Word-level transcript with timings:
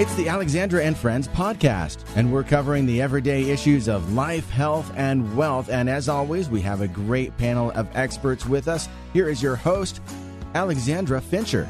It's 0.00 0.14
the 0.14 0.30
Alexandra 0.30 0.82
and 0.82 0.96
Friends 0.96 1.28
podcast, 1.28 1.98
and 2.16 2.32
we're 2.32 2.42
covering 2.42 2.86
the 2.86 3.02
everyday 3.02 3.50
issues 3.50 3.86
of 3.86 4.14
life, 4.14 4.48
health, 4.48 4.90
and 4.96 5.36
wealth. 5.36 5.68
And 5.68 5.90
as 5.90 6.08
always, 6.08 6.48
we 6.48 6.62
have 6.62 6.80
a 6.80 6.88
great 6.88 7.36
panel 7.36 7.70
of 7.72 7.86
experts 7.94 8.46
with 8.46 8.66
us. 8.66 8.88
Here 9.12 9.28
is 9.28 9.42
your 9.42 9.56
host, 9.56 10.00
Alexandra 10.54 11.20
Fincher. 11.20 11.66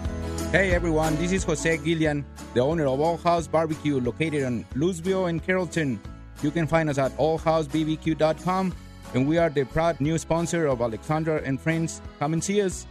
Hey 0.53 0.71
everyone, 0.71 1.17
this 1.17 1.33
is 1.33 1.43
Jose 1.43 1.79
Guillen, 1.79 2.25
the 2.55 2.61
owner 2.61 2.87
of 2.87 3.01
All 3.01 3.17
House 3.17 3.49
Barbecue 3.49 4.01
located 4.01 4.45
in 4.45 4.65
Lewisville 4.77 5.29
and 5.29 5.45
Carrollton. 5.45 5.99
You 6.41 6.53
can 6.53 6.69
find 6.69 6.89
us 6.89 6.99
at 6.99 7.11
allhousebbq.com, 7.17 8.75
and 9.13 9.29
we 9.29 9.39
are 9.39 9.51
the 9.51 9.65
proud 9.65 10.01
new 10.01 10.17
sponsor 10.19 10.67
of 10.67 10.81
Alexandra 10.81 11.43
and 11.45 11.61
Friends. 11.61 12.01
Come 12.21 12.35
and 12.35 12.45
see 12.45 12.63
us. 12.63 12.87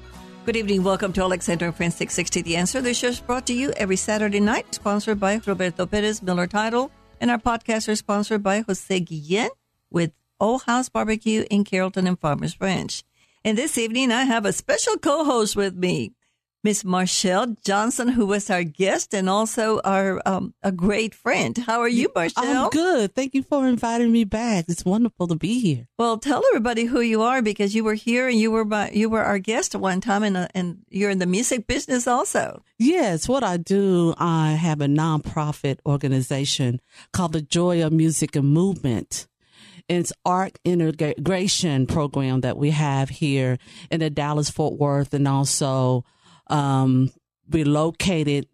Good 0.50 0.58
evening. 0.58 0.84
Welcome 0.84 1.14
to 1.14 1.22
Alexandra 1.22 1.68
and 1.68 1.78
Friends 1.78 1.94
660 1.98 2.42
The 2.42 2.56
Answer. 2.56 2.82
This 2.82 2.98
show 2.98 3.10
is 3.10 3.20
brought 3.20 3.46
to 3.46 3.54
you 3.54 3.70
every 3.78 3.96
Saturday 3.96 4.40
night, 4.40 4.74
sponsored 4.74 5.20
by 5.20 5.40
Roberto 5.46 5.86
Perez 5.86 6.24
Miller 6.24 6.48
Title. 6.48 6.90
And 7.22 7.30
our 7.30 7.38
podcast 7.38 7.88
are 7.88 7.96
sponsored 7.96 8.42
by 8.42 8.62
Jose 8.62 9.00
Guillen 9.00 9.52
with 9.92 10.12
Old 10.40 10.64
House 10.64 10.90
Barbecue 10.90 11.46
in 11.52 11.66
Carrollton 11.66 12.08
and 12.08 12.20
Farmers 12.20 12.56
Branch. 12.56 13.04
And 13.46 13.60
this 13.60 13.78
evening, 13.78 14.12
I 14.12 14.24
have 14.24 14.44
a 14.44 14.52
special 14.52 14.98
co 14.98 15.24
host 15.24 15.56
with 15.56 15.76
me. 15.76 16.14
Miss 16.62 16.84
Marshall 16.84 17.56
Johnson, 17.64 18.10
who 18.10 18.26
was 18.26 18.50
our 18.50 18.64
guest 18.64 19.14
and 19.14 19.30
also 19.30 19.80
our 19.86 20.22
um, 20.26 20.54
a 20.62 20.74
great 20.74 21.16
friend. 21.16 21.58
How 21.58 21.80
are 21.80 21.88
you, 21.88 22.12
Marshall? 22.14 22.44
I'm 22.44 22.70
good. 22.70 23.16
Thank 23.16 23.34
you 23.34 23.44
for 23.44 23.66
inviting 23.66 24.12
me 24.12 24.26
back. 24.26 24.66
It's 24.68 24.84
wonderful 24.84 25.28
to 25.28 25.36
be 25.36 25.60
here. 25.62 25.88
Well, 25.98 26.18
tell 26.18 26.44
everybody 26.50 26.84
who 26.84 27.00
you 27.00 27.22
are 27.22 27.42
because 27.42 27.74
you 27.74 27.86
were 27.86 27.94
here 27.94 28.28
and 28.28 28.38
you 28.38 28.52
were 28.52 28.66
by, 28.66 28.92
you 28.92 29.10
were 29.10 29.24
our 29.24 29.40
guest 29.40 29.74
at 29.74 29.80
one 29.80 30.02
time, 30.02 30.24
and 30.24 30.36
uh, 30.36 30.48
and 30.54 30.80
you're 30.90 31.10
in 31.10 31.20
the 31.20 31.26
music 31.26 31.66
business 31.66 32.08
also. 32.08 32.62
Yes, 32.78 33.30
what 33.30 33.44
I 33.44 33.56
do, 33.56 34.14
I 34.18 34.52
have 34.52 34.82
a 34.82 34.88
nonprofit 34.88 35.80
organization 35.86 36.82
called 37.14 37.34
the 37.34 37.42
Joy 37.42 37.86
of 37.86 37.94
Music 37.94 38.36
and 38.36 38.52
Movement. 38.52 39.28
It's 39.88 40.14
art 40.24 40.60
integration 40.64 41.88
program 41.88 42.42
that 42.42 42.58
we 42.58 42.70
have 42.70 43.10
here 43.10 43.58
in 43.90 44.02
the 44.02 44.10
Dallas 44.12 44.50
Fort 44.50 44.78
Worth 44.78 45.14
and 45.16 45.28
also 45.28 46.04
um, 46.50 47.12
we're 47.50 47.66
located 47.66 48.48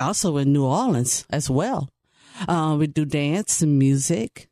also 0.00 0.36
in 0.36 0.52
New 0.52 0.64
Orleans 0.64 1.24
as 1.30 1.50
well. 1.50 1.88
Uh, 2.46 2.76
we 2.78 2.86
do 2.86 3.04
dance 3.04 3.62
and 3.62 3.78
music, 3.78 4.48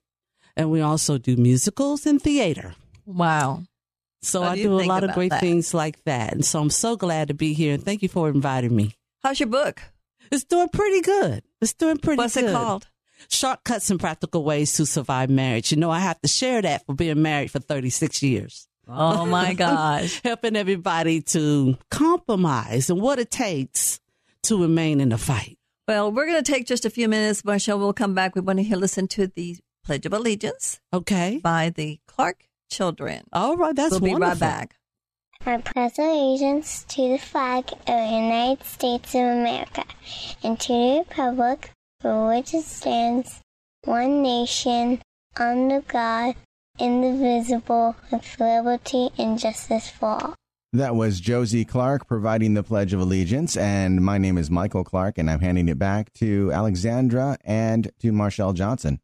and 0.56 0.70
we 0.70 0.80
also 0.80 1.18
do 1.18 1.36
musicals 1.36 2.06
and 2.06 2.20
theater. 2.20 2.74
Wow. 3.04 3.62
So 4.22 4.42
I 4.42 4.56
do, 4.56 4.64
do 4.64 4.80
a 4.80 4.86
lot 4.86 5.04
of 5.04 5.12
great 5.12 5.30
that? 5.30 5.40
things 5.40 5.72
like 5.72 6.02
that. 6.04 6.32
And 6.32 6.44
so 6.44 6.60
I'm 6.60 6.70
so 6.70 6.96
glad 6.96 7.28
to 7.28 7.34
be 7.34 7.52
here. 7.54 7.74
And 7.74 7.84
thank 7.84 8.02
you 8.02 8.08
for 8.08 8.28
inviting 8.28 8.74
me. 8.74 8.96
How's 9.22 9.38
your 9.38 9.48
book? 9.48 9.80
It's 10.32 10.42
doing 10.44 10.68
pretty 10.68 11.00
good. 11.00 11.44
It's 11.60 11.74
doing 11.74 11.98
pretty 11.98 12.18
What's 12.18 12.34
good. 12.34 12.44
What's 12.44 12.54
it 12.54 12.56
called? 12.56 12.88
Shortcuts 13.28 13.90
and 13.90 14.00
Practical 14.00 14.42
Ways 14.44 14.72
to 14.74 14.86
Survive 14.86 15.30
Marriage. 15.30 15.70
You 15.70 15.78
know, 15.78 15.90
I 15.90 16.00
have 16.00 16.20
to 16.22 16.28
share 16.28 16.60
that 16.62 16.84
for 16.86 16.94
being 16.94 17.22
married 17.22 17.50
for 17.50 17.60
36 17.60 18.22
years. 18.22 18.68
Oh 18.88 19.26
my 19.26 19.54
gosh. 19.66 20.20
Helping 20.22 20.56
everybody 20.56 21.20
to 21.22 21.76
compromise 21.90 22.90
and 22.90 23.00
what 23.00 23.18
it 23.18 23.30
takes 23.30 24.00
to 24.44 24.60
remain 24.60 25.00
in 25.00 25.10
the 25.10 25.18
fight. 25.18 25.58
Well, 25.88 26.10
we're 26.10 26.26
going 26.26 26.42
to 26.42 26.52
take 26.52 26.66
just 26.66 26.84
a 26.84 26.90
few 26.90 27.08
minutes. 27.08 27.44
Marshall, 27.44 27.78
we'll 27.78 27.92
come 27.92 28.14
back. 28.14 28.34
We 28.34 28.40
want 28.40 28.58
to 28.58 28.62
hear, 28.64 28.76
listen 28.76 29.06
to 29.08 29.28
the 29.28 29.56
Pledge 29.84 30.04
of 30.06 30.12
Allegiance. 30.12 30.80
Okay. 30.92 31.38
By 31.42 31.70
the 31.70 32.00
Clark 32.08 32.48
Children. 32.70 33.22
All 33.32 33.56
right. 33.56 33.74
That's 33.74 33.92
we'll 33.92 34.12
wonderful. 34.12 34.18
be 34.18 34.30
right 34.30 34.38
back. 34.40 34.76
I 35.44 35.58
pledge 35.58 35.98
allegiance 35.98 36.84
to 36.88 37.10
the 37.10 37.18
flag 37.18 37.70
of 37.72 37.86
the 37.86 37.92
United 37.92 38.64
States 38.64 39.14
of 39.14 39.20
America 39.20 39.84
and 40.42 40.58
to 40.58 40.72
the 40.72 41.04
republic 41.08 41.70
for 42.00 42.28
which 42.28 42.52
it 42.52 42.64
stands, 42.64 43.40
one 43.84 44.22
nation, 44.22 45.00
under 45.36 45.82
God, 45.82 46.34
indivisible, 46.78 47.96
with 48.10 48.36
liberty 48.40 49.10
and 49.18 49.38
justice 49.38 49.88
for 49.88 50.08
all. 50.08 50.34
That 50.72 50.94
was 50.94 51.20
Josie 51.20 51.64
Clark 51.64 52.06
providing 52.06 52.54
the 52.54 52.62
Pledge 52.62 52.92
of 52.92 53.00
Allegiance. 53.00 53.56
And 53.56 54.04
my 54.04 54.18
name 54.18 54.36
is 54.36 54.50
Michael 54.50 54.84
Clark, 54.84 55.16
and 55.16 55.30
I'm 55.30 55.40
handing 55.40 55.68
it 55.68 55.78
back 55.78 56.12
to 56.14 56.50
Alexandra 56.52 57.38
and 57.44 57.90
to 58.00 58.12
Marshall 58.12 58.52
Johnson. 58.52 59.00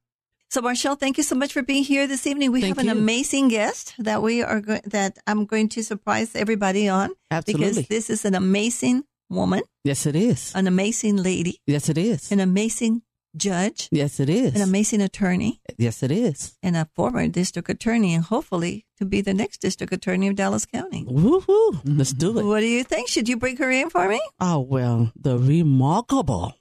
So, 0.51 0.61
Marshall, 0.61 0.97
thank 0.97 1.17
you 1.17 1.23
so 1.23 1.35
much 1.35 1.55
for 1.55 1.63
being 1.63 1.83
here 1.83 2.07
this 2.07 2.27
evening. 2.27 2.53
We 2.53 2.61
thank 2.61 2.77
have 2.77 2.87
an 2.87 2.95
you. 2.95 3.01
amazing 3.01 3.49
guest 3.49 3.95
that 3.99 4.21
we 4.23 4.43
are 4.43 4.61
go- 4.61 4.81
that 4.85 5.17
I'm 5.27 5.47
going 5.47 5.71
to 5.71 5.83
surprise 5.83 6.37
everybody 6.37 6.89
on. 6.89 7.11
Absolutely. 7.31 7.69
Because 7.71 7.89
this 7.89 8.11
is 8.11 8.27
an 8.27 8.35
amazing 8.35 9.05
woman. 9.31 9.63
Yes, 9.83 10.05
it 10.05 10.15
is. 10.15 10.53
An 10.55 10.67
amazing 10.67 11.17
lady. 11.17 11.59
Yes, 11.67 11.89
it 11.89 11.97
is. 11.97 12.31
An 12.31 12.41
amazing 12.41 13.01
judge. 13.37 13.89
Yes, 13.91 14.21
it 14.21 14.29
is. 14.29 14.55
An 14.55 14.63
amazing 14.63 15.01
attorney. 15.01 15.61
Yes, 15.79 16.03
it 16.03 16.11
is. 16.11 16.57
And 16.63 16.77
a 16.77 16.89
former 16.95 17.27
district 17.29 17.69
attorney, 17.69 18.15
and 18.15 18.25
hopefully 18.25 18.87
to 18.99 19.05
be 19.05 19.21
the 19.21 19.35
next 19.35 19.61
district 19.61 19.93
attorney 19.93 20.29
of 20.29 20.37
Dallas 20.37 20.67
County. 20.67 21.05
Woohoo! 21.05 21.81
Let's 21.85 22.13
do 22.13 22.39
it. 22.39 22.45
What 22.45 22.61
do 22.61 22.67
you 22.67 22.85
think? 22.85 23.09
Should 23.09 23.29
you 23.29 23.37
bring 23.37 23.57
her 23.57 23.71
in 23.71 23.91
for 23.91 24.09
me? 24.09 24.21
Oh, 24.41 24.61
well, 24.61 25.13
the 25.17 25.39
remarkable, 25.39 26.55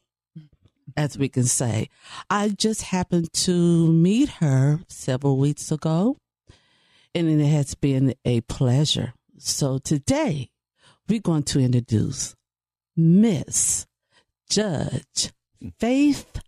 as 0.95 1.17
we 1.17 1.29
can 1.29 1.43
say. 1.43 1.89
I 2.29 2.49
just 2.49 2.83
happened 2.83 3.33
to 3.33 3.91
meet 3.91 4.29
her 4.39 4.79
several 4.87 5.37
weeks 5.37 5.71
ago, 5.71 6.17
and 7.13 7.29
it 7.29 7.45
has 7.45 7.75
been 7.75 8.15
a 8.25 8.41
pleasure. 8.41 9.13
So 9.37 9.77
today, 9.77 10.49
we're 11.09 11.19
going 11.19 11.43
to 11.43 11.59
introduce 11.59 12.35
Miss 12.95 13.87
Judge 14.49 15.31
Faith 15.79 16.41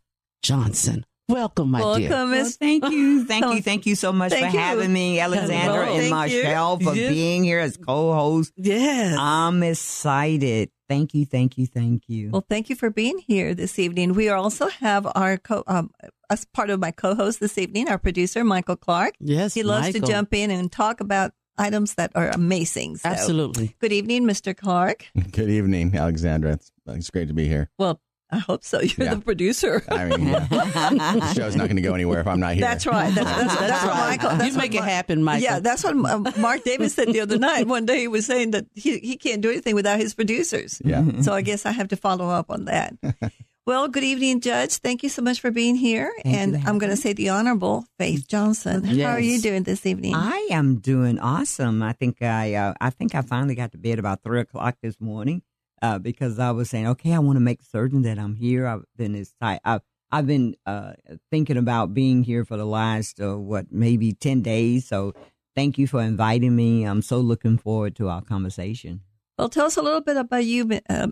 Johnson. 0.43 1.05
Welcome, 1.29 1.71
my 1.71 1.79
Welcome, 1.79 2.01
dear. 2.03 2.25
Miss. 2.27 2.57
Well, 2.59 2.69
thank 2.69 2.89
you. 2.91 3.23
Thank 3.25 3.45
you. 3.55 3.61
Thank 3.61 3.85
you 3.85 3.95
so 3.95 4.11
much 4.11 4.33
Thank 4.33 4.47
for 4.51 4.57
you. 4.57 4.59
having 4.59 4.91
me, 4.91 5.21
Alexandra 5.21 5.73
Well, 5.85 5.93
and 5.93 6.01
thank 6.01 6.09
Marshall, 6.11 6.77
you. 6.81 6.85
for 6.85 6.95
Yes. 6.95 7.09
being 7.13 7.43
here 7.45 7.59
as 7.59 7.77
co-host. 7.77 8.51
Yes. 8.57 9.15
I'm 9.17 9.63
excited. 9.63 10.69
Thank 10.89 11.13
you. 11.13 11.25
Thank 11.25 11.57
you. 11.57 11.65
Thank 11.65 12.03
you. 12.09 12.29
Well, 12.29 12.45
thank 12.49 12.69
you 12.69 12.75
for 12.75 12.89
being 12.89 13.19
here 13.19 13.55
this 13.55 13.79
evening. 13.79 14.13
We 14.13 14.27
also 14.29 14.67
have 14.67 15.07
our 15.15 15.37
co, 15.37 15.63
um, 15.65 15.91
as 16.29 16.43
part 16.43 16.69
of 16.69 16.81
my 16.81 16.91
co-host 16.91 17.39
this 17.39 17.57
evening, 17.57 17.87
our 17.87 17.97
producer 17.97 18.43
Michael 18.43 18.75
Clark. 18.75 19.15
yes. 19.21 19.53
He 19.53 19.63
loves 19.63 19.87
Michael. 19.87 20.01
to 20.01 20.07
jump 20.07 20.33
in 20.33 20.51
and 20.51 20.69
talk 20.69 20.99
about 20.99 21.31
items 21.57 21.93
that 21.95 22.11
are 22.15 22.29
amazing. 22.29 22.97
So, 22.97 23.07
Absolutely. 23.09 23.75
Good 23.79 23.93
evening, 23.93 24.25
Mr. 24.25 24.55
Clark. 24.57 25.05
Good 25.31 25.49
evening, 25.49 25.95
Alexandra. 25.95 26.53
It's, 26.53 26.71
it's 26.87 27.09
great 27.11 27.29
to 27.29 27.33
be 27.33 27.47
here. 27.47 27.69
Well, 27.79 28.01
I 28.33 28.39
hope 28.39 28.63
so. 28.63 28.81
You're 28.81 29.07
Yeah. 29.07 29.13
the 29.15 29.21
producer. 29.21 29.83
I 29.89 30.05
mean, 30.05 30.29
yeah. 30.29 30.39
the 30.47 31.33
show's 31.35 31.55
not 31.55 31.67
going 31.67 31.75
to 31.75 31.83
go 31.83 31.93
anywhere 31.93 32.19
if 32.19 32.27
I'm 32.27 32.39
not 32.39 32.53
here. 32.53 32.61
That's 32.61 32.87
right. 32.87 33.13
That's, 33.13 33.29
that's, 33.29 33.55
that's, 33.59 33.85
what 33.85 33.95
Michael. 33.95 34.29
That's 34.29 34.45
you 34.45 34.53
what 34.55 34.61
make 34.63 34.75
it 34.75 34.83
happen, 34.83 35.23
Michael. 35.23 35.43
Yeah, 35.43 35.59
that's 35.59 35.83
what 35.83 35.93
um, 35.93 36.27
Mark 36.37 36.63
Davis 36.63 36.95
said 36.95 37.09
the 37.09 37.19
other 37.19 37.37
night. 37.37 37.67
One 37.67 37.85
day 37.85 37.99
he 37.99 38.07
was 38.07 38.25
saying 38.25 38.51
that 38.51 38.65
he, 38.73 38.97
he 38.99 39.17
can't 39.17 39.41
do 39.41 39.51
anything 39.51 39.75
without 39.75 39.99
his 39.99 40.15
producers. 40.15 40.81
Yeah. 40.83 41.21
So 41.21 41.33
I 41.33 41.41
guess 41.41 41.65
I 41.65 41.71
have 41.71 41.89
to 41.89 41.95
follow 41.95 42.27
up 42.29 42.49
on 42.49 42.65
that. 42.65 42.95
well, 43.67 43.87
good 43.87 44.03
evening, 44.03 44.41
Judge. 44.41 44.77
Thank 44.77 45.03
you 45.03 45.09
so 45.09 45.21
much 45.21 45.39
for 45.39 45.51
being 45.51 45.75
here. 45.75 46.11
Thank 46.23 46.35
and 46.35 46.67
I'm 46.67 46.79
going 46.79 46.89
to 46.89 46.97
say 46.97 47.13
the 47.13 47.29
Honorable 47.29 47.85
Faith 47.99 48.27
Johnson. 48.27 48.83
How 48.83 49.11
are 49.11 49.19
you 49.19 49.39
doing 49.41 49.61
this 49.61 49.85
evening? 49.85 50.15
I 50.15 50.47
am 50.49 50.79
doing 50.79 51.19
awesome. 51.19 51.83
I 51.83 51.93
think 51.93 52.23
I, 52.23 52.55
uh, 52.55 52.73
I 52.81 52.89
think 52.89 53.13
I 53.13 53.21
finally 53.21 53.53
got 53.53 53.73
to 53.73 53.77
bed 53.77 53.99
about 53.99 54.23
three 54.23 54.39
o'clock 54.39 54.77
this 54.81 54.99
morning 54.99 55.43
uh, 55.83 55.99
because 55.99 56.39
I 56.39 56.51
was 56.51 56.69
saying, 56.69 56.87
okay, 56.87 57.13
I 57.13 57.19
want 57.19 57.35
to 57.35 57.41
make 57.41 57.61
certain 57.61 58.01
that 58.03 58.17
I'm 58.17 58.35
here. 58.35 58.65
I've 58.65 58.85
been 58.95 59.15
excited. 59.15 59.61
I've, 59.65 59.81
I've 60.11 60.25
been 60.25 60.55
uh, 60.65 60.93
thinking 61.29 61.57
about 61.57 61.93
being 61.93 62.23
here 62.23 62.45
for 62.45 62.55
the 62.55 62.65
last 62.65 63.19
uh, 63.21 63.37
what 63.37 63.71
maybe 63.71 64.13
ten 64.13 64.41
days. 64.41 64.87
So 64.87 65.13
thank 65.55 65.77
you 65.77 65.85
for 65.85 66.01
inviting 66.01 66.55
me. 66.55 66.83
I'm 66.85 67.01
so 67.01 67.19
looking 67.19 67.57
forward 67.57 67.95
to 67.97 68.07
our 68.07 68.21
conversation. 68.21 69.01
well, 69.37 69.49
tell 69.49 69.65
us 69.65 69.75
a 69.77 69.81
little 69.81 70.01
bit 70.01 70.15
about 70.17 70.45
you, 70.45 70.79
uh, 70.89 71.07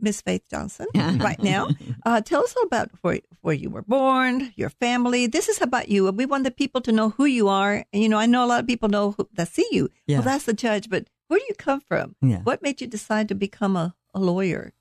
Miss 0.00 0.20
Faith 0.20 0.42
Johnson, 0.50 0.88
right 0.94 1.40
now. 1.42 1.68
Uh, 2.04 2.20
tell 2.20 2.42
us 2.42 2.54
about 2.64 2.90
where, 3.02 3.20
where 3.40 3.54
you 3.54 3.70
were 3.70 3.82
born, 3.82 4.52
your 4.56 4.70
family. 4.70 5.28
This 5.28 5.48
is 5.48 5.62
about 5.62 5.88
you. 5.88 6.10
We 6.10 6.26
want 6.26 6.42
the 6.42 6.50
people 6.50 6.80
to 6.82 6.92
know 6.92 7.10
who 7.10 7.24
you 7.24 7.48
are. 7.48 7.84
And, 7.92 8.02
you 8.02 8.08
know, 8.08 8.18
I 8.18 8.26
know 8.26 8.44
a 8.44 8.48
lot 8.48 8.60
of 8.60 8.66
people 8.66 8.88
know 8.88 9.12
who, 9.12 9.28
that 9.34 9.46
see 9.48 9.66
you. 9.70 9.88
Yeah. 10.08 10.18
Well, 10.18 10.24
that's 10.24 10.44
the 10.44 10.52
judge, 10.54 10.90
but 10.90 11.06
where 11.32 11.40
do 11.40 11.46
you 11.48 11.54
come 11.56 11.80
from? 11.80 12.14
Yeah. 12.20 12.40
What 12.42 12.62
made 12.62 12.80
you 12.82 12.86
decide 12.86 13.28
to 13.30 13.34
become 13.34 13.74
a, 13.74 13.94
a 14.12 14.20
lawyer? 14.20 14.72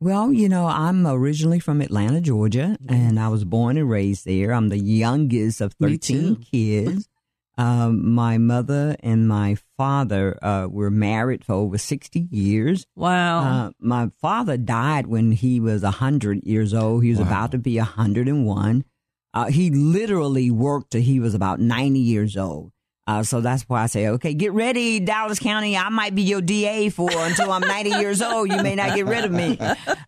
Well, 0.00 0.32
you 0.32 0.48
know, 0.48 0.66
I'm 0.66 1.06
originally 1.06 1.60
from 1.60 1.80
Atlanta, 1.82 2.20
Georgia, 2.22 2.76
and 2.88 3.20
I 3.20 3.28
was 3.28 3.44
born 3.44 3.76
and 3.76 3.88
raised 3.88 4.24
there. 4.24 4.52
I'm 4.52 4.68
the 4.70 4.78
youngest 4.78 5.60
of 5.60 5.74
13 5.74 6.36
kids. 6.36 7.08
Um, 7.58 8.14
my 8.14 8.38
mother 8.38 8.96
and 9.00 9.28
my 9.28 9.56
father 9.76 10.42
uh, 10.42 10.68
were 10.68 10.90
married 10.90 11.44
for 11.44 11.52
over 11.52 11.76
60 11.76 12.28
years. 12.30 12.86
Wow. 12.96 13.40
Uh, 13.66 13.70
my 13.78 14.10
father 14.22 14.56
died 14.56 15.06
when 15.06 15.32
he 15.32 15.60
was 15.60 15.82
100 15.82 16.44
years 16.44 16.72
old. 16.72 17.04
He 17.04 17.10
was 17.10 17.18
Wow. 17.20 17.26
about 17.26 17.50
to 17.52 17.58
be 17.58 17.76
101. 17.76 18.84
Uh, 19.34 19.46
he 19.50 19.68
literally 19.70 20.50
worked 20.50 20.92
till 20.92 21.02
he 21.02 21.20
was 21.20 21.34
about 21.34 21.60
90 21.60 21.98
years 22.00 22.38
old. 22.38 22.72
Uh, 23.06 23.22
so 23.22 23.40
that's 23.40 23.64
why 23.64 23.82
I 23.82 23.86
say, 23.86 24.06
okay, 24.08 24.32
get 24.32 24.52
ready, 24.52 25.00
Dallas 25.00 25.40
County. 25.40 25.76
I 25.76 25.88
might 25.88 26.14
be 26.14 26.22
your 26.22 26.40
DA 26.40 26.88
for 26.88 27.10
until 27.10 27.50
I'm 27.50 27.62
90 27.62 27.90
years 28.00 28.22
old. 28.22 28.50
You 28.50 28.62
may 28.62 28.76
not 28.76 28.94
get 28.94 29.06
rid 29.06 29.24
of 29.24 29.32
me. 29.32 29.58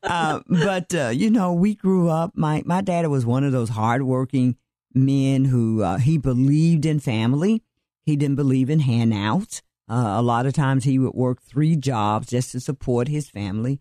Uh, 0.03 0.41
but, 0.47 0.95
uh, 0.95 1.09
you 1.09 1.31
know, 1.31 1.53
we 1.53 1.75
grew 1.75 2.09
up. 2.09 2.33
My, 2.37 2.63
my 2.65 2.81
dad 2.83 3.07
was 3.09 3.27
one 3.27 3.43
of 3.43 3.53
those 3.53 3.71
hardworking 3.71 4.57
men 4.95 5.47
who, 5.47 5.83
uh, 5.83 5.99
he 5.99 6.19
believed 6.19 6.87
in 6.87 7.01
family. 7.01 7.65
He 8.05 8.15
didn't 8.15 8.37
believe 8.37 8.71
in 8.71 8.81
handouts. 8.81 9.63
Uh, 9.89 10.15
a 10.17 10.23
lot 10.23 10.47
of 10.47 10.53
times 10.53 10.85
he 10.85 10.99
would 10.99 11.15
work 11.15 11.43
three 11.43 11.77
jobs 11.77 12.29
just 12.29 12.53
to 12.53 12.61
support 12.61 13.09
his 13.09 13.29
family. 13.29 13.81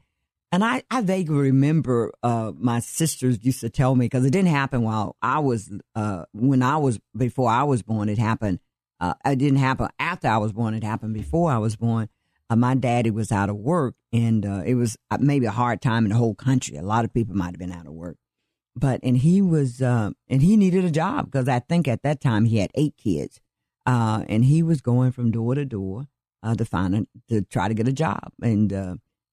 And 0.52 0.64
I, 0.64 0.84
I 0.92 1.02
vaguely 1.02 1.38
remember 1.38 2.12
uh, 2.22 2.52
my 2.56 2.80
sisters 2.80 3.44
used 3.44 3.62
to 3.62 3.70
tell 3.70 3.96
me 3.96 4.06
because 4.06 4.26
it 4.26 4.32
didn't 4.32 4.50
happen 4.50 4.84
while 4.84 5.16
I 5.22 5.40
was 5.40 5.72
uh, 5.96 6.26
when 6.32 6.62
I 6.62 6.78
was 6.78 7.00
before 7.18 7.50
I 7.50 7.64
was 7.64 7.82
born. 7.82 8.08
It 8.08 8.20
happened. 8.20 8.60
Uh, 9.04 9.14
it 9.26 9.38
didn't 9.38 9.60
happen 9.60 9.90
after 10.00 10.30
I 10.30 10.38
was 10.38 10.54
born. 10.54 10.74
It 10.74 10.84
happened 10.84 11.14
before 11.14 11.52
I 11.52 11.58
was 11.58 11.76
born. 11.76 12.08
Uh, 12.50 12.56
my 12.56 12.74
daddy 12.74 13.12
was 13.12 13.34
out 13.34 13.50
of 13.50 13.58
work, 13.58 13.96
and 14.14 14.46
uh, 14.46 14.62
it 14.66 14.76
was 14.76 14.96
uh, 15.12 15.18
maybe 15.20 15.46
a 15.46 15.52
hard 15.52 15.82
time 15.82 16.06
in 16.06 16.12
the 16.12 16.18
whole 16.18 16.36
country. 16.36 16.78
A 16.78 16.82
lot 16.82 17.04
of 17.04 17.14
people 17.14 17.36
might 17.36 17.54
have 17.54 17.60
been 17.60 17.74
out 17.74 17.86
of 17.86 17.92
work, 17.92 18.16
but 18.78 19.02
and 19.04 19.18
he 19.18 19.42
was 19.42 19.82
and 19.82 20.16
he 20.30 20.56
needed 20.56 20.86
a 20.86 20.90
job 20.92 21.26
because 21.26 21.50
I 21.50 21.60
think 21.60 21.88
at 21.88 22.04
that 22.04 22.22
time 22.22 22.46
he 22.46 22.60
had 22.60 22.72
eight 22.76 22.96
kids, 22.96 23.42
and 23.86 24.46
he 24.46 24.64
was 24.64 24.80
going 24.80 25.12
from 25.12 25.32
door 25.32 25.56
to 25.56 25.66
door 25.66 26.08
to 26.58 26.64
find 26.64 26.96
a, 26.96 27.08
to 27.28 27.42
try 27.42 27.68
to 27.68 27.74
get 27.74 27.90
a 27.90 27.94
job 27.94 28.32
and 28.42 28.72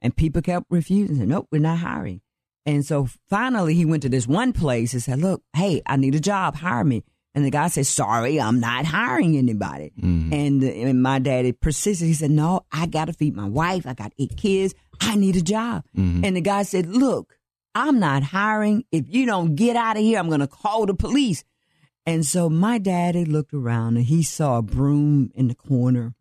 and 0.02 0.16
people 0.16 0.42
kept 0.42 0.66
refusing. 0.68 1.16
Said, 1.18 1.28
nope, 1.28 1.46
we're 1.52 1.60
not 1.60 1.78
hiring. 1.78 2.22
And 2.66 2.84
so 2.84 3.08
finally 3.28 3.74
he 3.74 3.84
went 3.84 4.02
to 4.02 4.08
this 4.08 4.26
one 4.26 4.52
place 4.52 4.94
and 4.94 5.02
said, 5.02 5.20
look, 5.20 5.42
hey, 5.54 5.80
I 5.86 5.96
need 5.96 6.16
a 6.16 6.20
job. 6.20 6.56
Hire 6.56 6.84
me. 6.84 7.04
And 7.40 7.46
the 7.46 7.50
guy 7.50 7.68
said, 7.68 7.86
sorry, 7.86 8.38
I'm 8.38 8.60
not 8.60 8.84
hiring 8.84 9.34
anybody. 9.34 9.94
Mm-hmm. 9.98 10.32
And, 10.32 10.62
and 10.62 11.02
my 11.02 11.18
daddy 11.18 11.52
persisted. 11.52 12.06
He 12.06 12.12
said, 12.12 12.30
no, 12.30 12.66
I 12.70 12.84
got 12.84 13.06
to 13.06 13.14
feed 13.14 13.34
my 13.34 13.48
wife. 13.48 13.86
I 13.86 13.94
got 13.94 14.12
eight 14.18 14.36
kids. 14.36 14.74
I 15.00 15.16
need 15.16 15.36
a 15.36 15.40
job. 15.40 15.86
Mm-hmm. 15.96 16.22
And 16.22 16.36
the 16.36 16.42
guy 16.42 16.64
said, 16.64 16.86
look, 16.86 17.38
I'm 17.74 17.98
not 17.98 18.22
hiring. 18.22 18.84
If 18.92 19.06
you 19.08 19.24
don't 19.24 19.54
get 19.54 19.74
out 19.74 19.96
of 19.96 20.02
here, 20.02 20.18
I'm 20.18 20.28
going 20.28 20.40
to 20.40 20.46
call 20.46 20.84
the 20.84 20.92
police. 20.92 21.42
And 22.04 22.26
so 22.26 22.50
my 22.50 22.76
daddy 22.76 23.24
looked 23.24 23.54
around 23.54 23.96
and 23.96 24.04
he 24.04 24.22
saw 24.22 24.58
a 24.58 24.62
broom 24.62 25.30
in 25.34 25.48
the 25.48 25.54
corner 25.54 26.14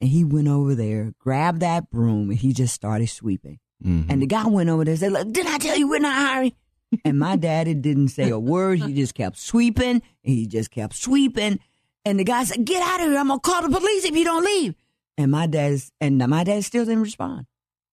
and 0.00 0.08
he 0.08 0.24
went 0.24 0.48
over 0.48 0.74
there, 0.74 1.12
grabbed 1.18 1.60
that 1.60 1.90
broom, 1.90 2.30
and 2.30 2.38
he 2.38 2.54
just 2.54 2.74
started 2.74 3.08
sweeping. 3.08 3.58
Mm-hmm. 3.84 4.10
And 4.10 4.22
the 4.22 4.26
guy 4.26 4.46
went 4.46 4.70
over 4.70 4.86
there 4.86 4.92
and 4.92 5.00
said, 5.00 5.12
Look, 5.12 5.30
didn't 5.32 5.52
I 5.52 5.58
tell 5.58 5.76
you 5.76 5.88
we're 5.88 5.98
not 5.98 6.16
hiring? 6.16 6.52
and 7.04 7.18
my 7.18 7.36
daddy 7.36 7.74
didn't 7.74 8.08
say 8.08 8.30
a 8.30 8.38
word. 8.38 8.80
He 8.80 8.94
just 8.94 9.14
kept 9.14 9.38
sweeping, 9.38 10.02
he 10.22 10.46
just 10.46 10.70
kept 10.70 10.94
sweeping. 10.94 11.58
And 12.04 12.20
the 12.20 12.24
guy 12.24 12.44
said, 12.44 12.64
Get 12.64 12.82
out 12.82 13.00
of 13.00 13.08
here. 13.08 13.18
I'm 13.18 13.28
to 13.28 13.38
call 13.38 13.62
the 13.62 13.76
police 13.76 14.04
if 14.04 14.14
you 14.16 14.24
don't 14.24 14.44
leave. 14.44 14.74
And 15.18 15.30
my 15.30 15.46
dad's, 15.46 15.90
and 16.00 16.18
my 16.18 16.44
dad 16.44 16.64
still 16.64 16.84
didn't 16.84 17.02
respond. 17.02 17.46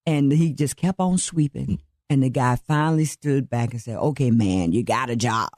And 0.05 0.31
he 0.31 0.53
just 0.53 0.75
kept 0.75 0.99
on 0.99 1.17
sweeping. 1.17 1.81
And 2.09 2.21
the 2.21 2.29
guy 2.29 2.57
finally 2.57 3.05
stood 3.05 3.49
back 3.49 3.71
and 3.71 3.81
said, 3.81 3.97
Okay, 3.97 4.29
man, 4.29 4.71
you 4.71 4.83
got 4.83 5.09
a 5.09 5.15
job. 5.15 5.49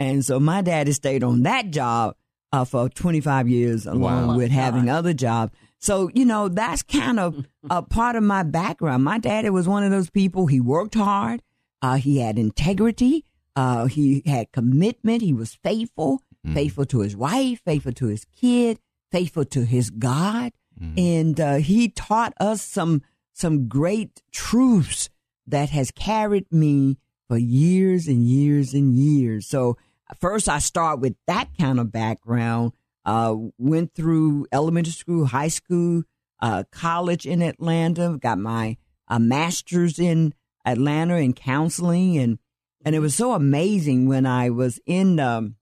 And 0.00 0.24
so 0.24 0.40
my 0.40 0.62
daddy 0.62 0.92
stayed 0.92 1.22
on 1.22 1.44
that 1.44 1.70
job 1.70 2.16
uh, 2.52 2.64
for 2.64 2.88
25 2.88 3.48
years 3.48 3.86
along 3.86 4.28
wow. 4.28 4.36
with 4.36 4.50
having 4.50 4.90
other 4.90 5.12
jobs. 5.12 5.52
So, 5.78 6.10
you 6.14 6.24
know, 6.24 6.48
that's 6.48 6.82
kind 6.82 7.20
of 7.20 7.46
a 7.70 7.82
part 7.82 8.16
of 8.16 8.22
my 8.22 8.42
background. 8.42 9.04
My 9.04 9.18
daddy 9.18 9.50
was 9.50 9.68
one 9.68 9.84
of 9.84 9.90
those 9.90 10.10
people, 10.10 10.46
he 10.46 10.60
worked 10.60 10.94
hard, 10.94 11.42
uh, 11.82 11.96
he 11.96 12.18
had 12.18 12.38
integrity, 12.38 13.24
uh, 13.56 13.86
he 13.86 14.22
had 14.24 14.52
commitment, 14.52 15.22
he 15.22 15.34
was 15.34 15.54
faithful, 15.62 16.22
mm. 16.46 16.54
faithful 16.54 16.86
to 16.86 17.00
his 17.00 17.16
wife, 17.16 17.60
faithful 17.64 17.92
to 17.92 18.06
his 18.06 18.24
kid, 18.24 18.78
faithful 19.10 19.44
to 19.44 19.64
his 19.64 19.90
God. 19.90 20.52
Mm. 20.80 20.98
And 20.98 21.40
uh, 21.40 21.54
he 21.56 21.88
taught 21.88 22.32
us 22.40 22.62
some 22.62 23.02
some 23.34 23.66
great 23.66 24.22
truths 24.30 25.08
that 25.46 25.70
has 25.70 25.90
carried 25.90 26.50
me 26.52 26.98
for 27.28 27.36
years 27.36 28.06
and 28.08 28.24
years 28.24 28.74
and 28.74 28.94
years. 28.94 29.46
So 29.46 29.76
first 30.20 30.48
I 30.48 30.58
start 30.58 31.00
with 31.00 31.16
that 31.26 31.48
kind 31.58 31.80
of 31.80 31.90
background 31.90 32.72
uh, 33.04 33.34
went 33.58 33.94
through 33.94 34.46
elementary 34.52 34.92
school, 34.92 35.26
high 35.26 35.48
school, 35.48 36.02
uh, 36.40 36.64
college 36.70 37.26
in 37.26 37.42
Atlanta, 37.42 38.18
got 38.20 38.38
my 38.38 38.76
uh, 39.08 39.18
master's 39.18 39.98
in 39.98 40.34
Atlanta 40.64 41.16
and 41.16 41.34
counseling. 41.34 42.18
And, 42.18 42.38
and 42.84 42.94
it 42.94 43.00
was 43.00 43.14
so 43.14 43.32
amazing 43.32 44.08
when 44.08 44.26
I 44.26 44.50
was 44.50 44.80
in, 44.86 45.20
um, 45.20 45.56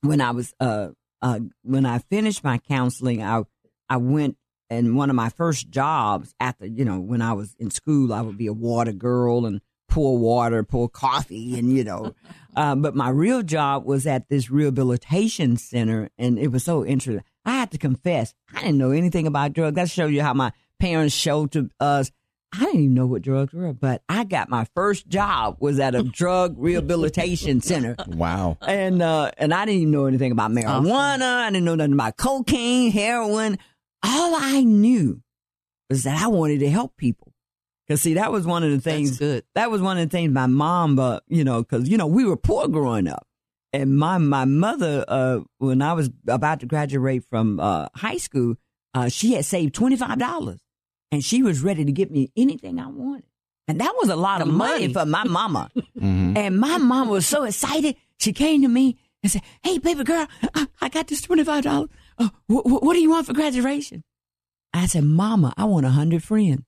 when 0.00 0.20
I 0.20 0.30
was, 0.30 0.54
uh, 0.60 0.88
uh, 1.22 1.40
when 1.62 1.86
I 1.86 1.98
finished 1.98 2.42
my 2.42 2.58
counseling, 2.58 3.22
I, 3.22 3.42
I 3.88 3.98
went 3.98 4.36
and 4.70 4.96
one 4.96 5.10
of 5.10 5.16
my 5.16 5.28
first 5.30 5.68
jobs 5.68 6.32
after, 6.38 6.64
you 6.64 6.84
know, 6.84 7.00
when 7.00 7.20
I 7.20 7.32
was 7.32 7.54
in 7.58 7.70
school, 7.70 8.12
I 8.12 8.20
would 8.20 8.38
be 8.38 8.46
a 8.46 8.52
water 8.52 8.92
girl 8.92 9.44
and 9.44 9.60
pour 9.88 10.16
water, 10.16 10.62
pour 10.62 10.88
coffee, 10.88 11.58
and 11.58 11.76
you 11.76 11.84
know. 11.84 12.14
Uh, 12.56 12.74
but 12.74 12.96
my 12.96 13.08
real 13.08 13.44
job 13.44 13.84
was 13.84 14.08
at 14.08 14.28
this 14.28 14.50
rehabilitation 14.50 15.56
center, 15.56 16.10
and 16.18 16.36
it 16.36 16.48
was 16.48 16.64
so 16.64 16.84
interesting. 16.84 17.22
I 17.44 17.52
have 17.52 17.70
to 17.70 17.78
confess, 17.78 18.34
I 18.52 18.62
didn't 18.62 18.78
know 18.78 18.90
anything 18.90 19.28
about 19.28 19.52
drugs. 19.52 19.76
That 19.76 19.88
shows 19.88 20.10
you 20.10 20.20
how 20.20 20.34
my 20.34 20.50
parents 20.80 21.14
showed 21.14 21.52
to 21.52 21.70
us. 21.78 22.10
I 22.52 22.64
didn't 22.64 22.80
even 22.80 22.94
know 22.94 23.06
what 23.06 23.22
drugs 23.22 23.52
were, 23.52 23.72
but 23.72 24.02
I 24.08 24.24
got 24.24 24.48
my 24.48 24.66
first 24.74 25.08
job 25.08 25.58
was 25.60 25.78
at 25.78 25.94
a 25.94 26.02
drug 26.02 26.56
rehabilitation 26.58 27.60
center. 27.60 27.96
Wow! 28.08 28.58
And 28.60 29.00
uh, 29.02 29.30
and 29.38 29.54
I 29.54 29.64
didn't 29.64 29.82
even 29.82 29.92
know 29.92 30.06
anything 30.06 30.32
about 30.32 30.50
marijuana. 30.50 30.88
Awesome. 30.88 31.22
I 31.22 31.50
didn't 31.50 31.64
know 31.64 31.74
nothing 31.76 31.92
about 31.92 32.16
cocaine, 32.16 32.90
heroin. 32.90 33.58
All 34.02 34.34
I 34.34 34.62
knew 34.62 35.22
was 35.88 36.02
that 36.04 36.20
I 36.20 36.26
wanted 36.26 36.60
to 36.60 36.70
help 36.70 36.96
people. 36.96 37.32
Cause 37.88 38.02
see, 38.02 38.14
that 38.14 38.30
was 38.30 38.46
one 38.46 38.62
of 38.62 38.70
the 38.70 38.80
things. 38.80 39.18
That 39.18 39.70
was 39.70 39.80
one 39.82 39.98
of 39.98 40.08
the 40.08 40.12
things 40.16 40.32
my 40.32 40.46
mom, 40.46 40.98
uh, 40.98 41.20
you 41.28 41.44
know, 41.44 41.62
cause 41.64 41.88
you 41.88 41.96
know 41.96 42.06
we 42.06 42.24
were 42.24 42.36
poor 42.36 42.68
growing 42.68 43.08
up, 43.08 43.26
and 43.72 43.96
my 43.96 44.18
my 44.18 44.44
mother, 44.44 45.04
uh, 45.08 45.40
when 45.58 45.82
I 45.82 45.92
was 45.92 46.10
about 46.28 46.60
to 46.60 46.66
graduate 46.66 47.24
from 47.28 47.58
uh, 47.60 47.88
high 47.94 48.18
school, 48.18 48.56
uh, 48.94 49.08
she 49.08 49.34
had 49.34 49.44
saved 49.44 49.74
twenty 49.74 49.96
five 49.96 50.18
dollars, 50.18 50.60
and 51.10 51.24
she 51.24 51.42
was 51.42 51.62
ready 51.62 51.84
to 51.84 51.92
give 51.92 52.10
me 52.10 52.30
anything 52.36 52.78
I 52.78 52.86
wanted, 52.86 53.24
and 53.68 53.80
that 53.80 53.94
was 53.98 54.08
a 54.08 54.16
lot 54.16 54.40
of 54.42 54.48
money, 54.48 54.88
money 54.88 54.92
for 54.92 55.04
my 55.06 55.24
mama. 55.24 55.70
mm-hmm. 55.76 56.36
And 56.36 56.58
my 56.58 56.78
mom 56.78 57.08
was 57.08 57.26
so 57.26 57.44
excited. 57.44 57.96
She 58.18 58.32
came 58.32 58.62
to 58.62 58.68
me 58.68 58.96
and 59.22 59.30
said, 59.32 59.42
"Hey, 59.62 59.78
baby 59.78 60.04
girl, 60.04 60.26
I, 60.54 60.66
I 60.80 60.88
got 60.88 61.08
this 61.08 61.20
twenty 61.22 61.44
five 61.44 61.64
dollars. 61.64 61.90
Uh, 62.18 62.28
wh- 62.48 62.62
wh- 62.62 62.82
what 62.82 62.94
do 62.94 63.00
you 63.00 63.10
want 63.10 63.26
for 63.26 63.32
graduation?" 63.32 64.02
I 64.72 64.86
said, 64.86 65.04
"Mama, 65.04 65.52
I 65.56 65.64
want 65.64 65.86
a 65.86 65.90
hundred 65.90 66.22
friends." 66.22 66.62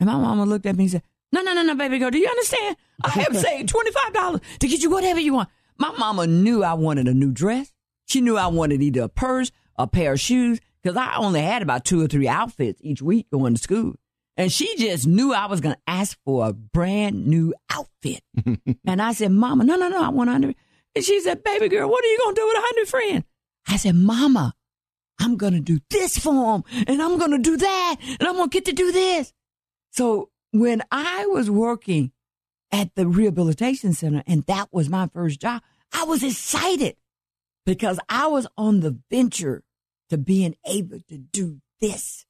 And 0.00 0.08
my 0.08 0.16
mama 0.16 0.44
looked 0.44 0.66
at 0.66 0.76
me 0.76 0.84
and 0.84 0.90
said, 0.92 1.02
No, 1.32 1.40
no, 1.42 1.52
no, 1.54 1.62
no, 1.62 1.74
baby 1.74 1.98
girl, 1.98 2.10
do 2.10 2.18
you 2.18 2.28
understand? 2.28 2.76
I 3.02 3.10
have 3.10 3.36
saved 3.44 3.72
$25 3.72 4.40
to 4.60 4.68
get 4.68 4.82
you 4.82 4.90
whatever 4.90 5.20
you 5.20 5.34
want. 5.34 5.48
My 5.76 5.90
mama 5.98 6.26
knew 6.26 6.62
I 6.64 6.74
wanted 6.74 7.08
a 7.08 7.14
new 7.14 7.32
dress. 7.32 7.72
She 8.06 8.20
knew 8.20 8.36
I 8.36 8.46
wanted 8.46 8.80
either 8.82 9.02
a 9.02 9.08
purse, 9.08 9.50
a 9.76 9.86
pair 9.86 10.12
of 10.12 10.20
shoes, 10.20 10.60
because 10.88 10.96
I 10.96 11.16
only 11.16 11.42
had 11.42 11.62
about 11.62 11.84
two 11.84 12.02
or 12.02 12.08
three 12.08 12.28
outfits 12.28 12.80
each 12.82 13.02
week 13.02 13.26
going 13.30 13.54
to 13.54 13.60
school. 13.60 13.94
And 14.36 14.50
she 14.52 14.76
just 14.76 15.06
knew 15.06 15.34
I 15.34 15.46
was 15.46 15.60
going 15.60 15.74
to 15.74 15.80
ask 15.86 16.16
for 16.24 16.48
a 16.48 16.52
brand 16.52 17.26
new 17.26 17.52
outfit. 17.70 18.22
and 18.86 19.02
I 19.02 19.12
said, 19.12 19.32
Mama, 19.32 19.64
no, 19.64 19.76
no, 19.76 19.88
no, 19.88 20.02
I 20.02 20.08
want 20.08 20.30
a 20.30 20.32
hundred. 20.32 20.54
And 20.94 21.04
she 21.04 21.20
said, 21.20 21.42
Baby 21.42 21.68
girl, 21.68 21.90
what 21.90 22.04
are 22.04 22.08
you 22.08 22.18
going 22.18 22.34
to 22.34 22.40
do 22.40 22.46
with 22.46 22.56
a 22.56 22.60
hundred 22.60 22.88
friends? 22.88 23.24
I 23.66 23.76
said, 23.76 23.96
Mama, 23.96 24.54
I'm 25.18 25.36
going 25.36 25.54
to 25.54 25.60
do 25.60 25.80
this 25.90 26.16
for 26.16 26.32
them, 26.32 26.84
and 26.86 27.02
I'm 27.02 27.18
going 27.18 27.32
to 27.32 27.38
do 27.38 27.56
that, 27.56 27.96
and 28.00 28.28
I'm 28.28 28.36
going 28.36 28.48
to 28.48 28.54
get 28.54 28.66
to 28.66 28.72
do 28.72 28.92
this. 28.92 29.32
So 29.90 30.30
when 30.52 30.82
I 30.90 31.26
was 31.26 31.50
working 31.50 32.12
at 32.70 32.94
the 32.94 33.06
rehabilitation 33.06 33.92
center 33.92 34.22
and 34.26 34.46
that 34.46 34.68
was 34.72 34.88
my 34.88 35.08
first 35.08 35.40
job, 35.40 35.62
I 35.92 36.04
was 36.04 36.22
excited 36.22 36.96
because 37.66 37.98
I 38.08 38.28
was 38.28 38.46
on 38.56 38.80
the 38.80 38.98
venture 39.10 39.64
to 40.10 40.18
being 40.18 40.56
able 40.66 41.00
to 41.08 41.18
do 41.18 41.60
this 41.80 42.26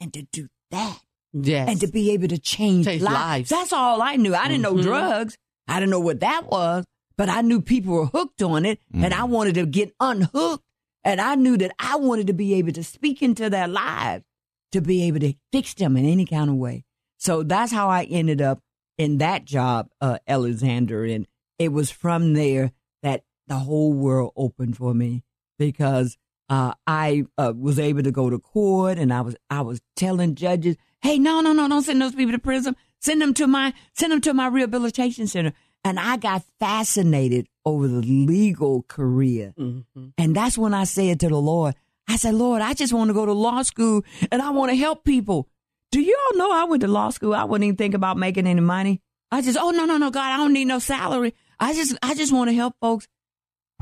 and 0.00 0.12
to 0.12 0.22
do 0.32 0.48
that. 0.70 1.00
Yes. 1.32 1.68
And 1.68 1.80
to 1.80 1.88
be 1.88 2.12
able 2.12 2.28
to 2.28 2.38
change, 2.38 2.86
change 2.86 3.02
lives. 3.02 3.14
lives. 3.14 3.50
That's 3.50 3.72
all 3.72 4.00
I 4.00 4.16
knew. 4.16 4.34
I 4.34 4.48
didn't 4.48 4.64
mm-hmm. 4.64 4.76
know 4.76 4.82
drugs. 4.82 5.36
I 5.66 5.80
didn't 5.80 5.90
know 5.90 6.00
what 6.00 6.20
that 6.20 6.46
was, 6.46 6.84
but 7.16 7.28
I 7.28 7.40
knew 7.40 7.60
people 7.60 7.94
were 7.94 8.06
hooked 8.06 8.42
on 8.42 8.64
it 8.64 8.78
mm-hmm. 8.92 9.04
and 9.04 9.14
I 9.14 9.24
wanted 9.24 9.54
to 9.54 9.66
get 9.66 9.94
unhooked. 9.98 10.62
And 11.02 11.20
I 11.20 11.34
knew 11.34 11.58
that 11.58 11.72
I 11.78 11.96
wanted 11.96 12.28
to 12.28 12.32
be 12.32 12.54
able 12.54 12.72
to 12.72 12.84
speak 12.84 13.22
into 13.22 13.50
their 13.50 13.68
lives 13.68 14.24
to 14.72 14.80
be 14.80 15.04
able 15.04 15.20
to 15.20 15.34
fix 15.52 15.74
them 15.74 15.96
in 15.96 16.06
any 16.06 16.24
kind 16.24 16.48
of 16.48 16.56
way. 16.56 16.84
So 17.18 17.42
that's 17.42 17.72
how 17.72 17.88
I 17.88 18.04
ended 18.04 18.40
up 18.40 18.60
in 18.96 19.18
that 19.18 19.44
job, 19.44 19.88
uh, 20.00 20.18
Alexander. 20.26 21.04
And 21.04 21.26
it 21.58 21.72
was 21.72 21.90
from 21.90 22.32
there 22.32 22.72
that 23.02 23.22
the 23.46 23.56
whole 23.56 23.92
world 23.92 24.32
opened 24.36 24.76
for 24.76 24.94
me 24.94 25.24
because 25.58 26.16
uh, 26.54 26.74
I 26.86 27.24
uh, 27.36 27.52
was 27.56 27.80
able 27.80 28.04
to 28.04 28.12
go 28.12 28.30
to 28.30 28.38
court 28.38 28.96
and 28.96 29.12
I 29.12 29.22
was 29.22 29.34
I 29.50 29.62
was 29.62 29.80
telling 29.96 30.36
judges, 30.36 30.76
hey, 31.02 31.18
no, 31.18 31.40
no, 31.40 31.52
no, 31.52 31.68
don't 31.68 31.82
send 31.82 32.00
those 32.00 32.14
people 32.14 32.32
to 32.32 32.38
prison. 32.38 32.76
Send 33.00 33.20
them 33.20 33.34
to 33.34 33.48
my 33.48 33.74
send 33.94 34.12
them 34.12 34.20
to 34.20 34.34
my 34.34 34.46
rehabilitation 34.46 35.26
center. 35.26 35.52
And 35.82 35.98
I 35.98 36.16
got 36.16 36.44
fascinated 36.60 37.48
over 37.66 37.88
the 37.88 38.00
legal 38.00 38.84
career. 38.84 39.52
Mm-hmm. 39.58 40.06
And 40.16 40.36
that's 40.36 40.56
when 40.56 40.74
I 40.74 40.84
said 40.84 41.20
to 41.20 41.28
the 41.28 41.36
Lord, 41.36 41.74
I 42.08 42.16
said, 42.16 42.34
Lord, 42.34 42.62
I 42.62 42.72
just 42.72 42.92
want 42.92 43.08
to 43.08 43.14
go 43.14 43.26
to 43.26 43.32
law 43.32 43.62
school 43.62 44.04
and 44.30 44.40
I 44.40 44.50
want 44.50 44.70
to 44.70 44.76
help 44.76 45.04
people. 45.04 45.48
Do 45.90 46.00
you 46.00 46.16
all 46.16 46.38
know 46.38 46.52
I 46.52 46.64
went 46.64 46.82
to 46.82 46.88
law 46.88 47.10
school? 47.10 47.34
I 47.34 47.44
wouldn't 47.44 47.66
even 47.66 47.76
think 47.76 47.94
about 47.94 48.16
making 48.16 48.46
any 48.46 48.60
money. 48.60 49.02
I 49.30 49.42
just, 49.42 49.58
oh 49.60 49.70
no, 49.70 49.86
no, 49.86 49.96
no, 49.96 50.10
God, 50.10 50.32
I 50.32 50.36
don't 50.36 50.52
need 50.52 50.66
no 50.66 50.78
salary. 50.78 51.34
I 51.58 51.74
just, 51.74 51.98
I 52.00 52.14
just 52.14 52.32
want 52.32 52.48
to 52.48 52.54
help 52.54 52.76
folks 52.80 53.08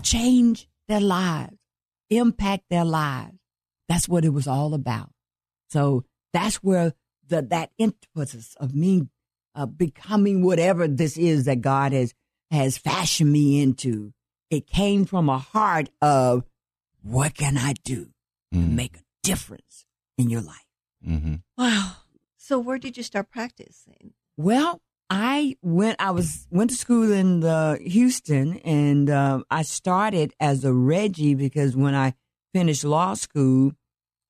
change 0.02 0.68
their 0.88 1.00
lives, 1.00 1.56
impact 2.16 2.64
their 2.70 2.84
lives. 2.84 3.38
That's 3.88 4.08
what 4.08 4.24
it 4.24 4.30
was 4.30 4.46
all 4.46 4.74
about. 4.74 5.10
So 5.70 6.04
that's 6.32 6.56
where 6.56 6.92
the 7.26 7.42
that 7.42 7.70
impetus 7.78 8.54
of 8.58 8.74
me 8.74 9.08
uh, 9.54 9.66
becoming 9.66 10.42
whatever 10.42 10.88
this 10.88 11.16
is 11.16 11.44
that 11.44 11.60
God 11.60 11.92
has 11.92 12.14
has 12.50 12.78
fashioned 12.78 13.32
me 13.32 13.62
into. 13.62 14.12
It 14.50 14.66
came 14.66 15.04
from 15.06 15.28
a 15.28 15.38
heart 15.38 15.88
of 16.02 16.44
what 17.02 17.34
can 17.34 17.56
I 17.56 17.74
do 17.84 18.06
to 18.52 18.58
Mm. 18.58 18.74
make 18.74 18.96
a 18.98 19.02
difference 19.22 19.86
in 20.18 20.28
your 20.28 20.42
life. 20.42 20.68
Mm-hmm. 21.06 21.36
Wow. 21.56 21.92
So 22.36 22.58
where 22.58 22.76
did 22.76 22.98
you 22.98 23.02
start 23.02 23.30
practicing? 23.30 24.12
Well, 24.36 24.82
I 25.14 25.56
went. 25.62 25.96
I 26.00 26.10
was 26.10 26.46
went 26.50 26.70
to 26.70 26.76
school 26.76 27.12
in 27.12 27.44
uh, 27.44 27.76
Houston, 27.78 28.58
and 28.64 29.10
uh, 29.10 29.42
I 29.50 29.62
started 29.62 30.32
as 30.40 30.64
a 30.64 30.72
Reggie 30.72 31.34
because 31.34 31.76
when 31.76 31.94
I 31.94 32.14
finished 32.54 32.84
law 32.84 33.14
school, 33.14 33.72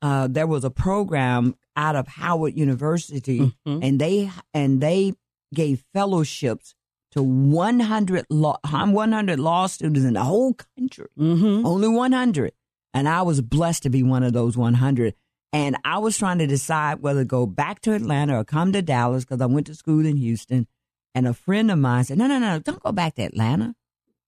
uh, 0.03 0.27
there 0.29 0.47
was 0.47 0.65
a 0.65 0.71
program 0.71 1.55
out 1.77 1.95
of 1.97 2.09
Howard 2.09 2.57
University, 2.57 3.55
Mhm. 3.67 3.85
and 3.87 4.01
they 4.01 4.31
and 4.53 4.81
they 4.81 5.13
gave 5.55 5.85
fellowships 5.95 6.75
to 7.13 7.23
100 7.23 8.27
law 8.31 8.59
100 8.65 9.39
law 9.39 9.67
students 9.67 10.05
in 10.05 10.15
the 10.15 10.25
whole 10.25 10.55
country. 10.55 11.07
Mm-hmm. 11.19 11.65
Only 11.67 11.89
100. 11.89 12.53
And 12.95 13.09
I 13.09 13.23
was 13.23 13.41
blessed 13.41 13.85
to 13.85 13.91
be 13.91 14.03
one 14.03 14.23
of 14.23 14.33
those 14.33 14.57
100. 14.57 15.15
And 15.55 15.77
I 15.85 15.99
was 15.99 16.17
trying 16.17 16.39
to 16.39 16.47
decide 16.47 17.01
whether 17.03 17.21
to 17.21 17.27
go 17.27 17.45
back 17.47 17.81
to 17.83 17.93
Atlanta 17.93 18.39
or 18.39 18.45
come 18.45 18.73
to 18.73 18.81
Dallas 18.81 19.25
because 19.25 19.41
I 19.43 19.47
went 19.47 19.67
to 19.67 19.75
school 19.75 20.05
in 20.07 20.17
Houston. 20.17 20.67
And 21.15 21.27
a 21.27 21.35
friend 21.35 21.71
of 21.71 21.79
mine 21.79 22.05
said, 22.05 22.19
"No, 22.19 22.27
no, 22.27 22.39
no, 22.39 22.59
don't 22.59 22.83
go 22.83 22.93
back 22.93 23.15
to 23.17 23.23
Atlanta." 23.23 23.75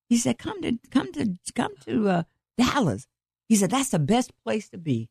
He 0.09 0.19
said, 0.19 0.38
"Come 0.38 0.61
to, 0.62 0.79
come 0.91 1.12
to, 1.12 1.35
come 1.55 1.73
to 1.87 2.09
uh, 2.09 2.23
Dallas." 2.59 3.07
He 3.49 3.57
said, 3.57 3.71
"That's 3.71 3.91
the 3.91 3.99
best 3.99 4.33
place 4.45 4.69
to 4.71 4.79
be." 4.79 5.09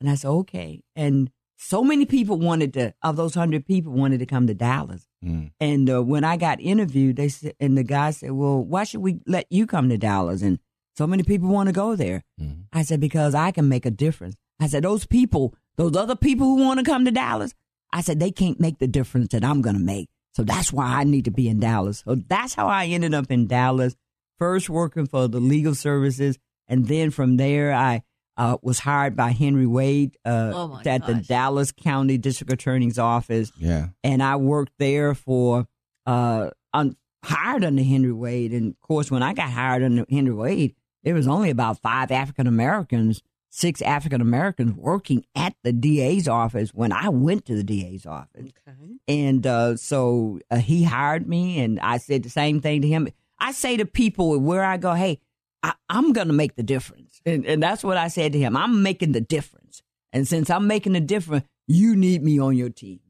And 0.00 0.10
I 0.10 0.16
said, 0.16 0.28
"Okay." 0.28 0.82
And 0.94 1.30
so 1.56 1.82
many 1.82 2.04
people 2.04 2.38
wanted 2.38 2.74
to, 2.74 2.94
of 3.02 3.16
those 3.16 3.34
hundred 3.34 3.64
people, 3.64 3.92
wanted 3.92 4.18
to 4.18 4.26
come 4.26 4.46
to 4.48 4.54
Dallas. 4.54 5.06
Mm. 5.24 5.52
And 5.60 5.88
uh, 5.88 6.02
when 6.02 6.24
I 6.24 6.36
got 6.36 6.60
interviewed, 6.60 7.16
they 7.16 7.28
said, 7.28 7.54
and 7.58 7.78
the 7.78 7.84
guy 7.84 8.10
said, 8.10 8.32
"Well, 8.32 8.62
why 8.62 8.84
should 8.84 9.00
we 9.00 9.20
let 9.26 9.46
you 9.50 9.66
come 9.66 9.88
to 9.88 9.96
Dallas?" 9.96 10.42
And 10.42 10.58
so 10.96 11.06
many 11.06 11.22
people 11.22 11.48
want 11.48 11.68
to 11.68 11.72
go 11.72 11.96
there. 11.96 12.22
Mhm. 12.40 12.64
I 12.72 12.82
said, 12.82 13.00
"Because 13.00 13.34
I 13.34 13.50
can 13.50 13.68
make 13.68 13.86
a 13.86 13.90
difference." 13.90 14.36
I 14.60 14.66
said, 14.66 14.84
"Those 14.84 15.06
people, 15.06 15.54
those 15.76 15.96
other 15.96 16.16
people 16.16 16.46
who 16.46 16.62
want 16.62 16.80
to 16.80 16.84
come 16.84 17.04
to 17.06 17.10
Dallas," 17.10 17.54
I 17.92 18.02
said, 18.02 18.20
"they 18.20 18.30
can't 18.30 18.60
make 18.60 18.78
the 18.78 18.86
difference 18.86 19.28
that 19.28 19.44
I'm 19.44 19.62
going 19.62 19.76
to 19.76 19.82
make." 19.82 20.10
So 20.34 20.42
that's 20.42 20.72
why 20.72 20.86
I 20.86 21.04
need 21.04 21.26
to 21.26 21.30
be 21.30 21.48
in 21.48 21.60
Dallas. 21.60 22.02
So 22.06 22.16
that's 22.16 22.54
how 22.54 22.66
I 22.66 22.86
ended 22.86 23.14
up 23.14 23.30
in 23.30 23.46
Dallas. 23.46 23.94
First 24.38 24.68
working 24.68 25.06
for 25.06 25.28
the 25.28 25.38
legal 25.40 25.74
services, 25.74 26.38
and 26.68 26.86
then 26.88 27.10
from 27.10 27.36
there 27.36 27.72
I 27.72 28.02
uh, 28.36 28.56
was 28.62 28.80
hired 28.80 29.14
by 29.14 29.30
Henry 29.30 29.66
Wade 29.66 30.16
uh, 30.24 30.50
Oh, 30.52 30.68
my 30.68 30.82
at 30.86 31.06
the. 31.06 31.14
Dallas 31.14 31.70
County 31.70 32.18
District 32.18 32.52
Attorney's 32.52 32.98
office 32.98 33.52
Yeah. 33.58 33.88
and 34.02 34.20
I 34.22 34.34
worked 34.36 34.72
there 34.78 35.14
for 35.14 35.66
uh 36.04 36.50
un- 36.72 36.96
hired 37.24 37.64
under 37.64 37.82
Henry 37.84 38.12
Wade. 38.12 38.52
And 38.52 38.72
of 38.72 38.80
course, 38.80 39.08
when 39.10 39.22
I 39.22 39.34
got 39.34 39.50
hired 39.50 39.82
under 39.84 40.04
Henry 40.10 40.34
Wade, 40.34 40.74
there 41.04 41.14
was 41.14 41.28
only 41.28 41.50
about 41.50 41.80
five 41.80 42.10
African 42.10 42.46
Americans, 42.48 43.22
six 43.54 43.80
African 43.82 44.20
Americans 44.20 44.72
working 44.72 45.24
at 45.36 45.54
the 45.62 45.72
DA's 45.72 46.26
office 46.26 46.74
when 46.74 46.90
I 46.90 47.08
went 47.08 47.44
to 47.44 47.54
the 47.54 47.62
DA's 47.62 48.04
office. 48.04 48.50
Okay. 48.68 48.96
And 49.06 49.46
uh, 49.46 49.76
so 49.76 50.40
uh, 50.50 50.56
he 50.56 50.82
hired 50.82 51.28
me, 51.28 51.60
and 51.60 51.78
I 51.78 51.98
said 51.98 52.24
the 52.24 52.30
same 52.30 52.60
thing 52.60 52.82
to 52.82 52.88
him. 52.88 53.08
I 53.38 53.52
say 53.52 53.76
to 53.76 53.86
people 53.86 54.40
where 54.40 54.64
I 54.64 54.76
go, 54.76 54.94
hey, 54.94 55.20
I, 55.62 55.74
I'm 55.88 56.12
going 56.12 56.26
to 56.26 56.34
make 56.34 56.56
the 56.56 56.64
difference. 56.64 57.20
And, 57.24 57.46
and 57.46 57.62
that's 57.62 57.84
what 57.84 57.96
I 57.96 58.08
said 58.08 58.32
to 58.32 58.40
him. 58.40 58.56
I'm 58.56 58.82
making 58.82 59.12
the 59.12 59.20
difference. 59.20 59.82
And 60.12 60.26
since 60.26 60.50
I'm 60.50 60.66
making 60.66 60.94
the 60.94 61.00
difference, 61.00 61.44
you 61.68 61.94
need 61.94 62.24
me 62.24 62.40
on 62.40 62.56
your 62.56 62.70
team. 62.70 63.00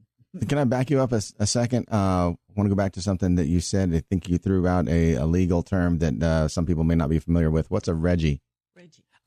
Can 0.47 0.57
I 0.57 0.65
back 0.65 0.91
you 0.91 1.01
up 1.01 1.11
a 1.11 1.21
second? 1.21 1.87
Uh, 1.91 2.33
I 2.33 2.53
want 2.55 2.65
to 2.65 2.69
go 2.69 2.75
back 2.75 2.91
to 2.93 3.01
something 3.01 3.35
that 3.35 3.45
you 3.45 3.61
said. 3.61 3.93
I 3.95 4.03
think 4.09 4.29
you 4.29 4.37
threw 4.37 4.67
out 4.67 4.87
a, 4.87 5.15
a 5.15 5.25
legal 5.25 5.63
term 5.63 5.99
that 5.99 6.21
uh, 6.21 6.47
some 6.49 6.65
people 6.65 6.83
may 6.83 6.95
not 6.95 7.09
be 7.09 7.19
familiar 7.19 7.49
with. 7.49 7.71
What's 7.71 7.87
a 7.87 7.93
Reggie? 7.93 8.41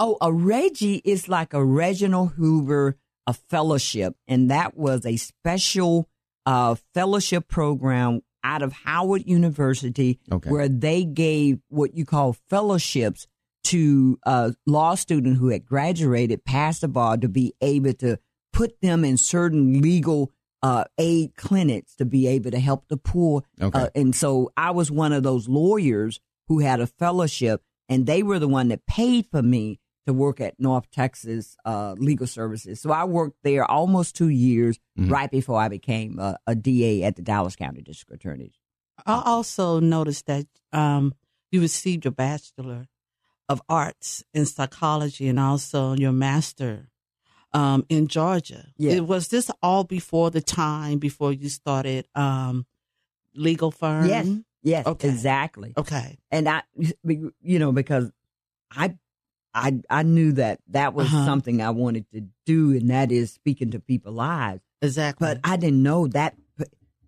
Oh, 0.00 0.16
a 0.20 0.32
Reggie 0.32 1.02
is 1.04 1.28
like 1.28 1.52
a 1.54 1.64
Reginald 1.64 2.32
Heber, 2.36 2.96
a 3.26 3.32
fellowship, 3.34 4.14
and 4.28 4.50
that 4.50 4.76
was 4.76 5.04
a 5.04 5.16
special 5.16 6.08
uh, 6.46 6.76
fellowship 6.94 7.48
program 7.48 8.20
out 8.44 8.62
of 8.62 8.72
Howard 8.72 9.24
University, 9.26 10.20
Okay. 10.30 10.48
where 10.50 10.68
they 10.68 11.04
gave 11.04 11.58
what 11.68 11.94
you 11.94 12.04
call 12.06 12.34
fellowships 12.48 13.26
to 13.64 14.18
uh, 14.24 14.52
law 14.66 14.94
student 14.94 15.36
who 15.38 15.48
had 15.48 15.66
graduated, 15.66 16.44
passed 16.44 16.82
the 16.82 16.88
bar, 16.88 17.16
to 17.16 17.28
be 17.28 17.52
able 17.60 17.92
to 17.94 18.18
put 18.52 18.80
them 18.80 19.04
in 19.04 19.16
certain 19.16 19.82
legal 19.82 20.30
uh, 20.62 20.84
aid 20.96 21.34
clinics 21.36 21.94
to 21.96 22.04
be 22.04 22.26
able 22.28 22.50
to 22.52 22.58
help 22.60 22.86
the 22.88 22.96
poor. 22.96 23.42
Okay. 23.60 23.78
Uh, 23.78 23.88
and 23.94 24.14
so 24.14 24.50
I 24.56 24.70
was 24.70 24.90
one 24.90 25.12
of 25.12 25.22
those 25.24 25.48
lawyers 25.48 26.20
who 26.46 26.60
had 26.60 26.80
a 26.80 26.86
fellowship, 26.86 27.62
and 27.88 28.06
they 28.06 28.22
were 28.22 28.38
the 28.38 28.48
one 28.48 28.68
that 28.68 28.86
paid 28.86 29.26
for 29.30 29.42
me 29.42 29.80
to 30.08 30.12
work 30.14 30.40
at 30.40 30.54
North 30.58 30.90
Texas 30.90 31.56
uh, 31.64 31.94
Legal 31.98 32.26
Services. 32.26 32.80
So 32.80 32.90
I 32.90 33.04
worked 33.04 33.36
there 33.44 33.64
almost 33.64 34.16
two 34.16 34.28
years 34.30 34.78
Mhm. 34.98 35.10
right 35.10 35.30
before 35.30 35.60
I 35.60 35.68
became 35.68 36.18
a, 36.18 36.36
a 36.46 36.54
DA 36.54 37.02
at 37.04 37.14
the 37.16 37.22
Dallas 37.22 37.54
County 37.56 37.82
District 37.82 38.12
Attorney's. 38.12 38.54
I 39.06 39.22
also 39.24 39.78
noticed 39.80 40.26
that 40.26 40.46
um, 40.72 41.14
you 41.52 41.60
received 41.60 42.04
your 42.04 42.12
Bachelor 42.12 42.88
of 43.48 43.62
Arts 43.68 44.24
in 44.34 44.44
Psychology 44.46 45.28
and 45.28 45.38
also 45.38 45.94
your 45.94 46.12
Master 46.12 46.88
um, 47.52 47.84
in 47.88 48.08
Georgia. 48.08 48.66
Yes. 48.76 48.94
It- 48.96 49.06
Was 49.06 49.28
this 49.28 49.50
all 49.62 49.84
before 49.84 50.30
the 50.30 50.40
time 50.42 50.98
before 50.98 51.32
you 51.32 51.48
started 51.48 52.06
um, 52.14 52.66
legal 53.34 53.70
firm? 53.70 54.06
Yes, 54.06 54.26
yes, 54.62 54.86
Okay. 54.86 55.08
exactly. 55.08 55.72
Okay. 55.76 56.18
And 56.30 56.48
I, 56.48 56.62
you 57.04 57.58
know, 57.58 57.72
because 57.72 58.10
I, 58.70 58.96
I, 59.54 59.80
I 59.90 60.02
knew 60.02 60.32
that 60.32 60.60
that 60.68 60.94
was 60.94 61.06
Uh-huh. 61.08 61.24
something 61.24 61.60
I 61.62 61.70
wanted 61.70 62.04
to 62.12 62.22
do, 62.46 62.72
and 62.72 62.90
that 62.90 63.10
is 63.10 63.32
speaking 63.32 63.70
to 63.72 63.80
people's 63.80 64.14
lives. 64.16 64.60
Exactly. 64.82 65.26
But 65.26 65.40
I 65.44 65.56
didn't 65.56 65.82
know 65.82 66.06
that. 66.08 66.36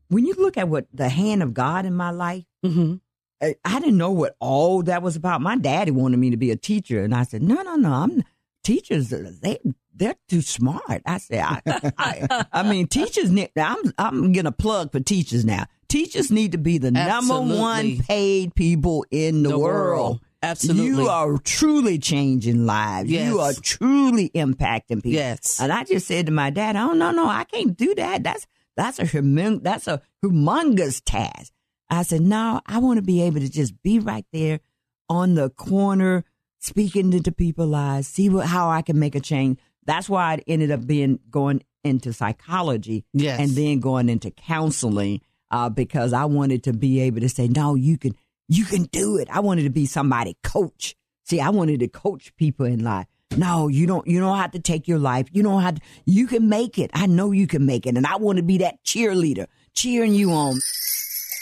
When 0.08 0.26
you 0.26 0.34
look 0.38 0.56
at 0.56 0.68
what 0.68 0.86
the 0.92 1.08
hand 1.08 1.42
of 1.42 1.54
God 1.54 1.86
in 1.86 1.94
my 1.94 2.10
life, 2.10 2.44
hmm 2.64 2.94
I 3.42 3.54
I 3.64 3.78
didn't 3.80 3.96
know 3.96 4.10
what 4.10 4.34
all 4.40 4.82
that 4.82 5.02
was 5.02 5.16
about. 5.16 5.40
My 5.40 5.56
daddy 5.56 5.92
wanted 5.92 6.16
me 6.18 6.30
to 6.30 6.36
be 6.36 6.50
a 6.50 6.56
teacher, 6.56 7.02
and 7.04 7.14
I 7.14 7.22
said, 7.22 7.42
"No, 7.42 7.62
no, 7.62 7.76
no. 7.76 7.92
I'm 7.92 8.22
teachers. 8.64 9.10
They 9.10 9.58
they're 9.94 10.16
too 10.28 10.42
smart." 10.42 11.02
I 11.06 11.18
said, 11.18 11.38
"I, 11.44 11.62
I, 11.96 12.44
I 12.52 12.62
mean, 12.68 12.86
teachers. 12.88 13.30
Need, 13.30 13.50
I'm 13.56 13.78
I'm 13.98 14.32
gonna 14.32 14.52
plug 14.52 14.90
for 14.92 15.00
teachers 15.00 15.44
now. 15.44 15.66
Teachers 15.88 16.30
need 16.30 16.52
to 16.52 16.58
be 16.58 16.78
the 16.78 16.90
number 16.90 17.40
one 17.40 17.98
paid 17.98 18.54
people 18.54 19.04
in 19.10 19.42
the, 19.42 19.50
The 19.50 19.58
world. 19.58 20.18
world. 20.18 20.20
Absolutely. 20.42 20.86
You 21.02 21.08
are 21.08 21.36
truly 21.38 21.98
changing 21.98 22.64
lives. 22.66 23.10
Yes. 23.10 23.28
You 23.28 23.40
are 23.40 23.52
truly 23.52 24.30
impacting 24.30 25.02
people. 25.02 25.10
Yes. 25.12 25.60
And 25.60 25.70
I 25.72 25.84
just 25.84 26.06
said 26.06 26.26
to 26.26 26.32
my 26.32 26.50
dad, 26.50 26.76
"Oh 26.76 26.92
no, 26.94 27.10
no, 27.10 27.26
I 27.26 27.44
can't 27.44 27.76
do 27.76 27.94
that. 27.96 28.22
That's 28.22 28.46
that's 28.76 28.98
a 28.98 29.04
humun- 29.04 29.62
that's 29.62 29.86
a 29.86 30.00
humongous 30.24 31.02
task." 31.04 31.52
I 31.90 32.02
said, 32.04 32.22
"No, 32.22 32.60
I 32.66 32.78
want 32.78 32.96
to 32.98 33.02
be 33.02 33.20
able 33.22 33.40
to 33.40 33.50
just 33.50 33.82
be 33.82 33.98
right 33.98 34.24
there 34.32 34.60
on 35.08 35.34
the 35.34 35.50
corner, 35.50 36.24
speaking 36.58 37.12
into 37.12 37.32
people's 37.32 37.68
lives, 37.68 38.08
see 38.08 38.28
what 38.30 38.46
how 38.46 38.70
I 38.70 38.80
can 38.82 38.98
make 38.98 39.14
a 39.14 39.20
change." 39.20 39.58
That's 39.84 40.08
why 40.08 40.34
I 40.34 40.42
ended 40.46 40.70
up 40.70 40.86
being 40.86 41.18
going 41.30 41.62
into 41.84 42.12
psychology 42.12 43.04
Yes. 43.12 43.40
and 43.40 43.50
then 43.50 43.80
going 43.80 44.08
into 44.08 44.30
counseling 44.30 45.20
uh, 45.50 45.68
because 45.70 46.12
I 46.12 46.26
wanted 46.26 46.62
to 46.64 46.72
be 46.72 47.00
able 47.00 47.20
to 47.20 47.28
say, 47.28 47.48
"No, 47.48 47.74
you 47.74 47.98
can 47.98 48.14
you 48.50 48.66
can 48.66 48.82
do 48.84 49.16
it." 49.16 49.28
I 49.30 49.40
wanted 49.40 49.62
to 49.62 49.70
be 49.70 49.86
somebody 49.86 50.36
coach. 50.42 50.94
See, 51.24 51.40
I 51.40 51.48
wanted 51.48 51.80
to 51.80 51.88
coach 51.88 52.36
people 52.36 52.66
in 52.66 52.84
life. 52.84 53.06
No, 53.36 53.68
you 53.68 53.86
don't. 53.86 54.06
You 54.06 54.18
don't 54.18 54.36
have 54.36 54.50
to 54.50 54.58
take 54.58 54.88
your 54.88 54.98
life. 54.98 55.28
You 55.32 55.42
don't 55.42 55.62
have 55.62 55.76
to. 55.76 55.80
You 56.04 56.26
can 56.26 56.48
make 56.48 56.78
it. 56.78 56.90
I 56.92 57.06
know 57.06 57.30
you 57.30 57.46
can 57.46 57.64
make 57.64 57.86
it, 57.86 57.96
and 57.96 58.06
I 58.06 58.16
want 58.16 58.38
to 58.38 58.42
be 58.42 58.58
that 58.58 58.82
cheerleader, 58.84 59.46
cheering 59.72 60.14
you 60.14 60.32
on. 60.32 60.58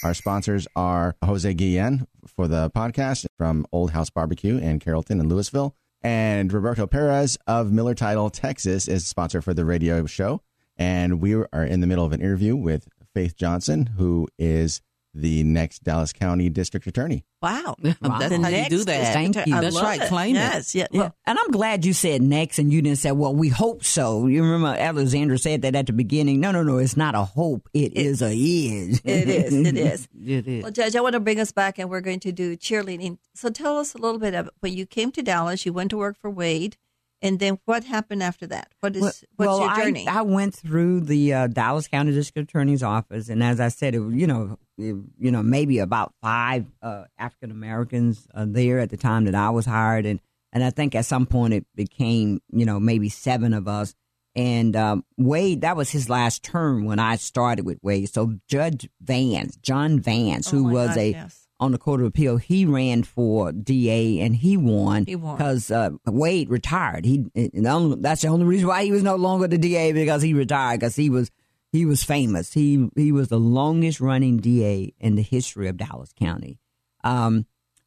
Our 0.05 0.15
sponsors 0.15 0.69
are 0.77 1.17
Jose 1.25 1.53
Guillen 1.55 2.07
for 2.27 2.47
the 2.47 2.71
podcast 2.71 3.27
from 3.37 3.67
Old 3.73 3.91
House 3.91 4.11
Barbecue 4.11 4.59
in 4.59 4.79
Carrollton 4.79 5.19
and 5.19 5.31
Lewisville. 5.31 5.73
And 6.03 6.53
Roberto 6.53 6.87
Perez 6.87 7.37
of 7.49 7.73
Miller 7.73 7.95
Title, 7.95 8.31
Texas 8.31 8.87
is 8.87 9.07
sponsor 9.07 9.43
for 9.43 9.55
the 9.55 9.65
radio 9.65 10.07
show. 10.07 10.43
And 10.77 11.21
we 11.21 11.35
are 11.35 11.65
in 11.65 11.81
the 11.81 11.89
middle 11.89 12.05
of 12.05 12.13
an 12.13 12.21
interview 12.21 12.55
with 12.55 12.87
Faith 13.13 13.35
Johnson, 13.37 13.87
who 13.97 14.29
is 14.39 14.81
the 15.15 15.43
next 15.43 15.83
Dallas 15.85 16.13
County 16.13 16.49
District 16.51 16.87
Attorney. 16.87 17.25
Wow. 17.43 17.75
Wow. 18.01 18.19
That's 18.19 18.31
The 18.31 18.43
how 18.43 18.49
you 18.49 18.69
do 18.69 18.85
that. 18.85 19.13
Thank 19.13 19.37
you. 19.47 19.57
I 19.57 19.61
That's 19.61 19.81
right, 19.81 20.01
it. 20.03 20.09
claim 20.09 20.37
it. 20.37 20.41
yes, 20.41 20.75
Yeah. 20.75 20.87
Yeah. 20.91 21.01
Well, 21.01 21.17
and 21.27 21.39
I'm 21.39 21.51
glad 21.51 21.85
you 21.85 21.93
said 21.93 22.23
next 22.23 22.59
and 22.59 22.73
you 22.73 22.83
didn't 22.83 22.99
say, 22.99 23.13
well, 23.13 23.35
we 23.35 23.49
hope 23.49 23.85
so. 23.85 24.27
You 24.27 24.43
remember 24.43 24.79
Alexandra 24.79 25.39
said 25.39 25.63
that 25.63 25.75
at 25.75 25.87
the 25.87 25.93
beginning. 25.93 26.41
No, 26.41 26.51
no, 26.51 26.63
no. 26.63 26.79
It's 26.79 26.97
not 26.97 27.15
a 27.15 27.25
hope. 27.25 27.69
it 27.75 27.97
is 27.97 28.23
a 28.23 28.31
is. 28.33 29.01
it 29.05 29.29
is. 29.29 29.53
It 29.55 29.77
is. 29.77 30.09
It 30.27 30.47
is. 30.47 30.63
Well, 30.63 30.73
Judge, 30.73 30.95
I 30.95 31.01
want 31.01 31.15
to 31.15 31.21
bring 31.21 31.41
us 31.41 31.53
back 31.53 31.79
and 31.79 31.89
we're 31.89 32.01
going 32.01 32.21
to 32.21 32.33
do 32.33 32.57
cheerleading. 32.57 33.19
So 33.35 33.51
tell 33.51 33.79
us 33.79 33.95
a 33.95 33.99
little 33.99 34.21
bit 34.21 34.35
of 34.35 34.51
when 34.61 34.75
you 34.75 34.85
came 34.87 35.11
to 35.13 35.23
Dallas, 35.23 35.65
you 35.65 35.73
went 35.73 35.91
to 35.91 35.97
work 35.97 36.17
for 36.19 36.29
Wade, 36.31 36.77
and 37.23 37.39
then 37.41 37.59
what 37.65 37.85
happened 37.85 38.23
after 38.23 38.47
that? 38.49 38.73
What 38.81 38.95
is 38.95 39.03
what's 39.03 39.25
well, 39.37 39.61
your 39.61 39.75
journey? 39.75 40.07
I, 40.07 40.23
went 40.23 40.55
through 40.55 41.01
the 41.01 41.33
uh, 41.35 41.47
Dallas 41.49 41.89
County 41.89 42.13
District 42.13 42.49
Attorney's 42.51 42.83
office, 42.83 43.29
and 43.29 43.43
as 43.43 43.59
I 43.59 43.69
said, 43.69 43.95
it, 43.95 44.01
was, 44.01 44.15
you 44.15 44.27
know, 44.27 44.43
it- 44.53 44.59
you 44.79 45.31
know, 45.31 45.43
maybe 45.43 45.79
about 45.81 46.15
five 46.23 46.67
uh, 46.83 47.05
African 47.19 47.51
Americans 47.51 48.27
uh, 48.35 48.47
there 48.49 48.79
at 48.79 48.91
the 48.91 48.97
time 48.97 49.25
that 49.25 49.35
I 49.35 49.51
was 49.51 49.67
hired, 49.67 50.07
and 50.07 50.21
and 50.53 50.65
I 50.65 50.71
think 50.71 50.95
at 50.95 51.05
some 51.05 51.27
point 51.27 51.53
it 51.55 51.67
became, 51.75 52.41
you 52.51 52.65
know, 52.65 52.81
maybe 52.81 53.09
seven 53.09 53.53
of 53.53 53.69
us. 53.69 53.95
And 54.37 54.77
um, 54.77 55.05
Wade, 55.17 55.63
that 55.63 55.77
was 55.77 55.91
his 55.91 56.09
last 56.09 56.45
term 56.45 56.85
when 56.85 56.99
I 57.01 57.17
started 57.17 57.65
with 57.67 57.79
Wade. 57.83 58.09
So 58.09 58.35
Judge 58.47 58.89
Vance, 59.01 59.57
John 59.57 59.99
Vance, 59.99 60.49
Oh 60.49 60.57
who 60.57 60.65
was 60.65 60.89
gosh, 60.91 60.97
a 60.99 61.11
yes. 61.11 61.49
on 61.59 61.73
the 61.73 61.79
Court 61.79 62.01
of 62.01 62.07
Appeal, 62.07 62.37
he 62.37 62.65
ran 62.65 63.03
for 63.03 63.51
DA 63.51 64.21
and 64.21 64.37
he 64.37 64.57
won. 64.57 65.07
He 65.07 65.17
won. 65.17 65.37
because 65.37 65.71
uh, 65.73 65.91
Wade 66.07 66.51
retired. 66.51 67.05
He 67.05 67.25
and 67.35 67.67
the 67.67 67.71
only- 67.71 68.01
that's 68.01 68.23
the 68.23 68.29
only 68.29 68.47
reason 68.47 68.69
why 68.69 68.85
he 68.85 68.93
was 68.93 69.03
no 69.03 69.17
longer 69.17 69.49
the 69.49 69.59
DA 69.59 69.93
because 69.93 70.23
he 70.23 70.35
retired 70.35 70.79
because 70.81 70.95
he 70.95 71.11
was 71.11 71.31
he 71.73 71.85
was 71.85 72.03
famous. 72.03 72.53
He 72.53 72.89
he 72.97 73.13
was 73.13 73.29
the 73.29 73.41
longest 73.41 74.01
running 74.01 74.39
DA 74.39 74.95
in 74.99 75.17
the 75.17 75.23
history 75.23 75.69
of 75.69 75.77
Dallas 75.77 76.13
County. 76.13 76.59
Um, 77.05 77.47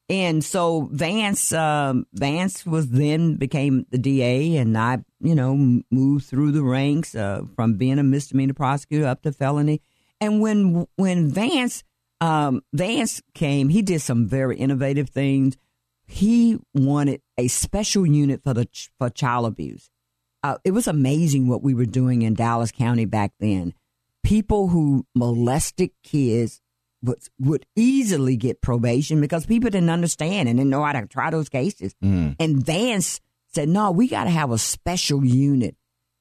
and 0.10 0.44
so 0.44 0.90
Vance 0.92 1.54
um, 1.54 2.06
Vance 2.14 2.66
was 2.66 2.90
then 2.90 3.36
became 3.36 3.86
the 3.90 3.98
DA, 3.98 4.58
and 4.58 4.78
I 4.78 5.00
you 5.22 5.36
know 5.36 5.82
moved 5.90 6.26
through 6.26 6.52
the 6.52 6.64
ranks 6.64 7.16
uh, 7.16 7.44
from 7.56 7.76
being 7.76 7.98
a 7.98 8.04
misdemeanor 8.04 8.54
prosecutor 8.54 9.08
up 9.08 9.22
to 9.24 9.32
felony. 9.32 9.82
And 10.20 10.42
when 10.42 10.86
when 10.98 11.30
Vance 11.30 11.84
um, 12.20 12.62
Vance 12.74 13.22
came, 13.34 13.70
he 13.70 13.82
did 13.82 14.02
some 14.02 14.28
very 14.28 14.58
innovative 14.58 15.10
things. 15.10 15.58
He 16.06 16.60
wanted 16.74 17.22
a 17.38 17.48
special 17.48 18.06
unit 18.06 18.44
for 18.44 18.54
the 18.54 18.68
for 19.00 19.10
child 19.10 19.48
abuse. 19.48 19.90
Uh, 20.44 20.58
it 20.64 20.72
was 20.72 20.88
amazing 20.88 21.48
what 21.48 21.62
we 21.62 21.74
were 21.74 21.86
doing 21.86 22.24
in 22.24 22.34
Dallas 22.34 22.72
County 22.72 23.06
back 23.06 23.32
then. 23.40 23.74
People 24.24 24.70
who 24.70 25.06
molested 25.16 25.92
kids 26.04 26.62
would 27.04 27.20
would 27.40 27.66
easily 27.76 28.38
get 28.38 28.62
probation 28.62 29.20
because 29.22 29.46
people 29.46 29.70
didn't 29.70 29.90
understand 29.90 30.48
and 30.48 30.58
didn't 30.58 30.70
know 30.70 30.84
how 30.84 30.94
to 30.94 31.06
try 31.08 31.30
those 31.30 31.50
cases. 31.50 31.96
And 32.40 32.64
Vance 32.66 33.20
said, 33.48 33.70
"No, 33.70 33.92
we 33.92 34.08
got 34.08 34.26
to 34.26 34.30
have 34.30 34.52
a 34.52 34.58
special 34.58 35.26
unit 35.26 35.76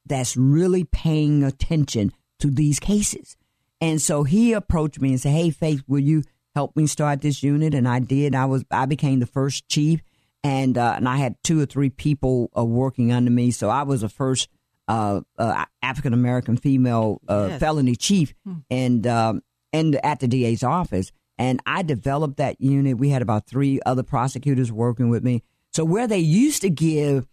that's 0.07 0.37
really 0.37 0.85
paying 0.85 1.45
attention 1.45 2.13
to 2.41 2.51
these 2.51 2.81
cases." 2.81 3.37
And 3.81 4.01
so 4.01 4.25
he 4.25 4.53
approached 4.53 5.01
me 5.01 5.11
and 5.11 5.21
said, 5.21 5.33
"Hey, 5.33 5.51
Faith, 5.51 5.83
will 5.87 6.01
you 6.01 6.23
help 6.55 6.77
me 6.77 6.87
start 6.87 7.21
this 7.21 7.43
unit?" 7.43 7.75
And 7.75 7.87
I 7.87 7.99
did. 7.99 8.35
I 8.35 8.47
was 8.47 8.65
I 8.71 8.87
became 8.87 9.21
the 9.21 9.27
first 9.27 9.69
chief, 9.69 10.01
and 10.45 10.77
uh, 10.79 10.95
and 10.97 11.09
I 11.09 11.17
had 11.17 11.37
two 11.43 11.61
or 11.61 11.67
three 11.67 11.91
people 11.91 12.51
uh, 12.57 12.65
working 12.65 13.13
under 13.13 13.31
me. 13.31 13.51
So 13.51 13.69
I 13.69 13.83
was 13.83 14.01
the 14.03 14.09
first 14.09 14.49
uh, 14.89 15.21
uh, 15.39 15.65
African 15.83 16.13
American 16.15 16.57
female 16.57 17.21
uh, 17.29 17.47
Yes. 17.51 17.61
felony 17.61 17.97
chief, 17.97 18.35
and 18.71 19.07
um, 19.07 19.43
and 19.73 19.97
at 20.05 20.21
the 20.21 20.29
DA's 20.29 20.63
office. 20.63 21.13
And 21.39 21.61
I 21.65 21.83
developed 21.83 22.37
that 22.37 22.61
unit. 22.61 22.99
We 22.99 23.09
had 23.09 23.23
about 23.23 23.47
three 23.47 23.81
other 23.87 24.03
prosecutors 24.03 24.71
working 24.71 25.09
with 25.09 25.25
me. 25.25 25.43
So 25.73 25.85
where 25.87 26.07
they 26.07 26.19
used 26.19 26.61
to 26.63 26.69
give 26.71 27.27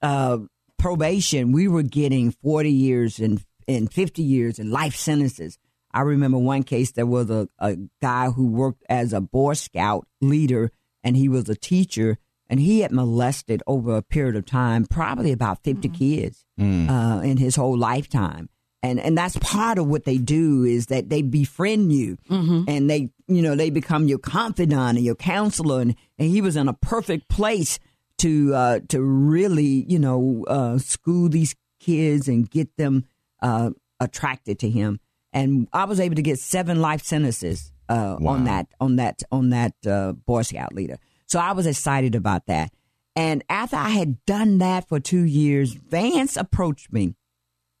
uh, 0.00 0.38
probation, 0.78 1.52
we 1.52 1.68
were 1.68 1.82
getting 1.84 2.32
40 2.32 2.72
years 2.72 3.18
and, 3.20 3.40
and 3.68 3.92
50 3.92 4.20
years 4.22 4.58
and 4.58 4.70
life 4.72 4.96
sentences. 4.96 5.58
I 5.94 6.00
remember 6.00 6.38
one 6.38 6.64
case, 6.64 6.90
there 6.92 7.06
was 7.06 7.30
a, 7.30 7.48
a 7.60 7.76
guy 8.00 8.30
who 8.30 8.48
worked 8.48 8.82
as 8.88 9.12
a 9.12 9.20
Boy 9.20 9.52
Scout 9.54 10.08
leader 10.20 10.72
and 11.04 11.16
he 11.16 11.28
was 11.28 11.48
a 11.48 11.54
teacher 11.54 12.18
and 12.52 12.60
he 12.60 12.80
had 12.80 12.92
molested 12.92 13.62
over 13.66 13.96
a 13.96 14.02
period 14.02 14.36
of 14.36 14.44
time, 14.46 14.84
probably 14.84 15.32
about 15.32 15.64
50 15.64 15.88
kids 15.88 16.44
uh, 16.60 17.20
in 17.24 17.36
his 17.38 17.56
whole 17.56 17.76
lifetime. 17.76 18.48
And, 18.84 19.00
and 19.00 19.16
that's 19.16 19.36
part 19.38 19.78
of 19.78 19.86
what 19.86 20.04
they 20.04 20.18
do 20.18 20.64
is 20.64 20.86
that 20.86 21.08
they 21.08 21.22
befriend 21.22 21.92
you 21.92 22.18
and 22.28 22.90
they, 22.90 23.10
you 23.28 23.40
know, 23.42 23.54
they 23.56 23.70
become 23.70 24.06
your 24.08 24.18
confidant 24.18 24.96
and 24.98 25.04
your 25.04 25.14
counselor. 25.14 25.80
And, 25.80 25.94
and 26.18 26.28
he 26.28 26.40
was 26.40 26.56
in 26.56 26.68
a 26.68 26.72
perfect 26.74 27.28
place 27.28 27.78
to 28.18 28.54
uh, 28.54 28.80
to 28.88 29.00
really 29.02 29.84
you 29.88 29.98
know 29.98 30.44
uh, 30.46 30.78
school 30.78 31.28
these 31.28 31.54
kids 31.80 32.28
and 32.28 32.48
get 32.50 32.76
them 32.76 33.04
uh, 33.40 33.70
attracted 33.98 34.58
to 34.60 34.68
him. 34.68 35.00
And 35.32 35.68
I 35.72 35.84
was 35.86 35.98
able 35.98 36.16
to 36.16 36.22
get 36.22 36.38
seven 36.38 36.80
life 36.80 37.02
sentences 37.02 37.72
uh, 37.88 38.16
Wow. 38.20 38.32
on 38.34 38.44
that 38.44 38.66
on 38.80 38.96
that 38.96 39.22
on 39.32 39.50
that 39.50 39.74
uh, 39.86 40.12
Boy 40.12 40.42
Scout 40.42 40.72
leader. 40.74 40.98
So 41.32 41.38
I 41.38 41.52
was 41.52 41.66
excited 41.66 42.14
about 42.14 42.44
that. 42.48 42.74
And 43.16 43.42
after 43.48 43.76
I 43.76 43.88
had 43.88 44.22
done 44.26 44.58
that 44.58 44.86
for 44.86 45.00
two 45.00 45.22
years, 45.22 45.72
Vance 45.72 46.36
approached 46.36 46.92
me 46.92 47.14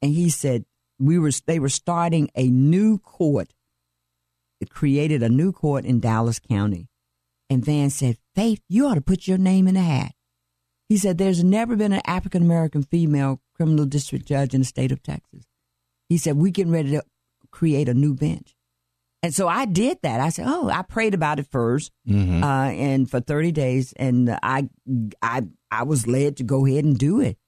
and 0.00 0.14
he 0.14 0.30
said 0.30 0.64
we 0.98 1.18
were 1.18 1.32
they 1.46 1.58
were 1.58 1.68
starting 1.68 2.30
a 2.34 2.48
new 2.48 2.96
court. 2.96 3.52
It 4.62 4.70
created 4.70 5.22
a 5.22 5.28
new 5.28 5.52
court 5.52 5.84
in 5.84 6.00
Dallas 6.00 6.38
County. 6.38 6.88
And 7.50 7.62
Vance 7.62 7.96
said, 7.96 8.16
Faith, 8.34 8.62
you 8.70 8.86
ought 8.86 8.94
to 8.94 9.02
put 9.02 9.28
your 9.28 9.36
name 9.36 9.68
in 9.68 9.74
the 9.74 9.82
hat. 9.82 10.14
He 10.88 10.96
said, 10.96 11.18
There's 11.18 11.44
never 11.44 11.76
been 11.76 11.92
an 11.92 12.00
African 12.06 12.40
American 12.40 12.82
female 12.82 13.42
criminal 13.54 13.84
district 13.84 14.24
judge 14.24 14.54
in 14.54 14.62
the 14.62 14.66
state 14.66 14.92
of 14.92 15.02
Texas. 15.02 15.44
He 16.08 16.16
said, 16.16 16.38
We're 16.38 16.52
getting 16.52 16.72
ready 16.72 16.92
to 16.92 17.02
create 17.50 17.90
a 17.90 17.92
new 17.92 18.14
bench. 18.14 18.56
And 19.24 19.32
so 19.32 19.46
I 19.46 19.66
did 19.66 19.98
that. 20.02 20.20
I 20.20 20.30
said, 20.30 20.46
"Oh, 20.48 20.68
I 20.68 20.82
prayed 20.82 21.14
about 21.14 21.38
it 21.38 21.48
1st 21.50 21.90
uh, 22.10 22.44
and 22.44 23.08
for 23.10 23.20
thirty 23.20 23.52
days, 23.52 23.92
and 23.96 24.30
I, 24.42 24.68
I, 25.22 25.42
I 25.70 25.84
was 25.84 26.06
led 26.08 26.38
to 26.38 26.42
go 26.44 26.66
ahead 26.66 26.84
and 26.84 26.98
do 26.98 27.20
it. 27.20 27.38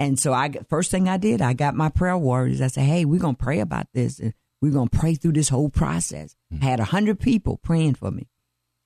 And 0.00 0.18
so 0.18 0.32
I, 0.32 0.50
first 0.68 0.90
thing 0.90 1.08
I 1.08 1.18
did, 1.18 1.40
I 1.42 1.52
got 1.52 1.74
my 1.76 1.88
prayer 1.88 2.18
warriors. 2.18 2.60
I 2.60 2.66
said, 2.66 2.84
"Hey, 2.84 3.04
we're 3.04 3.20
gonna 3.20 3.34
pray 3.36 3.60
about 3.60 3.86
this, 3.94 4.18
and 4.18 4.34
we're 4.60 4.72
gonna 4.72 4.90
pray 4.90 5.14
through 5.14 5.32
this 5.34 5.48
whole 5.50 5.68
process." 5.70 6.34
I 6.60 6.64
had 6.64 6.80
a 6.80 6.84
hundred 6.84 7.20
people 7.20 7.58
praying 7.58 7.94
for 7.94 8.10
me, 8.10 8.26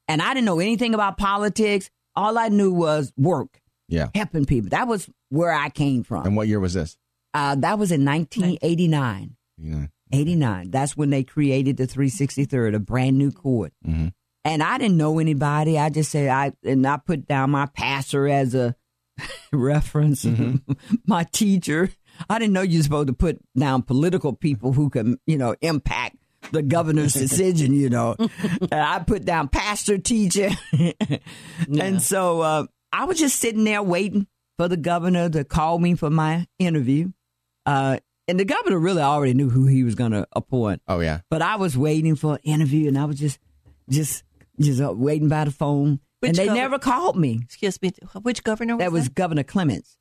and 0.07 0.21
I 0.21 0.35
didn't 0.35 0.45
know 0.47 0.61
anything 0.61 0.93
about 0.93 1.17
politics. 1.17 1.89
All 2.15 2.37
I 2.37 2.49
knew 2.49 2.73
was 2.73 3.11
work, 3.17 3.61
Yeah. 3.89 4.09
helping 4.15 4.45
people. 4.45 4.69
That 4.71 4.87
was 4.87 5.09
where 5.31 5.53
I 5.53 5.71
came 5.71 6.03
from. 6.05 6.27
And 6.27 6.37
what 6.37 6.47
year 6.47 6.61
was 6.61 6.75
this? 6.75 6.97
Uh, 7.33 7.55
that 7.57 7.79
was 7.79 7.91
in 7.91 8.05
1989. 8.05 9.37
You 9.57 9.71
know. 9.71 9.87
89. 10.13 10.71
That's 10.71 10.97
when 10.97 11.11
they 11.11 11.25
created 11.25 11.77
the 11.77 11.87
363rd, 11.87 12.75
a 12.75 12.79
brand 12.79 13.19
new 13.19 13.31
court. 13.31 13.73
Mm-hmm. 13.87 14.09
And 14.45 14.63
I 14.63 14.77
didn't 14.79 14.99
know 14.99 15.19
anybody. 15.19 15.79
I 15.79 15.89
just 15.89 16.11
said 16.11 16.29
I 16.29 16.53
and 16.69 16.87
I 16.87 16.99
put 16.99 17.27
down 17.27 17.51
my 17.51 17.67
pastor 17.67 18.29
as 18.29 18.55
a 18.55 18.77
reference, 19.53 20.27
my 21.07 21.25
teacher. 21.33 21.91
I 22.29 22.39
didn't 22.39 22.53
know 22.53 22.63
you're 22.63 22.83
supposed 22.83 23.09
to 23.09 23.15
put 23.15 23.41
down 23.57 23.83
political 23.83 24.35
people 24.35 24.73
who 24.73 24.91
can, 24.91 25.19
you 25.27 25.39
know, 25.39 25.57
impact 25.63 26.17
the 26.53 26.63
governor's 26.63 27.15
decision. 27.15 27.73
You 27.73 27.89
know, 27.89 28.17
and 28.19 28.73
I 28.73 28.99
put 28.99 29.25
down 29.25 29.49
pastor, 29.49 29.97
teacher, 29.97 30.51
and 31.79 32.03
so 32.03 32.43
uh, 32.43 32.67
I 32.93 33.07
was 33.07 33.19
just 33.19 33.41
sitting 33.41 33.65
there 33.65 33.83
waiting 33.83 34.27
for 34.59 34.69
the 34.69 34.77
governor 34.77 35.29
to 35.31 35.45
call 35.45 35.79
me 35.79 35.95
for 35.95 36.11
my 36.11 36.47
interview. 36.59 37.11
Uh, 37.67 37.99
and 38.29 38.39
the 38.41 38.45
governor 38.45 38.79
really 38.79 39.03
already 39.03 39.35
knew 39.35 39.51
who 39.51 39.67
he 39.67 39.85
was 39.85 39.95
going 39.95 40.13
to 40.13 40.27
appoint. 40.33 40.83
Oh 40.89 41.01
yeah. 41.01 41.21
But 41.31 41.43
I 41.43 41.57
was 41.57 41.77
waiting 41.77 42.17
for 42.17 42.35
an 42.35 42.41
interview, 42.43 42.89
and 42.89 42.99
I 42.99 43.05
was 43.05 43.19
just, 43.19 43.39
just, 43.89 44.25
just 44.61 44.81
uh, 44.81 44.93
waiting 44.93 45.29
by 45.29 45.45
the 45.45 45.51
phone, 45.51 46.01
Which 46.21 46.31
and 46.31 46.37
they 46.37 46.47
governor- 46.47 46.63
never 46.63 46.79
called 46.79 47.17
me. 47.19 47.41
Excuse 47.43 47.81
me. 47.83 47.93
Which 48.23 48.43
governor 48.45 48.77
was 48.77 48.85
That 48.85 48.93
was 48.93 49.09
Governor 49.09 49.43
Clements, 49.45 49.97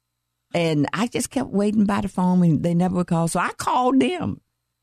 and 0.54 0.88
I 0.94 1.08
just 1.08 1.30
kept 1.30 1.50
waiting 1.50 1.86
by 1.86 2.02
the 2.02 2.08
phone, 2.10 2.44
and 2.44 2.64
they 2.64 2.74
never 2.74 2.96
would 2.96 3.08
call. 3.08 3.28
So 3.28 3.40
I 3.40 3.52
called 3.54 4.00
them. 4.00 4.40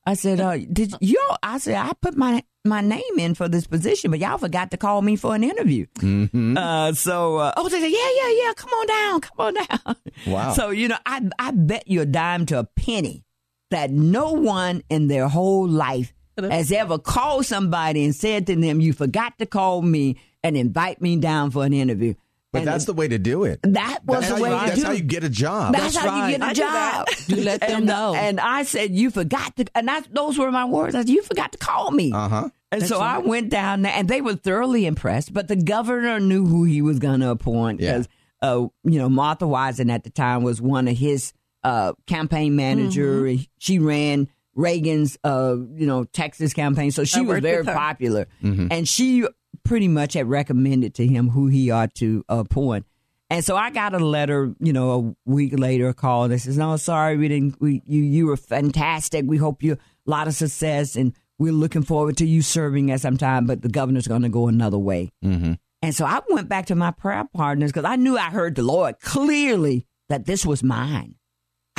I 0.06 0.14
said, 0.14 0.40
uh, 0.40 0.56
"Did 0.56 0.94
you?" 1.00 1.20
I 1.42 1.58
said, 1.58 1.74
"I 1.76 1.92
put 2.00 2.16
my 2.16 2.42
my 2.64 2.80
name 2.80 3.18
in 3.18 3.34
for 3.34 3.48
this 3.48 3.66
position, 3.66 4.10
but 4.10 4.18
y'all 4.18 4.38
forgot 4.38 4.70
to 4.70 4.76
call 4.78 5.02
me 5.02 5.14
for 5.16 5.34
an 5.34 5.44
interview." 5.44 5.86
Uh, 6.02 6.92
so, 6.94 7.36
uh, 7.36 7.52
oh, 7.56 7.68
they 7.68 7.80
said, 7.80 7.90
"Yeah, 7.90 8.10
yeah, 8.16 8.44
yeah. 8.44 8.52
Come 8.54 8.70
on 8.70 8.86
down, 8.86 9.20
come 9.20 9.36
on 9.38 9.54
down." 9.54 9.96
Wow. 10.26 10.52
So 10.56 10.70
you 10.70 10.88
know, 10.88 10.96
I 11.04 11.20
I 11.38 11.50
bet 11.52 11.86
you 11.86 12.00
a 12.00 12.06
dime 12.06 12.46
to 12.46 12.58
a 12.60 12.64
penny 12.64 13.24
that 13.70 13.90
no 13.90 14.32
one 14.32 14.82
in 14.90 15.06
their 15.08 15.28
whole 15.28 15.66
life 15.68 16.12
has 16.38 16.72
ever 16.72 16.98
called 16.98 17.44
somebody 17.46 18.04
and 18.04 18.14
said 18.14 18.46
to 18.46 18.56
them, 18.56 18.80
"You 18.80 18.92
forgot 18.92 19.38
to 19.38 19.46
call 19.46 19.82
me 19.82 20.16
and 20.42 20.56
invite 20.56 21.00
me 21.02 21.16
down 21.16 21.50
for 21.50 21.64
an 21.64 21.72
interview." 21.72 22.14
But 22.52 22.60
And 22.60 22.68
that's 22.68 22.84
the 22.86 22.94
way 22.94 23.06
to 23.06 23.16
do 23.18 23.44
it. 23.44 23.60
that 23.62 24.00
was 24.04 24.22
That's, 24.22 24.28
the 24.30 24.34
how, 24.36 24.42
way 24.42 24.50
you, 24.50 24.58
to 24.58 24.66
that's 24.66 24.80
do 24.80 24.86
how 24.86 24.92
you 24.92 25.02
get 25.04 25.22
a 25.22 25.28
job. 25.28 25.72
That's, 25.72 25.94
how 25.96 26.06
right. 26.08 26.32
you 26.32 26.38
get 26.38 26.42
I 26.44 26.50
a 26.50 26.54
do 26.54 26.60
job. 26.60 27.06
that. 27.06 27.24
You 27.28 27.36
let 27.44 27.60
them 27.60 27.70
and, 27.70 27.86
know. 27.86 28.14
And 28.16 28.40
I 28.40 28.64
said, 28.64 28.90
"You 28.92 29.10
forgot 29.10 29.54
to," 29.56 29.66
and 29.76 29.88
I, 29.88 30.00
those 30.10 30.36
were 30.38 30.50
my 30.50 30.64
words. 30.64 30.94
I 30.96 31.00
said, 31.00 31.08
"You 31.10 31.22
forgot 31.22 31.52
to 31.52 31.58
call 31.58 31.90
me." 31.92 32.10
Uh 32.12 32.28
huh. 32.28 32.48
And 32.72 32.84
so 32.86 32.98
I 33.00 33.18
went 33.18 33.50
down 33.50 33.82
there, 33.82 33.92
and 33.94 34.08
they 34.08 34.20
were 34.20 34.34
thoroughly 34.36 34.86
impressed. 34.86 35.32
But 35.32 35.48
the 35.48 35.56
governor 35.56 36.18
knew 36.20 36.46
who 36.46 36.64
he 36.64 36.82
was 36.82 36.98
going 37.00 37.20
to 37.20 37.30
appoint 37.30 37.80
Yeah. 37.80 37.92
because, 37.98 38.08
uh, 38.42 38.66
you 38.84 38.98
know, 38.98 39.08
Martha 39.08 39.44
Weisend 39.44 39.90
at 39.92 40.04
the 40.04 40.10
time 40.10 40.42
was 40.42 40.60
one 40.62 40.86
of 40.88 40.96
his 40.96 41.32
uh, 41.62 41.92
campaign 42.06 42.56
manager. 42.56 43.22
Mm-hmm. 43.22 43.42
She 43.58 43.78
ran 43.78 44.28
Reagan's, 44.54 45.18
uh, 45.24 45.56
you 45.74 45.86
know, 45.86 46.04
Texas 46.04 46.52
campaign, 46.52 46.90
so 46.90 47.04
she 47.04 47.20
was 47.20 47.40
very 47.40 47.58
with 47.58 47.66
her. 47.66 47.74
popular. 47.74 48.26
And 48.42 48.88
she 48.88 49.26
pretty 49.64 49.88
much 49.88 50.14
had 50.14 50.28
recommended 50.28 50.94
to 50.94 51.06
him 51.06 51.30
who 51.30 51.46
he 51.48 51.70
ought 51.70 51.94
to 51.96 52.24
appoint. 52.28 52.86
And 53.32 53.44
so 53.44 53.56
I 53.56 53.70
got 53.70 53.94
a 53.94 53.98
letter, 53.98 54.52
you 54.58 54.72
know, 54.72 55.16
a 55.26 55.30
week 55.30 55.56
later, 55.56 55.88
a 55.88 55.94
call 55.94 56.26
that 56.28 56.40
says, 56.40 56.58
"No, 56.58 56.76
sorry, 56.76 57.16
we 57.16 57.28
didn't. 57.28 57.60
We 57.60 57.80
you 57.86 58.02
you 58.02 58.26
were 58.26 58.36
fantastic. 58.36 59.24
We 59.24 59.36
hope 59.36 59.62
you 59.62 59.74
a 59.74 59.78
lot 60.10 60.26
of 60.26 60.34
success, 60.34 60.96
and 60.96 61.14
we're 61.38 61.52
looking 61.52 61.82
forward 61.84 62.16
to 62.16 62.26
you 62.26 62.42
serving 62.42 62.90
at 62.90 63.00
some 63.00 63.16
time. 63.16 63.46
But 63.46 63.62
the 63.62 63.68
governor's 63.68 64.08
going 64.08 64.22
to 64.22 64.28
go 64.28 64.48
another 64.48 64.78
way." 64.78 65.12
Mm-hmm. 65.24 65.52
And 65.80 65.94
so 65.94 66.04
I 66.04 66.20
went 66.28 66.48
back 66.48 66.66
to 66.66 66.74
my 66.74 66.90
prayer 66.90 67.24
partners 67.32 67.70
because 67.70 67.88
I 67.88 67.94
knew 67.94 68.18
I 68.18 68.30
heard 68.30 68.56
the 68.56 68.62
Lord 68.62 68.98
clearly 69.00 69.86
that 70.08 70.26
this 70.26 70.44
was 70.44 70.64
mine. 70.64 71.14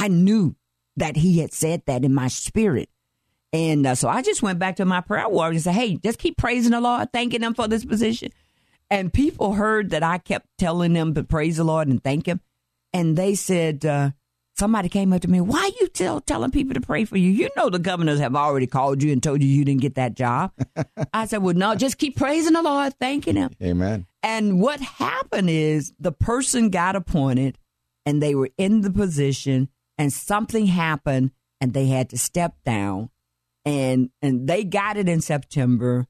I 0.01 0.07
knew 0.07 0.55
that 0.97 1.15
He 1.15 1.39
had 1.39 1.53
said 1.53 1.83
that 1.85 2.03
in 2.03 2.13
my 2.13 2.27
spirit. 2.27 2.89
And 3.53 3.85
uh, 3.85 3.95
so 3.95 4.07
I 4.07 4.21
just 4.21 4.41
went 4.41 4.59
back 4.59 4.77
to 4.77 4.85
my 4.85 5.01
prayer 5.01 5.29
warriors 5.29 5.67
and 5.67 5.75
said, 5.75 5.79
hey, 5.79 5.97
just 5.97 6.17
keep 6.17 6.37
praising 6.37 6.71
the 6.71 6.81
Lord, 6.81 7.11
thanking 7.13 7.41
Him 7.41 7.53
for 7.53 7.67
this 7.67 7.85
position. 7.85 8.31
And 8.89 9.13
people 9.13 9.53
heard 9.53 9.91
that 9.91 10.03
I 10.03 10.17
kept 10.17 10.47
telling 10.57 10.93
them 10.93 11.13
to 11.13 11.23
praise 11.23 11.57
the 11.57 11.63
Lord 11.63 11.87
and 11.87 12.03
thank 12.03 12.25
Him. 12.25 12.41
And 12.93 13.15
they 13.15 13.35
said, 13.35 13.85
uh, 13.85 14.11
somebody 14.57 14.89
came 14.89 15.13
up 15.13 15.21
to 15.21 15.29
me, 15.29 15.39
why 15.39 15.69
you 15.79 15.87
tell 15.87 16.19
telling 16.19 16.51
people 16.51 16.73
to 16.73 16.81
pray 16.81 17.05
for 17.05 17.17
you? 17.17 17.29
You 17.29 17.49
know 17.55 17.69
the 17.69 17.79
governors 17.79 18.19
have 18.19 18.35
already 18.35 18.67
called 18.67 19.03
you 19.03 19.11
and 19.11 19.21
told 19.21 19.41
you 19.41 19.47
you 19.47 19.65
didn't 19.65 19.81
get 19.81 19.95
that 19.95 20.15
job. 20.15 20.51
I 21.13 21.25
said, 21.25 21.43
well, 21.43 21.53
no, 21.53 21.75
just 21.75 21.97
keep 21.97 22.15
praising 22.17 22.53
the 22.53 22.61
Lord, 22.61 22.93
thanking 22.99 23.35
Him. 23.35 23.51
Amen. 23.61 24.07
And 24.23 24.59
what 24.59 24.79
happened 24.79 25.49
is 25.49 25.93
the 25.99 26.11
person 26.11 26.69
got 26.69 26.95
appointed 26.95 27.57
and 28.05 28.21
they 28.21 28.33
were 28.33 28.49
in 28.57 28.81
the 28.81 28.91
position 28.91 29.69
and 30.01 30.11
something 30.11 30.65
happened 30.65 31.31
and 31.59 31.73
they 31.73 31.85
had 31.85 32.09
to 32.09 32.17
step 32.17 32.55
down 32.65 33.09
and 33.65 34.09
and 34.21 34.47
they 34.47 34.63
got 34.63 34.97
it 34.97 35.07
in 35.07 35.21
September. 35.21 36.07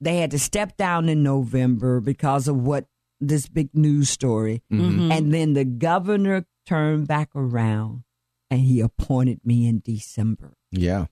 They 0.00 0.16
had 0.18 0.30
to 0.30 0.38
step 0.38 0.76
down 0.76 1.08
in 1.08 1.22
November 1.22 2.00
because 2.00 2.48
of 2.48 2.56
what 2.56 2.86
this 3.20 3.46
big 3.48 3.70
news 3.74 4.08
story. 4.10 4.62
Mhm. 4.72 5.10
And 5.12 5.32
then 5.32 5.52
the 5.52 5.64
governor 5.64 6.46
turned 6.66 7.06
back 7.08 7.28
around 7.34 8.04
and 8.50 8.60
he 8.60 8.80
appointed 8.80 9.40
me 9.44 9.66
in 9.66 9.80
December. 9.84 10.54
Yeah. 10.70 11.06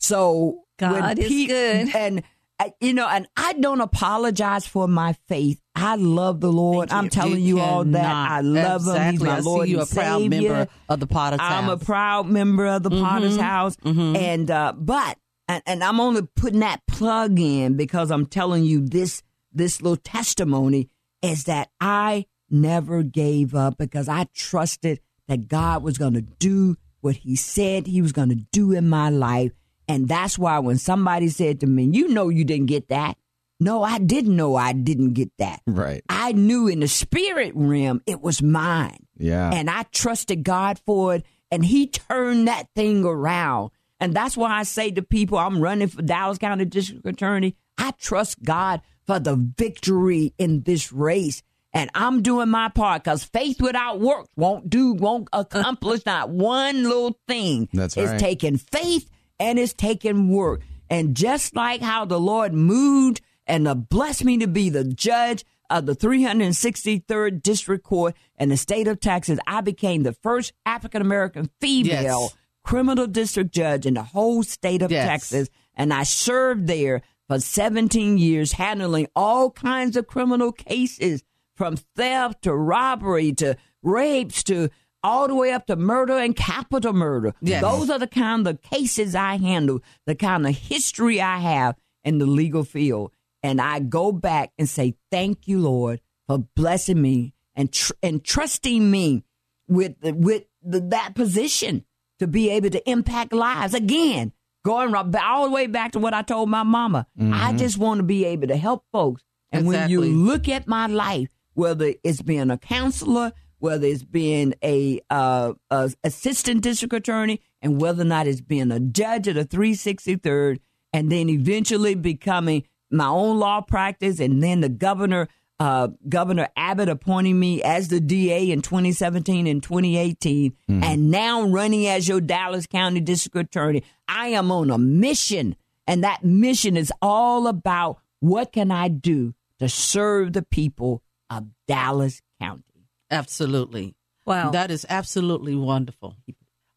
So 0.00 0.64
God 0.78 1.18
when 1.18 1.18
is 1.18 1.46
good. 1.46 1.94
and 1.96 2.22
uh, 2.60 2.70
you 2.80 2.92
know, 2.92 3.06
and 3.08 3.28
I 3.36 3.52
don't 3.52 3.80
apologize 3.80 4.66
for 4.66 4.88
my 4.88 5.12
faith. 5.28 5.60
I 5.78 5.94
love 5.94 6.40
the 6.40 6.50
Lord. 6.52 6.90
I'm 6.92 7.04
you. 7.04 7.10
telling 7.10 7.40
you, 7.42 7.60
all 7.60 7.84
that. 7.84 8.30
I 8.30 8.40
love 8.40 8.82
him. 8.82 8.92
He's 9.12 9.22
Exactly. 9.22 9.26
my 9.28 9.36
I 9.36 9.40
Lord 9.40 9.66
see 9.66 9.70
you 9.72 9.80
a 9.80 9.86
proud 9.86 10.18
Savior. 10.22 10.40
member 10.52 10.68
of 10.88 11.00
the 11.00 11.06
Potter's 11.06 11.40
House. 11.40 11.52
I'm 11.62 11.68
a 11.70 11.76
proud 11.76 12.26
member 12.28 12.66
of 12.66 12.82
the 12.82 12.90
Potter's 12.90 13.36
Mhm. 13.38 13.40
House, 13.42 13.76
Mhm. 13.84 14.16
and 14.16 14.50
uh, 14.50 14.72
but 14.76 15.18
and, 15.48 15.62
and 15.66 15.82
I'm 15.84 15.98
only 16.00 16.22
putting 16.36 16.60
that 16.60 16.80
plug 16.86 17.38
in 17.38 17.76
because 17.76 18.10
I'm 18.10 18.26
telling 18.26 18.64
you 18.64 18.86
this 18.86 19.22
this 19.52 19.80
little 19.80 19.96
testimony 19.96 20.88
is 21.22 21.44
that 21.44 21.68
I 21.80 22.26
never 22.50 23.02
gave 23.02 23.54
up 23.54 23.78
because 23.78 24.08
I 24.08 24.26
trusted 24.34 25.00
that 25.26 25.48
God 25.48 25.82
was 25.82 25.96
going 25.98 26.14
to 26.14 26.22
do 26.22 26.76
what 27.00 27.16
He 27.16 27.36
said 27.36 27.86
He 27.86 28.02
was 28.02 28.12
going 28.12 28.28
to 28.30 28.34
do 28.52 28.72
in 28.72 28.88
my 28.88 29.08
life, 29.10 29.52
and 29.86 30.08
that's 30.08 30.38
why 30.38 30.58
when 30.58 30.76
somebody 30.78 31.28
said 31.28 31.60
to 31.60 31.66
me, 31.66 31.84
"You 31.92 32.08
know, 32.08 32.28
you 32.28 32.44
didn't 32.44 32.66
get 32.66 32.88
that," 32.88 33.16
no, 33.60 33.82
I 33.82 33.98
didn't 33.98 34.36
know 34.36 34.54
I 34.56 34.72
didn't 34.72 35.14
get 35.14 35.30
that. 35.38 35.60
Right. 35.66 36.02
I 36.08 36.32
knew 36.32 36.68
in 36.68 36.80
the 36.80 36.88
spirit 36.88 37.52
realm 37.54 38.02
it 38.06 38.20
was 38.20 38.42
mine. 38.42 39.06
Yeah. 39.16 39.50
And 39.52 39.68
I 39.68 39.82
trusted 39.84 40.44
God 40.44 40.80
for 40.86 41.16
it, 41.16 41.24
and 41.50 41.64
He 41.64 41.88
turned 41.88 42.48
that 42.48 42.68
thing 42.76 43.04
around. 43.04 43.70
And 44.00 44.14
that's 44.14 44.36
why 44.36 44.52
I 44.52 44.62
say 44.62 44.92
to 44.92 45.02
people, 45.02 45.38
I'm 45.38 45.60
running 45.60 45.88
for 45.88 46.02
Dallas 46.02 46.38
County 46.38 46.64
District 46.64 47.04
Attorney. 47.04 47.56
I 47.76 47.92
trust 47.92 48.42
God 48.42 48.80
for 49.06 49.18
the 49.18 49.34
victory 49.34 50.34
in 50.38 50.62
this 50.62 50.92
race. 50.92 51.42
And 51.72 51.90
I'm 51.94 52.22
doing 52.22 52.48
my 52.48 52.68
part 52.68 53.04
because 53.04 53.24
faith 53.24 53.60
without 53.60 54.00
works 54.00 54.30
won't 54.36 54.70
do, 54.70 54.92
won't 54.92 55.28
accomplish 55.32 56.06
not 56.06 56.30
one 56.30 56.84
little 56.84 57.18
thing. 57.26 57.68
That's 57.72 57.96
it's 57.96 58.06
right. 58.06 58.14
It's 58.14 58.22
taking 58.22 58.56
faith 58.56 59.10
and 59.40 59.58
it's 59.58 59.72
taking 59.72 60.28
work. 60.28 60.62
And 60.88 61.14
just 61.14 61.54
like 61.54 61.82
how 61.82 62.04
the 62.04 62.20
Lord 62.20 62.54
moved 62.54 63.20
and 63.48 63.66
uh, 63.66 63.74
blessed 63.74 64.24
me 64.24 64.38
to 64.38 64.46
be 64.46 64.70
the 64.70 64.84
judge 64.84 65.44
of 65.70 65.86
the 65.86 65.94
363rd 65.94 67.42
District 67.42 67.84
Court 67.84 68.14
in 68.38 68.48
the 68.48 68.56
state 68.56 68.88
of 68.88 69.00
Texas, 69.00 69.38
I 69.46 69.60
became 69.60 70.02
the 70.02 70.12
first 70.12 70.52
African 70.64 71.02
American 71.02 71.50
female 71.60 72.20
Yes. 72.22 72.36
criminal 72.64 73.06
district 73.06 73.52
judge 73.52 73.86
in 73.86 73.94
the 73.94 74.02
whole 74.02 74.42
state 74.42 74.82
of 74.82 74.90
Yes. 74.90 75.06
Texas. 75.06 75.48
And 75.74 75.92
I 75.92 76.02
served 76.04 76.66
there 76.66 77.02
for 77.28 77.38
17 77.40 78.18
years, 78.18 78.52
handling 78.52 79.06
all 79.14 79.50
kinds 79.50 79.96
of 79.96 80.06
criminal 80.06 80.52
cases 80.52 81.22
from 81.54 81.76
theft 81.76 82.42
to 82.42 82.54
robbery 82.54 83.32
to 83.34 83.56
rapes 83.82 84.42
to 84.44 84.70
all 85.04 85.28
the 85.28 85.34
way 85.34 85.52
up 85.52 85.66
to 85.66 85.76
murder 85.76 86.18
and 86.18 86.34
capital 86.34 86.92
murder. 86.92 87.34
Yes. 87.40 87.62
Those 87.62 87.90
are 87.90 87.98
the 87.98 88.06
kind 88.08 88.46
of 88.48 88.60
cases 88.62 89.14
I 89.14 89.36
handle, 89.36 89.80
the 90.06 90.14
kind 90.14 90.46
of 90.46 90.56
history 90.56 91.20
I 91.20 91.38
have 91.38 91.76
in 92.04 92.18
the 92.18 92.26
legal 92.26 92.64
field. 92.64 93.12
And 93.48 93.62
I 93.62 93.80
go 93.80 94.12
back 94.12 94.52
and 94.58 94.68
say, 94.68 94.94
thank 95.10 95.48
you, 95.48 95.58
Lord, 95.60 96.00
for 96.26 96.38
blessing 96.54 97.00
me 97.00 97.32
and, 97.56 97.72
tr- 97.72 97.94
and 98.02 98.22
trusting 98.22 98.90
me 98.90 99.24
with, 99.68 99.96
with 100.02 100.44
the, 100.62 100.80
that 100.80 101.14
position 101.14 101.86
to 102.18 102.26
be 102.26 102.50
able 102.50 102.68
to 102.70 102.90
impact 102.90 103.32
lives. 103.32 103.72
Again, 103.72 104.32
going 104.66 104.92
right, 104.92 105.14
all 105.16 105.46
the 105.46 105.50
way 105.50 105.66
back 105.66 105.92
to 105.92 105.98
what 105.98 106.12
I 106.12 106.20
told 106.20 106.50
my 106.50 106.62
mama. 106.62 107.06
I 107.18 107.54
just 107.54 107.78
want 107.78 107.98
to 108.00 108.04
be 108.04 108.26
able 108.26 108.48
to 108.48 108.56
help 108.56 108.84
folks. 108.92 109.22
And 109.50 109.66
when 109.66 109.88
you 109.88 110.02
look 110.02 110.46
at 110.46 110.66
my 110.68 110.86
life, 110.86 111.30
whether 111.54 111.94
it's 112.04 112.20
being 112.20 112.50
a 112.50 112.58
counselor, 112.58 113.32
whether 113.60 113.86
it's 113.86 114.02
being 114.02 114.52
a, 114.62 115.00
uh, 115.08 115.54
a 115.70 115.90
assistant 116.04 116.60
district 116.62 116.92
attorney, 116.92 117.40
and 117.62 117.80
whether 117.80 118.02
or 118.02 118.04
not 118.04 118.26
it's 118.26 118.42
being 118.42 118.70
a 118.70 118.78
judge 118.78 119.26
at 119.26 119.38
a 119.38 119.44
363rd, 119.44 120.58
and 120.92 121.10
then 121.10 121.28
eventually 121.30 121.94
becoming 121.94 122.64
my 122.90 123.06
own 123.06 123.38
law 123.38 123.60
practice, 123.60 124.20
and 124.20 124.42
then 124.42 124.60
the 124.60 124.68
governor, 124.68 125.28
uh, 125.60 125.88
Governor 126.08 126.48
Abbott 126.56 126.88
appointing 126.88 127.38
me 127.38 127.62
as 127.62 127.88
the 127.88 128.00
DA 128.00 128.50
in 128.50 128.62
2017 128.62 129.46
and 129.46 129.62
2018, 129.62 130.54
and 130.68 131.10
now 131.10 131.42
running 131.42 131.86
as 131.86 132.08
your 132.08 132.20
Dallas 132.20 132.66
County 132.66 133.00
District 133.00 133.36
Attorney. 133.36 133.82
I 134.08 134.28
am 134.28 134.50
on 134.50 134.70
a 134.70 134.78
mission, 134.78 135.56
and 135.86 136.04
that 136.04 136.24
mission 136.24 136.76
is 136.76 136.92
all 137.02 137.46
about 137.46 137.98
what 138.20 138.52
can 138.52 138.70
I 138.70 138.88
do 138.88 139.34
to 139.58 139.68
serve 139.68 140.32
the 140.32 140.42
people 140.42 141.02
of 141.30 141.46
Dallas 141.66 142.22
County. 142.40 142.62
Absolutely. 143.10 143.94
Wow. 144.24 144.50
That 144.50 144.70
is 144.70 144.84
absolutely 144.88 145.54
wonderful. 145.54 146.16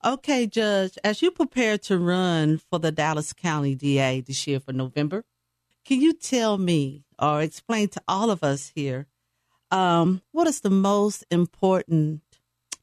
Okay, 0.04 0.48
Judge, 0.48 0.98
as 1.04 1.22
you 1.22 1.30
prepare 1.32 1.78
to 1.80 2.00
run 2.00 2.58
for 2.58 2.80
the 2.80 2.92
Dallas 2.92 3.34
County 3.34 3.76
DA 3.76 4.22
this 4.22 4.48
year 4.48 4.60
for 4.60 4.74
November, 4.74 5.24
can 5.86 6.02
you 6.02 6.14
tell 6.14 6.58
me 6.58 7.04
or 7.20 7.42
explain 7.42 7.88
to 7.90 8.02
all 8.08 8.30
of 8.30 8.44
us 8.44 8.72
here 8.76 9.08
um, 9.72 10.22
what 10.32 10.48
is 10.48 10.62
the 10.62 10.70
most 10.70 11.24
important, 11.32 12.22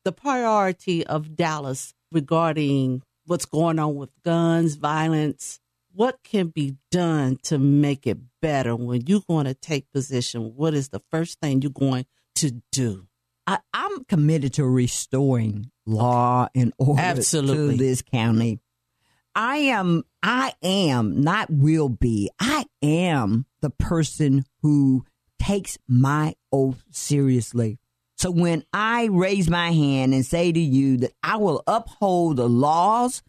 the 0.05 0.13
priority 0.13 1.07
of 1.07 1.37
Dallas 1.37 1.95
regarding 2.11 3.03
what's 3.27 3.45
going 3.45 3.79
on 3.79 3.95
with 3.95 4.11
guns, 4.25 4.77
violence? 4.77 5.61
What 5.93 6.21
can 6.23 6.49
be 6.49 6.77
done 6.91 7.39
to 7.45 7.59
make 7.59 8.07
it 8.07 8.19
better 8.41 8.75
when 8.75 9.07
you're 9.07 9.23
going 9.29 9.47
to 9.47 9.55
take 9.55 9.93
position? 9.93 10.55
What 10.55 10.75
is 10.75 10.89
the 10.89 11.03
first 11.11 11.41
thing 11.41 11.61
you're 11.61 11.71
going 11.71 12.07
to 12.37 12.63
do? 12.73 13.07
I, 13.47 13.59
I'm 13.75 14.05
committed 14.05 14.55
to 14.55 14.65
restoring 14.65 15.71
law 15.87 16.49
and 16.55 16.73
order 16.79 17.01
Absolutely. 17.03 17.77
to 17.77 17.83
this 17.83 18.03
county. 18.03 18.61
I 19.40 19.59
am, 19.59 20.03
I 20.20 20.53
am, 20.64 21.20
not 21.20 21.48
will 21.48 21.88
be, 21.88 22.29
I 22.40 22.66
am 22.83 23.46
the 23.61 23.70
person 23.70 24.44
who 24.62 25.05
takes 25.40 25.79
my 25.87 26.35
oath 26.53 26.83
seriously. 26.90 27.79
So 28.16 28.33
when 28.33 28.64
I 28.72 29.05
raise 29.05 29.48
my 29.48 29.70
hand 29.70 30.12
and 30.12 30.27
say 30.27 30.51
to 30.51 30.59
you 30.59 30.96
that 30.96 31.12
I 31.22 31.37
will 31.37 31.62
uphold 31.68 32.38
the 32.38 32.48
laws 32.48 33.22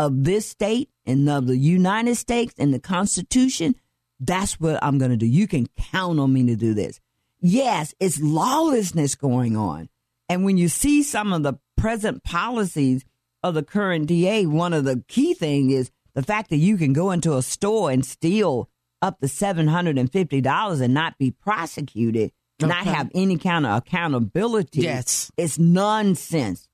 of 0.00 0.24
this 0.24 0.48
state 0.48 0.90
and 1.06 1.30
of 1.30 1.46
the 1.46 1.56
United 1.56 2.16
States 2.16 2.52
and 2.58 2.74
the 2.74 2.80
Constitution, 2.80 3.76
that's 4.18 4.58
what 4.58 4.82
I'm 4.82 4.98
going 4.98 5.12
to 5.12 5.16
do. 5.16 5.26
You 5.26 5.46
can 5.46 5.68
count 5.78 6.18
on 6.18 6.32
me 6.32 6.44
to 6.46 6.56
do 6.56 6.74
this. 6.74 6.98
yes, 7.40 7.94
it's 8.00 8.20
lawlessness 8.20 9.14
going 9.14 9.56
on. 9.56 9.88
And 10.28 10.44
when 10.44 10.58
you 10.58 10.66
see 10.66 11.04
some 11.04 11.32
of 11.32 11.44
the 11.44 11.54
present 11.76 12.24
policies 12.24 13.04
of 13.42 13.54
the 13.54 13.62
current 13.62 14.06
DA, 14.06 14.46
one 14.46 14.72
of 14.72 14.84
the 14.84 15.02
key 15.08 15.34
things 15.34 15.72
is 15.72 15.90
the 16.14 16.22
fact 16.22 16.50
that 16.50 16.58
you 16.58 16.76
can 16.76 16.92
go 16.92 17.10
into 17.10 17.36
a 17.36 17.42
store 17.42 17.90
and 17.90 18.04
steal 18.04 18.68
up 19.00 19.20
to 19.20 19.28
seven 19.28 19.66
hundred 19.66 19.98
and 19.98 20.10
fifty 20.10 20.40
dollars 20.40 20.80
and 20.80 20.94
not 20.94 21.18
be 21.18 21.30
prosecuted, 21.30 22.32
not 22.60 22.86
have 22.86 23.10
any 23.14 23.36
kind 23.38 23.66
of 23.66 23.78
accountability. 23.78 24.82
Yes. 24.82 25.30
it's 25.36 25.58
nonsense. 25.58 26.68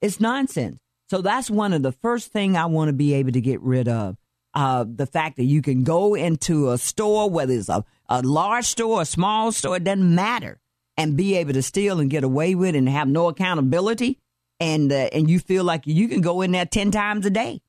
It's 0.00 0.20
nonsense. 0.20 0.78
So 1.10 1.20
that's 1.20 1.50
one 1.50 1.72
of 1.72 1.82
the 1.82 1.92
first 1.92 2.32
thing 2.32 2.56
I 2.56 2.66
want 2.66 2.88
to 2.88 2.92
be 2.92 3.14
able 3.14 3.32
to 3.32 3.40
get 3.40 3.60
rid 3.60 3.88
of. 3.88 4.16
Uh, 4.54 4.84
the 4.88 5.06
fact 5.06 5.36
that 5.36 5.44
you 5.44 5.60
can 5.62 5.82
go 5.82 6.14
into 6.14 6.70
a 6.70 6.78
store, 6.78 7.28
whether 7.28 7.52
it's 7.52 7.68
a, 7.68 7.84
a 8.08 8.22
large 8.22 8.66
store, 8.66 8.98
or 8.98 9.02
a 9.02 9.06
small 9.06 9.50
store, 9.50 9.76
it 9.76 9.84
doesn't 9.84 10.14
matter, 10.14 10.60
and 10.96 11.16
be 11.16 11.34
able 11.34 11.52
to 11.52 11.62
steal 11.62 11.98
and 11.98 12.08
get 12.08 12.22
away 12.22 12.54
with 12.54 12.74
it 12.74 12.78
and 12.78 12.88
have 12.88 13.08
no 13.08 13.28
accountability, 13.28 14.20
and 14.60 14.92
uh, 14.92 15.08
and 15.12 15.30
you 15.30 15.38
feel 15.38 15.64
like 15.64 15.86
you 15.86 16.08
can 16.08 16.20
go 16.20 16.42
in 16.42 16.52
there 16.52 16.66
ten 16.66 16.90
times 16.90 17.26
a 17.26 17.30
day. 17.30 17.60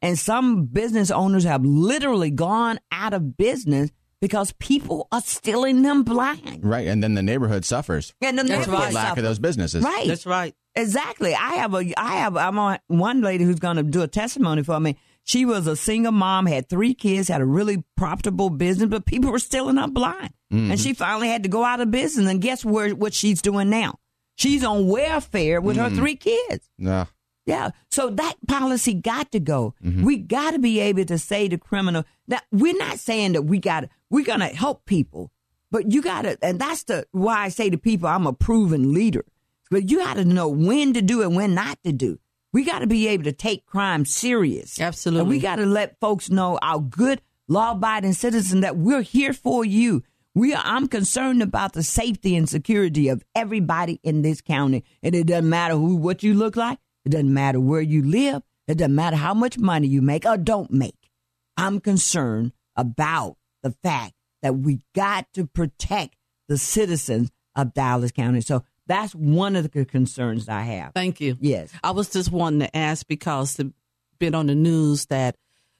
And 0.00 0.18
some 0.18 0.64
business 0.64 1.12
owners 1.12 1.44
have 1.44 1.64
literally 1.64 2.30
gone 2.30 2.80
out 2.90 3.14
of 3.14 3.36
business 3.36 3.90
because 4.20 4.52
people 4.58 5.06
are 5.12 5.20
stealing 5.20 5.82
them 5.82 6.02
blind. 6.02 6.64
Right, 6.64 6.88
and 6.88 7.02
then 7.02 7.14
the 7.14 7.22
neighborhood 7.22 7.64
suffers. 7.64 8.12
And 8.20 8.38
the 8.38 8.44
That's 8.44 8.66
neighborhood 8.66 8.86
right. 8.86 8.94
Lack 8.94 9.16
of 9.16 9.24
those 9.24 9.38
businesses. 9.38 9.84
Right. 9.84 10.08
That's 10.08 10.26
right. 10.26 10.54
Exactly. 10.74 11.34
I 11.34 11.54
have 11.56 11.74
a 11.74 11.92
I 11.96 12.16
have 12.16 12.36
I'm 12.36 12.58
on 12.58 12.78
one 12.86 13.20
lady 13.20 13.44
who's 13.44 13.58
going 13.58 13.76
to 13.76 13.82
do 13.82 14.02
a 14.02 14.08
testimony 14.08 14.62
for 14.62 14.80
me. 14.80 14.96
She 15.24 15.44
was 15.44 15.68
a 15.68 15.76
single 15.76 16.10
mom, 16.10 16.46
had 16.46 16.68
three 16.68 16.94
kids, 16.94 17.28
had 17.28 17.40
a 17.40 17.44
really 17.44 17.84
profitable 17.96 18.50
business, 18.50 18.88
but 18.88 19.06
people 19.06 19.30
were 19.30 19.38
stealing 19.38 19.76
her 19.76 19.86
blind. 19.86 20.30
And 20.50 20.78
she 20.80 20.94
finally 20.94 21.28
had 21.28 21.44
to 21.44 21.48
go 21.48 21.64
out 21.64 21.80
of 21.80 21.90
business. 21.90 22.28
And 22.28 22.40
guess 22.40 22.64
where 22.64 22.90
what 22.90 23.14
she's 23.14 23.40
doing 23.40 23.70
now? 23.70 23.94
She's 24.36 24.64
on 24.64 24.88
welfare 24.88 25.60
with 25.60 25.76
her 25.76 25.90
three 25.90 26.16
kids. 26.16 26.68
No. 26.78 27.06
Yeah. 27.46 27.70
So 27.90 28.10
that 28.10 28.34
policy 28.46 28.94
got 28.94 29.32
to 29.32 29.40
go. 29.40 29.74
Mm-hmm. 29.84 30.04
We 30.04 30.18
got 30.18 30.52
to 30.52 30.58
be 30.58 30.80
able 30.80 31.04
to 31.06 31.18
say 31.18 31.48
to 31.48 31.58
criminal 31.58 32.04
that 32.28 32.44
we're 32.52 32.76
not 32.76 32.98
saying 32.98 33.32
that 33.32 33.42
we 33.42 33.58
got 33.58 33.80
to, 33.80 33.88
we're 34.10 34.24
going 34.24 34.40
to 34.40 34.46
help 34.46 34.84
people, 34.84 35.32
but 35.70 35.90
you 35.90 36.02
got 36.02 36.22
to, 36.22 36.38
and 36.42 36.60
that's 36.60 36.84
the 36.84 37.06
why 37.12 37.44
I 37.44 37.48
say 37.48 37.70
to 37.70 37.78
people, 37.78 38.08
I'm 38.08 38.26
a 38.26 38.32
proven 38.32 38.92
leader. 38.92 39.24
But 39.70 39.90
you 39.90 39.98
got 39.98 40.14
to 40.14 40.24
know 40.24 40.48
when 40.48 40.92
to 40.92 41.02
do 41.02 41.22
and 41.22 41.34
when 41.34 41.54
not 41.54 41.82
to 41.84 41.92
do. 41.92 42.18
We 42.52 42.64
got 42.64 42.80
to 42.80 42.86
be 42.86 43.08
able 43.08 43.24
to 43.24 43.32
take 43.32 43.64
crime 43.64 44.04
serious. 44.04 44.78
Absolutely. 44.78 45.20
And 45.20 45.30
we 45.30 45.40
got 45.40 45.56
to 45.56 45.66
let 45.66 45.98
folks 45.98 46.28
know, 46.28 46.58
our 46.60 46.78
good 46.78 47.22
law 47.48 47.72
abiding 47.72 48.12
citizen, 48.12 48.60
that 48.60 48.76
we're 48.76 49.00
here 49.00 49.32
for 49.32 49.64
you. 49.64 50.02
We 50.34 50.54
are, 50.54 50.62
I'm 50.64 50.88
concerned 50.88 51.42
about 51.42 51.74
the 51.74 51.82
safety 51.82 52.36
and 52.36 52.48
security 52.48 53.08
of 53.08 53.22
everybody 53.34 54.00
in 54.02 54.22
this 54.22 54.40
county. 54.40 54.84
And 55.02 55.14
it 55.14 55.26
doesn't 55.26 55.48
matter 55.48 55.74
who, 55.74 55.96
what 55.96 56.22
you 56.22 56.34
look 56.34 56.56
like. 56.56 56.78
It 57.04 57.10
doesn't 57.10 57.32
matter 57.32 57.60
where 57.60 57.80
you 57.80 58.02
live. 58.02 58.42
It 58.66 58.78
doesn't 58.78 58.94
matter 58.94 59.16
how 59.16 59.34
much 59.34 59.58
money 59.58 59.88
you 59.88 60.00
make 60.00 60.24
or 60.24 60.36
don't 60.36 60.70
make. 60.70 61.10
I'm 61.56 61.80
concerned 61.80 62.52
about 62.76 63.36
the 63.62 63.72
fact 63.82 64.14
that 64.40 64.56
we 64.56 64.80
got 64.94 65.26
to 65.34 65.46
protect 65.46 66.16
the 66.48 66.56
citizens 66.56 67.30
of 67.54 67.74
Dallas 67.74 68.12
County. 68.12 68.40
So 68.40 68.64
that's 68.86 69.14
one 69.14 69.56
of 69.56 69.70
the 69.70 69.84
concerns 69.84 70.48
I 70.48 70.62
have. 70.62 70.92
Thank 70.94 71.20
you. 71.20 71.36
Yes. 71.40 71.72
I 71.84 71.90
was 71.90 72.08
just 72.10 72.32
wanting 72.32 72.60
to 72.60 72.76
ask 72.76 73.06
because 73.06 73.58
it's 73.58 73.70
been 74.18 74.34
on 74.34 74.46
the 74.46 74.54
news 74.54 75.06
that 75.06 75.36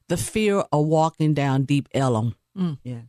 the 0.09 0.17
fear 0.17 0.59
of 0.73 0.87
walking 0.87 1.33
down 1.35 1.65
Deep 1.65 1.89
Ellum, 1.95 2.35
Yes. 2.85 3.05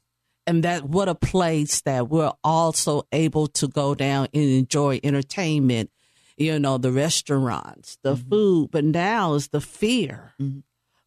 And 0.46 0.64
that 0.64 0.84
what 0.84 1.08
a 1.08 1.16
place 1.16 1.82
that 1.82 2.10
we're 2.10 2.34
also 2.44 3.04
able 3.12 3.48
to 3.48 3.68
go 3.68 3.96
down 3.96 4.28
and 4.34 4.44
enjoy 4.44 5.00
entertainment, 5.04 5.90
you 6.38 6.60
know, 6.60 6.78
the 6.78 6.92
restaurants, 6.92 7.98
the 8.04 8.16
Mm-hmm. 8.16 8.30
food, 8.30 8.70
but 8.72 8.84
now 8.84 9.36
is 9.36 9.48
the 9.50 9.62
fear 9.62 10.34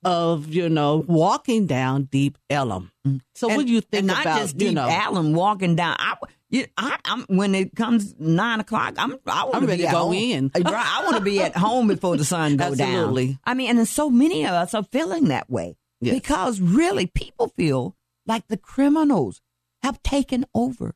of, 0.05 0.49
you 0.49 0.69
know, 0.69 1.05
walking 1.07 1.67
down 1.67 2.05
Deep 2.05 2.39
Ellum. 2.49 2.93
So 3.35 3.49
what 3.49 3.67
do 3.67 3.73
you 3.73 3.81
think 3.81 4.07
Mm-hmm. 4.07 4.07
not 4.07 4.21
about, 4.23 4.39
just 4.41 4.55
you 4.55 4.59
Deep 4.69 4.75
know, 4.75 4.89
Ellum 4.89 5.35
walking 5.35 5.77
down? 5.77 5.97
I, 5.99 6.15
you, 6.49 6.67
I, 6.77 6.97
I'm 7.05 7.25
when 7.29 7.55
it 7.55 7.75
comes 7.75 8.15
nine 8.19 8.61
o'clock. 8.61 8.95
I'm 8.99 9.17
I 9.27 9.45
want 9.45 9.69
to 9.69 9.77
be 9.77 9.83
go 9.83 9.89
home. 10.05 10.13
in. 10.15 10.51
I 10.65 11.03
want 11.05 11.17
to 11.17 11.23
be 11.23 11.41
at 11.43 11.57
home 11.57 11.89
before 11.89 12.17
the 12.17 12.25
sun 12.25 12.57
go 12.57 12.75
down. 12.75 12.89
Absolutely. 12.89 13.39
I 13.45 13.55
mean, 13.55 13.77
and 13.77 13.87
so 13.89 14.09
many 14.09 14.45
of 14.45 14.53
us 14.53 14.73
are 14.75 14.85
feeling 14.85 15.25
that 15.29 15.51
way 15.51 15.77
Yes. 16.01 16.15
because 16.15 16.61
really 16.61 17.07
people 17.07 17.49
feel 17.57 17.97
like 18.27 18.47
the 18.49 18.57
criminals 18.57 19.41
have 19.83 20.03
taken 20.03 20.45
over 20.55 20.95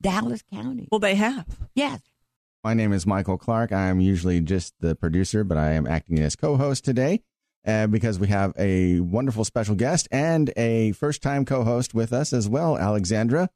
Dallas 0.00 0.42
County. 0.52 0.88
Well, 0.90 0.98
they 0.98 1.14
have. 1.14 1.46
Yes. 1.74 2.00
My 2.64 2.74
name 2.74 2.92
is 2.92 3.06
Michael 3.06 3.38
Clark. 3.38 3.72
I 3.72 3.88
am 3.88 4.00
usually 4.00 4.40
just 4.40 4.74
the 4.80 4.94
producer, 4.94 5.44
but 5.44 5.58
I 5.58 5.72
am 5.72 5.86
acting 5.86 6.18
as 6.20 6.36
co 6.36 6.56
host 6.56 6.84
today 6.84 7.20
uh, 7.66 7.86
because 7.88 8.18
we 8.18 8.28
have 8.28 8.52
a 8.58 9.00
wonderful 9.00 9.44
special 9.44 9.74
guest 9.74 10.06
and 10.12 10.52
a 10.56 10.92
first 10.92 11.22
time 11.22 11.44
co 11.44 11.64
host 11.64 11.94
with 11.94 12.12
us 12.12 12.32
as 12.32 12.48
well, 12.48 12.78
Alexandra. 12.78 13.48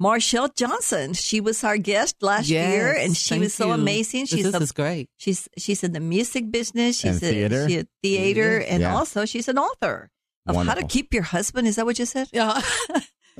Marshall 0.00 0.48
Johnson. 0.56 1.12
She 1.12 1.40
was 1.40 1.64
our 1.64 1.76
guest 1.76 2.22
last 2.22 2.48
Yes, 2.48 2.72
year, 2.72 2.92
and 2.96 3.16
she 3.16 3.38
was 3.38 3.52
so 3.52 3.66
you. 3.68 3.72
amazing. 3.72 4.26
She's 4.26 4.44
this 4.44 4.54
a, 4.54 4.58
is 4.62 4.72
great. 4.72 5.10
she's 5.16 5.48
she's 5.58 5.82
in 5.82 5.92
the 5.92 6.00
music 6.00 6.50
business. 6.52 6.98
She's 7.00 7.20
And 7.22 7.32
a, 7.32 7.34
theater. 7.34 7.68
She's 7.68 7.82
a 7.82 7.86
theater, 8.02 8.58
and 8.60 8.82
Yeah. 8.82 8.94
also 8.96 9.24
she's 9.24 9.48
an 9.48 9.58
author 9.58 10.08
of 10.48 10.66
how 10.66 10.74
to 10.74 10.86
keep 10.86 11.12
your 11.14 11.22
husband. 11.22 11.68
Is 11.68 11.76
that 11.76 11.86
what 11.86 11.98
you 11.98 12.06
said? 12.06 12.28
Yeah. 12.32 12.60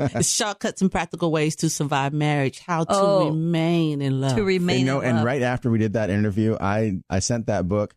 It's 0.01 0.29
shortcuts 0.31 0.81
and 0.81 0.93
practical 0.93 1.33
ways 1.33 1.57
to 1.57 1.69
survive 1.69 2.13
marriage, 2.13 2.61
how 2.61 2.85
to 2.85 2.95
Oh. 2.95 3.31
remain 3.31 4.01
in 4.01 4.21
love. 4.21 4.37
To 4.37 4.45
remain. 4.45 4.79
you 4.79 4.87
know, 4.87 5.01
in 5.01 5.09
and 5.09 5.17
love. 5.17 5.27
right 5.27 5.43
after 5.43 5.71
we 5.73 5.79
did 5.79 5.95
that 5.95 6.09
interview, 6.09 6.57
I 6.61 7.01
I 7.11 7.19
sent 7.19 7.47
that 7.47 7.67
book 7.67 7.97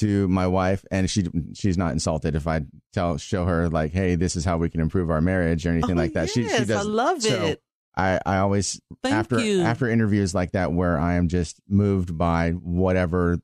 to 0.00 0.28
my 0.28 0.46
wife, 0.46 0.84
and 0.90 1.08
she 1.08 1.24
she's 1.54 1.78
not 1.78 1.92
insulted 1.92 2.34
if 2.36 2.46
I 2.46 2.66
tell 2.92 3.16
show 3.16 3.46
her 3.46 3.70
like, 3.70 3.92
hey, 3.92 4.14
this 4.16 4.36
is 4.36 4.44
how 4.44 4.58
we 4.58 4.68
can 4.68 4.82
improve 4.82 5.08
our 5.08 5.22
marriage 5.22 5.64
or 5.64 5.70
anything 5.70 5.92
Oh, 5.98 6.02
like 6.02 6.12
that. 6.12 6.28
She 6.28 6.42
she 6.42 6.50
yes, 6.50 6.66
does. 6.66 6.80
I 6.80 6.82
love 6.82 7.22
so 7.22 7.42
it. 7.46 7.62
I 7.96 8.20
I 8.26 8.38
always 8.40 8.78
Thank 9.02 9.14
after 9.14 9.40
you. 9.40 9.62
after 9.62 9.88
interviews 9.88 10.34
like 10.34 10.52
that 10.52 10.74
where 10.74 10.98
I 10.98 11.14
am 11.14 11.28
just 11.28 11.62
moved 11.66 12.18
by 12.18 12.50
whatever 12.50 13.38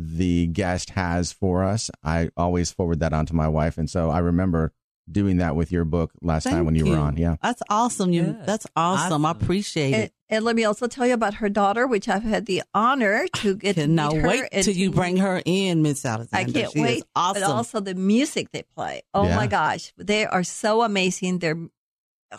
the 0.00 0.46
guest 0.46 0.90
has 0.90 1.32
for 1.32 1.64
us, 1.64 1.90
I 2.04 2.30
always 2.36 2.70
forward 2.70 3.00
that 3.00 3.12
on 3.12 3.26
to 3.26 3.34
my 3.34 3.48
wife, 3.48 3.76
and 3.78 3.90
so 3.90 4.10
I 4.10 4.20
remember 4.20 4.72
doing 5.10 5.38
that 5.38 5.56
with 5.56 5.72
your 5.72 5.84
book 5.86 6.12
last 6.20 6.44
time 6.44 6.66
when 6.66 6.74
you, 6.74 6.84
were 6.84 6.96
on. 6.98 7.16
Yeah. 7.16 7.36
That's 7.42 7.62
awesome. 7.70 8.12
You 8.12 8.36
Yes. 8.38 8.46
that's 8.46 8.66
awesome. 8.76 9.24
I 9.24 9.30
appreciate 9.30 9.94
And, 9.94 10.02
it. 10.04 10.12
and 10.28 10.44
let 10.44 10.54
me 10.54 10.64
also 10.64 10.86
tell 10.86 11.06
you 11.06 11.14
about 11.14 11.32
her 11.34 11.48
daughter, 11.48 11.86
which 11.86 12.10
I've 12.10 12.24
had 12.24 12.44
the 12.44 12.62
honor 12.74 13.26
to 13.36 13.56
get 13.56 13.76
to 13.76 13.80
Cannot 13.82 14.12
meet 14.12 14.20
her 14.20 14.28
wait 14.28 14.42
and 14.52 14.64
till 14.66 14.74
you 14.74 14.90
bring 14.90 15.16
her 15.16 15.40
in, 15.46 15.80
Miss 15.80 16.04
Alexander. 16.04 16.50
I 16.50 16.52
can't 16.52 16.72
She 16.74 16.80
wait. 16.82 17.04
Awesome. 17.16 17.40
But 17.42 17.50
also 17.50 17.80
the 17.80 17.94
music 17.94 18.50
they 18.52 18.64
play. 18.76 19.00
Oh 19.14 19.24
Yeah. 19.24 19.36
my 19.36 19.46
gosh, 19.46 19.94
they 19.96 20.26
are 20.26 20.44
so 20.44 20.82
amazing. 20.82 21.38
They're 21.38 21.56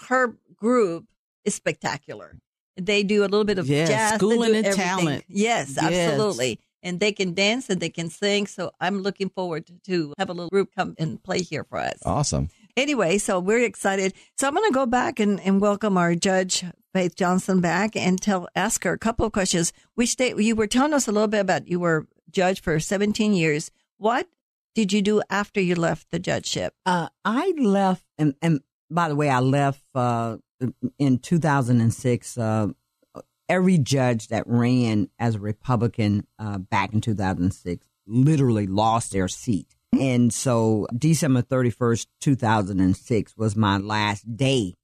her 0.07 0.37
group 0.55 1.05
is 1.45 1.55
spectacular. 1.55 2.37
They 2.77 3.01
do 3.01 3.21
a 3.21 3.25
little 3.25 3.45
bit 3.45 3.57
of 3.57 3.67
Yes, 3.67 3.89
jazz, 3.89 4.13
schooling 4.15 4.55
and 4.55 4.65
everything. 4.67 4.73
talent. 4.85 5.25
Yes, 5.27 5.73
Yes. 5.75 6.11
absolutely. 6.11 6.59
And 6.81 6.99
they 6.99 7.11
can 7.11 7.33
dance 7.33 7.69
and 7.69 7.81
they 7.81 7.89
can 7.89 8.09
sing. 8.09 8.47
So 8.47 8.71
I'm 8.79 9.01
looking 9.01 9.29
forward 9.29 9.67
to, 9.67 9.73
to 9.85 10.13
have 10.17 10.29
a 10.29 10.33
little 10.33 10.49
group 10.49 10.69
come 10.75 10.95
and 10.97 11.21
play 11.21 11.41
here 11.41 11.63
for 11.63 11.77
us. 11.79 11.99
Awesome. 12.05 12.49
Anyway, 12.77 13.17
so 13.17 13.39
we're 13.39 13.63
excited. 13.63 14.13
So 14.37 14.47
I'm 14.47 14.53
going 14.53 14.69
to 14.69 14.73
go 14.73 14.85
back 14.85 15.19
and, 15.19 15.39
and 15.41 15.59
welcome 15.59 15.97
our 15.97 16.15
judge, 16.15 16.63
Faith 16.93 17.15
Johnson, 17.15 17.59
back 17.59 17.95
and 17.95 18.21
tell 18.21 18.47
ask 18.55 18.83
her 18.85 18.93
a 18.93 18.97
couple 18.97 19.25
of 19.25 19.33
questions. 19.33 19.73
Which 19.95 20.09
state 20.09 20.37
you 20.37 20.55
were 20.55 20.67
telling 20.67 20.93
us 20.93 21.07
a 21.07 21.11
little 21.11 21.27
bit 21.27 21.41
about 21.41 21.67
you 21.67 21.79
were 21.79 22.07
judge 22.31 22.61
for 22.61 22.79
17 22.79 23.33
years. 23.33 23.71
What 23.97 24.27
did 24.75 24.93
you 24.93 25.01
do 25.01 25.21
after 25.29 25.59
you 25.59 25.75
left 25.75 26.11
the 26.11 26.19
judgeship? 26.19 26.73
Uh, 26.85 27.09
I 27.25 27.53
left, 27.57 28.05
and, 28.17 28.35
and 28.41 28.61
by 28.89 29.09
the 29.09 29.15
way, 29.15 29.29
I 29.29 29.39
left 29.39 29.81
uh, 29.95 30.37
in 30.97 31.19
2006. 31.19 32.37
Uh, 32.37 32.67
every 33.49 33.77
judge 33.79 34.27
that 34.27 34.43
ran 34.47 35.09
as 35.19 35.35
a 35.35 35.39
Republican 35.39 36.25
uh, 36.37 36.59
back 36.59 36.93
in 36.93 37.01
2006 37.01 37.85
literally 38.07 38.67
lost 38.67 39.11
their 39.11 39.27
seat. 39.27 39.75
And 39.99 40.31
so 40.33 40.87
December 40.95 41.41
31st, 41.41 42.05
2006 42.21 43.35
was 43.37 43.55
my 43.55 43.77
last 43.77 44.37
day 44.37 44.75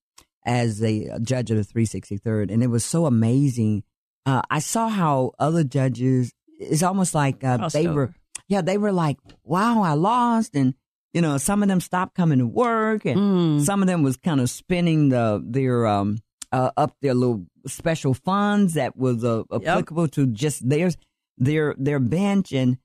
as 0.46 0.82
a 0.84 1.20
judge 1.22 1.52
of 1.52 1.58
the 1.58 1.64
363rd. 1.64 2.52
And 2.52 2.64
it 2.64 2.68
was 2.68 2.84
so 2.84 3.06
amazing. 3.06 3.84
Uh, 4.26 4.42
I 4.50 4.60
saw 4.60 4.90
how 4.90 5.32
other 5.40 5.64
judges, 5.64 6.32
it's 6.60 6.84
almost 6.84 7.14
like 7.16 7.44
uh, 7.44 7.68
they 7.70 7.88
were, 7.88 8.14
yeah, 8.48 8.62
they 8.62 8.78
were 8.78 8.92
like, 8.92 9.18
wow, 9.44 9.82
I 9.84 9.94
lost. 9.94 10.56
And, 10.56 10.74
you 11.14 11.22
know, 11.22 11.38
some 11.38 11.62
of 11.64 11.70
them 11.70 11.82
stopped 11.82 12.16
coming 12.16 12.40
to 12.40 12.48
work 12.48 13.06
and 13.06 13.20
Mm. 13.20 13.62
some 13.66 13.82
of 13.82 13.88
them 13.88 14.04
was 14.04 14.18
kind 14.18 14.40
of 14.42 14.50
spinning 14.50 15.10
the, 15.10 15.42
their, 15.46 15.86
um, 15.88 16.18
uh, 16.52 16.72
up 16.78 16.96
their 17.02 17.14
little 17.14 17.46
special 17.68 18.14
funds 18.14 18.74
that 18.76 18.96
was 18.96 19.24
uh, 19.24 19.44
applicable 19.52 20.08
to 20.10 20.28
just 20.28 20.68
their, 20.68 20.92
their, 21.38 21.76
their 21.78 22.00
bench. 22.00 22.52
And 22.52 22.78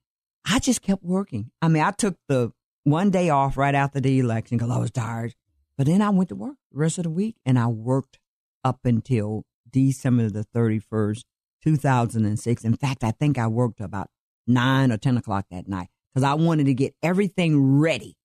I 0.44 0.58
just 0.58 0.82
kept 0.82 1.02
working. 1.02 1.50
I 1.60 1.68
mean, 1.68 1.82
I 1.82 1.90
took 1.90 2.16
the 2.28 2.52
one 2.84 3.10
day 3.10 3.30
off 3.30 3.56
right 3.56 3.74
after 3.74 4.00
the 4.00 4.18
election 4.18 4.58
because 4.58 4.70
I 4.70 4.78
was 4.78 4.90
tired. 4.90 5.34
But 5.76 5.86
then 5.86 6.02
I 6.02 6.10
went 6.10 6.28
to 6.28 6.34
work 6.34 6.56
the 6.72 6.78
rest 6.78 6.98
of 6.98 7.04
the 7.04 7.10
week 7.10 7.36
and 7.46 7.58
I 7.58 7.66
worked 7.66 8.18
up 8.64 8.80
until 8.84 9.44
December 9.70 10.28
the 10.28 10.44
31st, 10.54 11.22
2006. 11.62 12.64
In 12.64 12.76
fact, 12.76 13.04
I 13.04 13.12
think 13.12 13.38
I 13.38 13.46
worked 13.46 13.80
about 13.80 14.08
nine 14.46 14.92
or 14.92 14.98
10 14.98 15.16
o'clock 15.16 15.46
that 15.50 15.68
night 15.68 15.88
because 16.12 16.24
I 16.24 16.34
wanted 16.34 16.66
to 16.66 16.74
get 16.74 16.94
everything 17.02 17.78
ready 17.78 18.16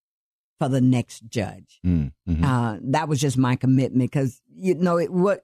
for 0.59 0.69
the 0.69 0.81
next 0.81 1.27
judge. 1.27 1.79
Mm-hmm. 1.85 2.43
Uh, 2.43 2.77
that 2.81 3.07
was 3.07 3.19
just 3.19 3.37
my 3.37 3.55
commitment 3.55 4.11
because 4.11 4.41
you 4.55 4.75
know 4.75 4.97
it, 4.97 5.11
what 5.11 5.41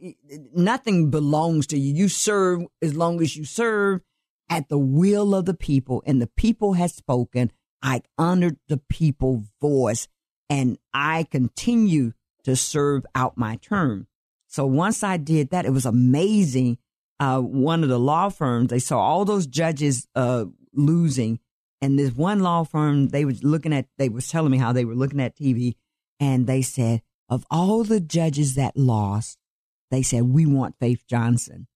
nothing 0.53 1.09
belongs 1.09 1.67
to 1.67 1.77
you. 1.77 1.93
You 1.93 2.09
serve 2.09 2.63
as 2.81 2.95
long 2.95 3.21
as 3.21 3.35
you 3.35 3.45
serve 3.45 4.01
at 4.49 4.69
the 4.69 4.77
will 4.77 5.33
of 5.33 5.45
the 5.45 5.53
people, 5.53 6.03
and 6.05 6.21
the 6.21 6.27
people 6.27 6.73
has 6.73 6.93
spoken. 6.93 7.51
I 7.83 8.03
honored 8.17 8.57
the 8.67 8.77
people' 8.77 9.45
voice, 9.59 10.07
and 10.49 10.77
I 10.93 11.25
continue 11.31 12.13
to 12.43 12.55
serve 12.55 13.05
out 13.15 13.37
my 13.37 13.55
term. 13.57 14.07
So 14.47 14.65
once 14.65 15.03
I 15.03 15.17
did 15.17 15.51
that, 15.51 15.65
it 15.65 15.71
was 15.71 15.85
amazing. 15.85 16.77
Uh, 17.19 17.39
one 17.39 17.83
of 17.83 17.89
the 17.89 17.99
law 17.99 18.29
firms 18.29 18.69
they 18.69 18.79
saw 18.79 18.99
all 18.99 19.25
those 19.25 19.47
judges 19.47 20.07
uh, 20.15 20.45
losing, 20.73 21.39
and 21.81 21.97
this 21.97 22.13
one 22.13 22.39
law 22.39 22.63
firm 22.63 23.09
they 23.09 23.25
was 23.25 23.43
looking 23.43 23.73
at. 23.73 23.87
They 23.97 24.09
was 24.09 24.27
telling 24.27 24.51
me 24.51 24.57
how 24.57 24.71
they 24.71 24.85
were 24.85 24.95
looking 24.95 25.19
at 25.19 25.35
TV, 25.35 25.75
and 26.19 26.47
they 26.47 26.61
said 26.61 27.01
of 27.29 27.45
all 27.49 27.83
the 27.83 27.99
judges 27.99 28.55
that 28.55 28.77
lost, 28.77 29.37
they 29.89 30.01
said 30.01 30.23
we 30.23 30.45
want 30.45 30.75
Faith 30.79 31.05
Johnson, 31.07 31.67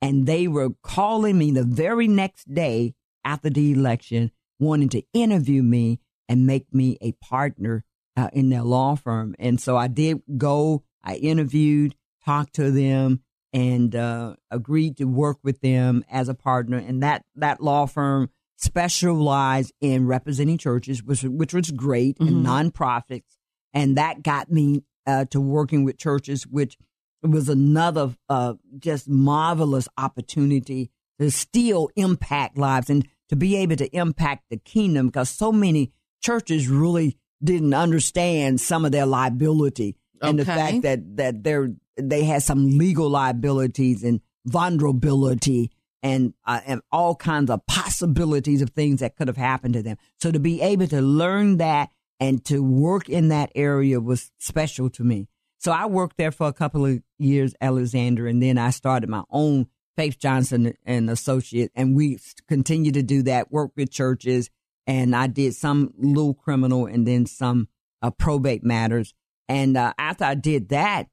and 0.00 0.26
they 0.26 0.48
were 0.48 0.70
calling 0.82 1.38
me 1.38 1.50
the 1.50 1.64
very 1.64 2.08
next 2.08 2.52
day 2.52 2.94
after 3.24 3.50
the 3.50 3.72
election, 3.72 4.30
wanting 4.58 4.88
to 4.90 5.02
interview 5.12 5.62
me 5.62 6.00
and 6.28 6.46
make 6.46 6.72
me 6.72 6.98
a 7.00 7.12
partner 7.12 7.84
uh, 8.16 8.30
in 8.32 8.48
their 8.48 8.62
law 8.62 8.94
firm. 8.94 9.34
And 9.38 9.60
so 9.60 9.76
I 9.76 9.88
did 9.88 10.22
go. 10.36 10.84
I 11.02 11.16
interviewed, 11.16 11.94
talked 12.24 12.54
to 12.54 12.70
them, 12.70 13.22
and 13.52 13.94
uh, 13.94 14.36
agreed 14.50 14.96
to 14.98 15.04
work 15.04 15.38
with 15.42 15.60
them 15.60 16.04
as 16.10 16.28
a 16.28 16.34
partner. 16.34 16.78
And 16.78 17.02
that 17.02 17.24
that 17.36 17.60
law 17.60 17.86
firm 17.86 18.30
specialized 18.56 19.72
in 19.80 20.06
representing 20.06 20.58
churches, 20.58 21.02
which 21.02 21.22
which 21.22 21.54
was 21.54 21.70
great, 21.70 22.18
and 22.20 22.44
nonprofits. 22.46 23.36
And 23.74 23.96
that 23.96 24.22
got 24.22 24.50
me 24.50 24.84
uh, 25.06 25.24
to 25.26 25.40
working 25.40 25.84
with 25.84 25.98
churches, 25.98 26.46
which 26.46 26.76
was 27.22 27.48
another 27.48 28.14
uh, 28.28 28.54
just 28.78 29.08
marvelous 29.08 29.88
opportunity 29.96 30.90
to 31.18 31.30
still 31.30 31.88
impact 31.96 32.58
lives 32.58 32.90
and 32.90 33.06
to 33.28 33.36
be 33.36 33.56
able 33.56 33.76
to 33.76 33.96
impact 33.96 34.44
the 34.50 34.56
kingdom 34.56 35.06
because 35.06 35.30
so 35.30 35.52
many 35.52 35.92
churches 36.20 36.68
really 36.68 37.16
didn't 37.42 37.74
understand 37.74 38.60
some 38.60 38.84
of 38.84 38.92
their 38.92 39.06
liability 39.06 39.96
and 40.20 40.38
the 40.38 40.44
fact 40.44 40.82
that 40.82 41.16
that 41.16 41.42
they're 41.42 41.70
they 41.96 42.24
had 42.24 42.42
some 42.42 42.78
legal 42.78 43.08
liabilities 43.08 44.02
and 44.02 44.20
vulnerability 44.46 45.70
and 46.02 46.34
uh, 46.46 46.60
and 46.66 46.82
all 46.90 47.14
kinds 47.14 47.50
of 47.50 47.66
possibilities 47.66 48.62
of 48.62 48.70
things 48.70 49.00
that 49.00 49.16
could 49.16 49.28
have 49.28 49.36
happened 49.36 49.74
to 49.74 49.82
them. 49.82 49.96
So 50.20 50.32
to 50.32 50.40
be 50.40 50.60
able 50.60 50.86
to 50.88 51.00
learn 51.00 51.58
that 51.58 51.90
and 52.18 52.44
to 52.46 52.62
work 52.62 53.08
in 53.08 53.28
that 53.28 53.50
area 53.54 54.00
was 54.00 54.30
special 54.38 54.90
to 54.90 55.04
me. 55.04 55.28
So 55.58 55.70
I 55.70 55.86
worked 55.86 56.16
there 56.16 56.32
for 56.32 56.48
a 56.48 56.52
couple 56.52 56.84
of 56.84 57.00
years, 57.18 57.54
Alexandra, 57.60 58.28
and 58.28 58.42
then 58.42 58.58
I 58.58 58.70
started 58.70 59.08
my 59.08 59.22
own 59.30 59.66
Faith 59.96 60.18
Johnson 60.18 60.74
and 60.84 61.10
Associate, 61.10 61.70
and 61.74 61.94
we 61.94 62.18
continue 62.48 62.90
to 62.92 63.02
do 63.02 63.22
that. 63.24 63.52
Work 63.52 63.72
with 63.76 63.90
churches, 63.90 64.50
and 64.86 65.14
I 65.14 65.26
did 65.28 65.54
some 65.54 65.92
little 65.96 66.34
criminal 66.34 66.86
and 66.86 67.06
then 67.06 67.26
some 67.26 67.68
uh, 68.00 68.10
probate 68.10 68.64
matters. 68.64 69.14
And 69.48 69.76
uh, 69.76 69.92
after 69.98 70.24
I 70.24 70.34
did 70.34 70.70
that 70.70 71.08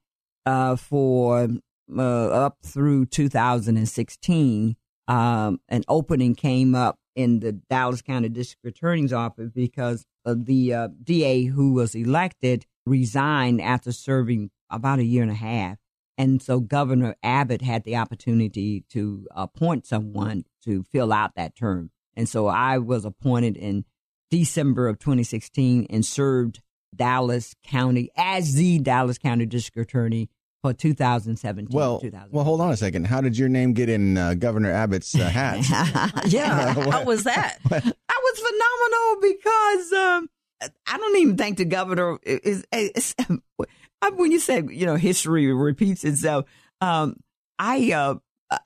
uh, 0.45 0.75
for 0.77 1.49
uh, 1.95 2.27
up 2.29 2.57
through 2.63 3.05
2016, 3.07 4.75
um, 5.09 5.59
an 5.67 5.83
opening 5.87 6.35
came 6.35 6.75
up 6.75 6.99
in 7.15 7.39
the 7.39 7.51
Dallas 7.51 8.01
County 8.01 8.29
District 8.29 8.77
Attorney's 8.77 9.11
Office 9.11 9.49
because 9.49 10.05
of 10.23 10.45
the 10.45 10.73
uh, 10.73 10.87
DA 11.03 11.45
who 11.45 11.73
was 11.73 11.95
elected 11.95 12.65
resigned 12.85 13.59
after 13.59 13.91
serving 13.91 14.51
about 14.69 14.99
a 14.99 15.03
year 15.03 15.23
and 15.23 15.31
a 15.31 15.35
half. 15.35 15.77
And 16.17 16.41
so 16.41 16.59
Governor 16.59 17.15
Abbott 17.23 17.61
had 17.61 17.85
the 17.85 17.95
opportunity 17.95 18.85
to 18.91 19.25
appoint 19.31 19.87
someone 19.87 20.43
to 20.65 20.83
fill 20.83 21.11
out 21.11 21.31
that 21.35 21.55
term. 21.55 21.89
And 22.15 22.29
so 22.29 22.47
I 22.47 22.77
was 22.77 23.03
appointed 23.03 23.57
in 23.57 23.85
December 24.29 24.87
of 24.87 24.99
2016 24.99 25.87
and 25.89 26.05
served 26.05 26.61
Dallas 26.95 27.55
County 27.63 28.11
as 28.15 28.53
the 28.53 28.79
Dallas 28.79 29.17
County 29.17 29.45
District 29.47 29.89
Attorney 29.89 30.29
for 30.61 30.73
2017. 30.73 31.75
Well, 31.75 31.99
2000. 31.99 32.31
well, 32.31 32.43
hold 32.43 32.61
on 32.61 32.71
a 32.71 32.77
second. 32.77 33.05
How 33.07 33.21
did 33.21 33.37
your 33.37 33.49
name 33.49 33.73
get 33.73 33.89
in 33.89 34.17
uh, 34.17 34.33
Governor 34.33 34.71
Abbott's 34.71 35.15
uh, 35.15 35.29
hat? 35.29 35.59
Yeah. 36.27 36.73
What? 36.79 36.89
How 36.93 37.03
was 37.03 37.23
that? 37.23 37.57
That 37.69 38.23
was 38.23 38.39
phenomenal 38.39 39.21
because 39.21 39.93
um, 39.93 40.29
I 40.87 40.97
don't 40.97 41.17
even 41.19 41.37
think 41.37 41.57
the 41.57 41.65
governor 41.65 42.17
is. 42.23 42.65
is 42.71 43.15
when 44.15 44.31
you 44.31 44.39
say 44.39 44.61
you 44.69 44.85
know 44.85 44.95
history 44.95 45.51
repeats 45.53 46.03
itself, 46.03 46.45
um, 46.81 47.15
I 47.57 47.91
uh, 47.93 48.15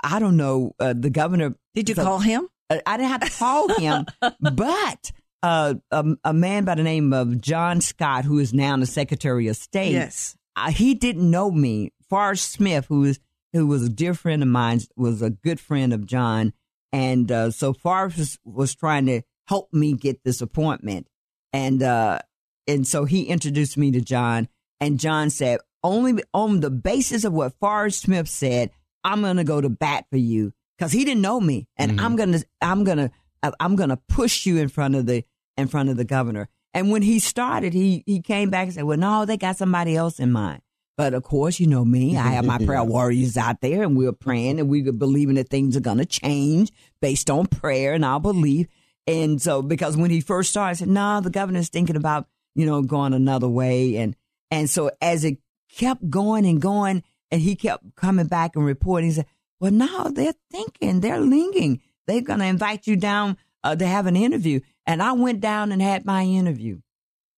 I 0.04 0.20
don't 0.20 0.38
know 0.38 0.74
uh, 0.80 0.94
the 0.98 1.10
governor. 1.10 1.56
Did 1.76 1.90
you 1.90 1.96
so- 1.96 2.04
call 2.04 2.20
him? 2.20 2.48
I 2.70 2.82
I 2.86 2.98
didn't 2.98 3.10
have 3.10 3.22
to 3.22 3.30
call 3.38 3.68
him, 3.76 4.06
but 4.40 5.12
uh, 5.44 5.76
a, 5.92 6.06
a 6.24 6.34
man 6.34 6.64
by 6.66 6.76
the 6.76 6.84
name 6.84 7.14
of 7.14 7.40
John 7.42 7.82
Scott, 7.82 8.26
who 8.26 8.40
is 8.40 8.54
now 8.54 8.76
the 8.78 8.86
Secretary 8.86 9.48
of 9.48 9.58
State, 9.58 9.92
Yes. 9.92 10.36
Uh, 10.56 10.72
he 10.72 10.94
didn't 10.94 11.30
know 11.30 11.52
me. 11.52 11.92
Forrest 12.10 12.52
Smith, 12.52 12.86
who 12.88 13.04
is 13.06 13.20
who 13.54 13.68
was 13.68 13.84
a 13.84 13.90
dear 13.90 14.14
friend 14.14 14.42
of 14.42 14.48
mine, 14.50 14.82
was 14.96 15.22
a 15.22 15.30
good 15.30 15.60
friend 15.60 15.94
of 15.94 16.06
John, 16.06 16.54
and 16.92 17.32
uh, 17.32 17.52
so 17.52 17.74
Forrest 17.74 18.18
was, 18.18 18.40
was 18.44 18.76
trying 18.76 19.06
to 19.08 19.22
help 19.48 19.72
me 19.74 19.94
get 19.94 20.24
this 20.24 20.42
appointment, 20.42 21.08
and 21.52 21.82
uh, 21.82 22.20
and 22.68 22.88
so 22.88 23.06
he 23.06 23.24
introduced 23.24 23.78
me 23.78 23.92
to 23.92 24.02
John, 24.02 24.48
and 24.80 25.00
John 25.00 25.30
said 25.30 25.60
only 25.84 26.24
on 26.34 26.62
the 26.62 26.70
basis 26.70 27.26
of 27.26 27.34
what 27.34 27.54
Forrest 27.60 28.02
Smith 28.02 28.30
said, 28.30 28.72
I'm 29.04 29.22
going 29.22 29.38
to 29.38 29.44
go 29.44 29.60
to 29.60 29.70
bat 29.70 30.06
for 30.10 30.18
you. 30.18 30.54
Because 30.78 30.92
he 30.92 31.06
didn't 31.06 31.22
know 31.22 31.40
me, 31.40 31.68
and 31.78 32.02
I'm 32.02 32.16
gonna 32.16 32.40
I'm 32.60 32.84
gonna 32.84 33.12
I'm 33.60 33.76
gonna 33.76 33.98
push 34.10 34.48
you 34.48 34.58
in 34.58 34.70
front 34.70 34.96
of 34.96 35.06
the 35.06 35.24
in 35.56 35.68
front 35.68 35.90
of 35.90 35.98
the 35.98 36.04
governor. 36.04 36.50
And 36.74 36.92
when 36.92 37.02
he 37.02 37.20
started, 37.20 37.74
he 37.74 38.04
he 38.06 38.22
came 38.22 38.50
back 38.50 38.66
and 38.66 38.74
said, 38.74 38.84
"Well, 38.84 38.98
no, 38.98 39.26
they 39.26 39.38
got 39.38 39.58
somebody 39.58 39.96
else 39.96 40.20
in 40.20 40.32
mind." 40.32 40.62
But 40.96 41.14
of 41.14 41.24
course, 41.24 41.60
you 41.60 41.68
know 41.68 41.86
me. 41.86 42.18
I 42.18 42.30
have 42.30 42.46
my 42.46 42.58
prayer 42.66 42.84
warriors 42.84 43.38
out 43.38 43.62
there, 43.62 43.84
and 43.84 43.98
we're 43.98 44.12
praying 44.12 44.60
and 44.60 44.70
we're 44.70 44.92
believing 44.92 45.36
that 45.36 45.50
things 45.50 45.76
are 45.76 45.82
going 45.82 45.98
to 45.98 46.06
change 46.06 46.72
based 47.02 47.30
on 47.30 47.48
prayer 47.48 47.94
and 47.94 48.06
our 48.06 48.20
belief. 48.20 48.68
And 49.06 49.42
so, 49.42 49.62
because 49.62 49.98
when 49.98 50.12
he 50.12 50.22
first 50.22 50.52
started, 50.52 50.72
I 50.72 50.74
said, 50.74 50.88
"No, 50.90 51.22
the 51.22 51.30
governor's 51.30 51.70
thinking 51.70 51.96
about 51.96 52.28
you 52.56 52.66
know 52.66 52.82
going 52.82 53.14
another 53.14 53.50
way." 53.50 53.98
And 53.98 54.16
and 54.50 54.70
so 54.70 54.92
as 55.02 55.24
it 55.24 55.38
kept 55.76 56.10
going 56.10 56.46
and 56.46 56.62
going, 56.62 57.04
and 57.32 57.42
he 57.42 57.56
kept 57.56 57.96
coming 57.96 58.28
back 58.28 58.56
and 58.56 58.66
reporting, 58.66 59.10
he 59.10 59.16
said, 59.16 59.28
"Well, 59.60 59.72
now 59.72 60.06
they're 60.06 60.34
thinking, 60.52 61.02
they're 61.02 61.20
linking. 61.20 61.82
They're 62.08 62.22
going 62.22 62.40
to 62.40 62.46
invite 62.46 62.86
you 62.88 62.96
down 62.96 63.38
uh, 63.64 63.76
to 63.76 63.86
have 63.86 64.08
an 64.08 64.16
interview." 64.16 64.60
And 64.86 65.02
I 65.02 65.14
went 65.14 65.40
down 65.42 65.72
and 65.72 65.82
had 65.82 66.06
my 66.06 66.24
interview. 66.24 66.80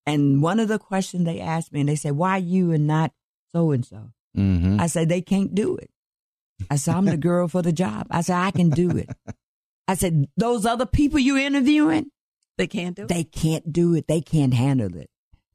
And 0.05 0.41
one 0.41 0.59
of 0.59 0.67
the 0.67 0.79
questions 0.79 1.25
they 1.25 1.39
asked 1.39 1.71
me, 1.73 1.79
and 1.81 1.89
they 1.89 1.95
said, 1.95 2.13
"Why 2.13 2.37
you 2.37 2.71
and 2.71 2.85
not 2.87 3.11
so 3.51 3.71
and 3.71 3.85
so?" 3.85 4.11
Mm-hmm. 4.37 4.79
I 4.79 4.87
said, 4.87 5.09
"They 5.09 5.21
can't 5.21 5.53
do 5.55 5.77
it." 5.77 5.89
I 6.69 6.75
said, 6.75 6.95
"I'm 6.95 7.05
the 7.05 7.17
girl 7.17 7.47
for 7.47 7.61
the 7.61 7.71
job." 7.73 8.07
I 8.11 8.21
said, 8.21 8.37
"I 8.37 8.51
can 8.51 8.69
do 8.69 8.91
it." 8.97 9.09
I 9.87 9.95
said, 9.95 10.27
"Those 10.37 10.65
other 10.65 10.85
people 10.85 11.19
you 11.19 11.37
interviewing, 11.37 12.11
They 12.57 12.67
can't 12.67 12.95
do 12.95 13.03
it. 13.03 13.07
they 13.09 13.23
can't 13.23 13.71
do 13.73 13.93
it. 13.95 14.07
They 14.07 14.21
can't 14.21 14.53
handle 14.53 14.95
it." 14.95 15.09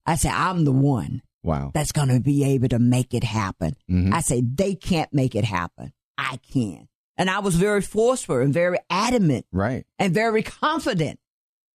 I 0.06 0.16
said, 0.16 0.32
"I'm 0.32 0.64
the 0.64 0.72
one 0.72 1.22
Wow. 1.42 1.70
that's 1.72 1.92
going 1.92 2.08
to 2.08 2.20
be 2.20 2.42
able 2.44 2.68
to 2.68 2.78
make 2.78 3.14
it 3.14 3.24
happen." 3.24 3.74
Mhm. 3.88 4.12
I 4.12 4.20
said, 4.20 4.56
"They 4.56 4.74
can't 4.74 5.12
make 5.12 5.34
it 5.34 5.44
happen. 5.44 5.92
I 6.18 6.38
can." 6.52 6.88
And 7.16 7.28
I 7.30 7.38
was 7.40 7.54
very 7.56 7.82
forceful 7.82 8.38
and 8.38 8.52
very 8.52 8.78
adamant 8.88 9.46
Right. 9.52 9.84
and 9.98 10.12
very 10.14 10.42
confident. 10.42 11.20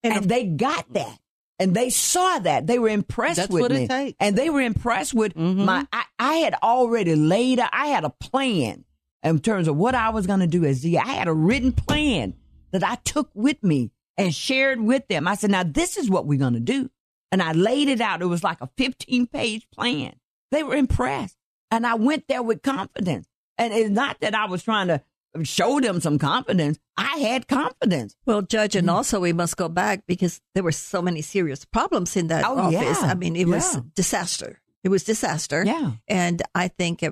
And 0.03 0.13
And, 0.13 0.25
they 0.29 0.45
got 0.45 0.91
that. 0.93 1.17
And 1.57 1.73
they 1.73 1.89
saw 1.89 2.39
that. 2.39 2.67
They 2.67 2.79
were 2.79 2.89
impressed 2.89 3.37
That's 3.37 3.49
with 3.51 3.61
what 3.61 3.71
it 3.71 3.79
me. 3.81 3.87
takes. 3.87 4.17
And 4.19 4.35
they 4.37 4.49
were 4.49 4.61
impressed 4.61 5.13
with 5.13 5.33
Mhm. 5.35 5.65
my 5.65 5.87
I, 5.93 6.03
I 6.19 6.33
had 6.35 6.53
already 6.61 7.15
laid 7.15 7.59
out, 7.59 7.69
I 7.71 7.87
had 7.87 8.03
a 8.03 8.09
plan 8.09 8.83
in 9.23 9.39
terms 9.39 9.67
of 9.67 9.75
what 9.77 9.95
I 9.95 10.09
was 10.09 10.27
gonna 10.27 10.47
do 10.47 10.65
as 10.65 10.77
Z. 10.77 10.97
I 10.97 11.07
had 11.07 11.27
a 11.27 11.33
written 11.33 11.71
plan 11.71 12.33
that 12.71 12.83
I 12.83 12.95
took 13.05 13.29
with 13.33 13.63
me 13.63 13.91
and 14.17 14.33
shared 14.35 14.81
with 14.81 15.07
them. 15.07 15.27
I 15.27 15.35
said, 15.35 15.49
now 15.51 15.63
this 15.63 15.97
is 15.97 16.09
what 16.09 16.25
we're 16.25 16.39
gonna 16.39 16.59
do. 16.59 16.89
And 17.31 17.41
I 17.41 17.53
laid 17.53 17.87
it 17.87 18.01
out. 18.01 18.21
It 18.21 18.25
was 18.25 18.43
like 18.43 18.61
a 18.61 18.69
15 18.77 19.27
page 19.27 19.67
plan. 19.71 20.15
They 20.51 20.61
were 20.61 20.75
impressed. 20.75 21.37
And 21.71 21.87
I 21.87 21.95
went 21.95 22.27
there 22.27 22.43
with 22.43 22.61
confidence. 22.61 23.27
And 23.57 23.73
it's 23.73 23.89
not 23.89 24.19
that 24.19 24.35
I 24.35 24.45
was 24.45 24.61
trying 24.63 24.87
to 24.89 25.01
show 25.43 25.79
them 25.79 25.99
some 26.01 26.17
confidence. 26.19 26.77
I 26.97 27.17
had 27.17 27.47
confidence. 27.47 28.15
Well, 28.25 28.41
Judge, 28.41 28.75
and 28.75 28.89
also 28.89 29.19
we 29.19 29.33
must 29.33 29.57
go 29.57 29.67
back 29.69 30.03
because 30.07 30.39
there 30.53 30.63
were 30.63 30.71
so 30.71 31.01
many 31.01 31.21
serious 31.21 31.65
problems 31.65 32.15
in 32.15 32.27
that 32.27 32.45
Oh, 32.45 32.57
office. 32.57 33.01
yeah. 33.01 33.11
I 33.11 33.13
mean, 33.15 33.35
it 33.35 33.47
was 33.47 33.77
disaster. 33.95 34.61
It 34.83 34.89
was 34.89 35.03
disaster. 35.03 35.63
Yeah. 35.65 35.93
And 36.07 36.41
I 36.53 36.67
think 36.67 37.01
uh, 37.03 37.11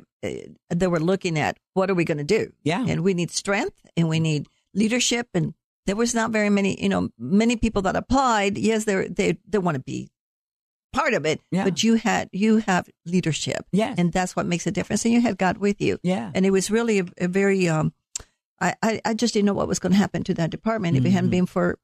they 0.70 0.88
were 0.88 1.00
looking 1.00 1.40
at 1.40 1.58
what 1.74 1.90
are 1.90 1.96
we 1.96 2.06
going 2.06 2.20
to 2.20 2.24
do? 2.24 2.54
Yeah. 2.64 2.86
And 2.88 3.02
we 3.04 3.14
need 3.14 3.32
strength 3.32 3.78
and 3.98 4.08
we 4.08 4.20
need 4.20 4.48
leadership. 4.76 5.28
And 5.34 5.54
there 5.88 5.96
was 5.96 6.14
not 6.14 6.32
very 6.32 6.50
many, 6.50 6.82
you 6.82 6.88
know, 6.90 7.10
many 7.18 7.56
people 7.56 7.82
that 7.82 7.96
applied. 7.96 8.58
Yes, 8.58 8.86
they 8.86 9.08
they 9.08 9.38
they 9.50 9.58
want 9.58 9.76
to 9.76 9.82
be 9.84 10.10
part 10.94 11.16
of 11.16 11.26
it, 11.26 11.42
Yeah. 11.52 11.64
but 11.64 11.82
you 11.84 11.96
had 11.96 12.30
you 12.32 12.58
have 12.58 12.88
leadership. 13.06 13.66
Yeah. 13.72 13.96
And 13.98 14.14
that's 14.14 14.36
what 14.36 14.46
makes 14.46 14.68
a 14.68 14.72
difference. 14.72 15.04
And 15.06 15.14
you 15.14 15.22
had 15.22 15.38
God 15.40 15.58
with 15.58 15.82
you. 15.82 15.98
Yeah. 16.04 16.32
And 16.36 16.46
it 16.46 16.52
was 16.52 16.70
really 16.70 17.00
a, 17.00 17.06
a 17.18 17.28
very 17.28 17.68
um 17.68 17.92
I, 18.64 18.76
I, 18.82 19.02
I 19.06 19.14
just 19.14 19.34
didn't 19.34 19.46
know 19.48 19.54
what 19.54 19.68
was 19.68 19.80
going 19.80 19.92
to 19.92 19.98
happen 19.98 20.24
to 20.24 20.34
that 20.36 20.50
department 20.50 20.98
if 20.98 21.06
it 21.06 21.12
hadn't 21.12 21.30
Mhm. 21.30 21.32
been 21.32 21.46
for 21.46 21.78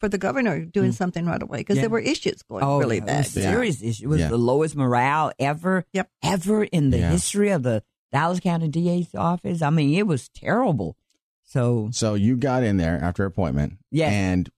for 0.00 0.08
the 0.08 0.18
governor 0.18 0.64
doing 0.64 0.90
something 0.90 1.24
right 1.26 1.40
away 1.40 1.58
because 1.58 1.76
Yeah. 1.76 1.82
there 1.82 1.90
were 1.90 2.00
issues 2.00 2.42
going 2.42 2.64
Oh, 2.64 2.78
really 2.80 2.96
yeah, 2.98 3.04
bad. 3.04 3.18
was 3.18 3.36
a 3.36 3.42
serious 3.42 3.82
issue. 3.82 4.04
It 4.04 4.08
was 4.08 4.18
Yeah. 4.20 4.28
the 4.28 4.36
lowest 4.38 4.74
morale 4.74 5.30
ever, 5.38 5.84
Yep. 5.92 6.10
ever 6.24 6.64
in 6.64 6.90
the 6.90 6.98
Yeah. 6.98 7.10
history 7.12 7.50
of 7.50 7.62
the 7.62 7.84
Dallas 8.10 8.40
County 8.40 8.68
DA's 8.68 9.14
office. 9.14 9.62
I 9.62 9.70
mean, 9.70 9.94
it 9.96 10.06
was 10.08 10.28
terrible. 10.30 10.96
So, 11.44 11.90
So 11.92 12.14
you 12.14 12.36
got 12.36 12.64
in 12.64 12.78
there 12.78 12.98
after 13.00 13.24
appointment. 13.24 13.74
Yes. 13.92 14.10
And 14.12 14.50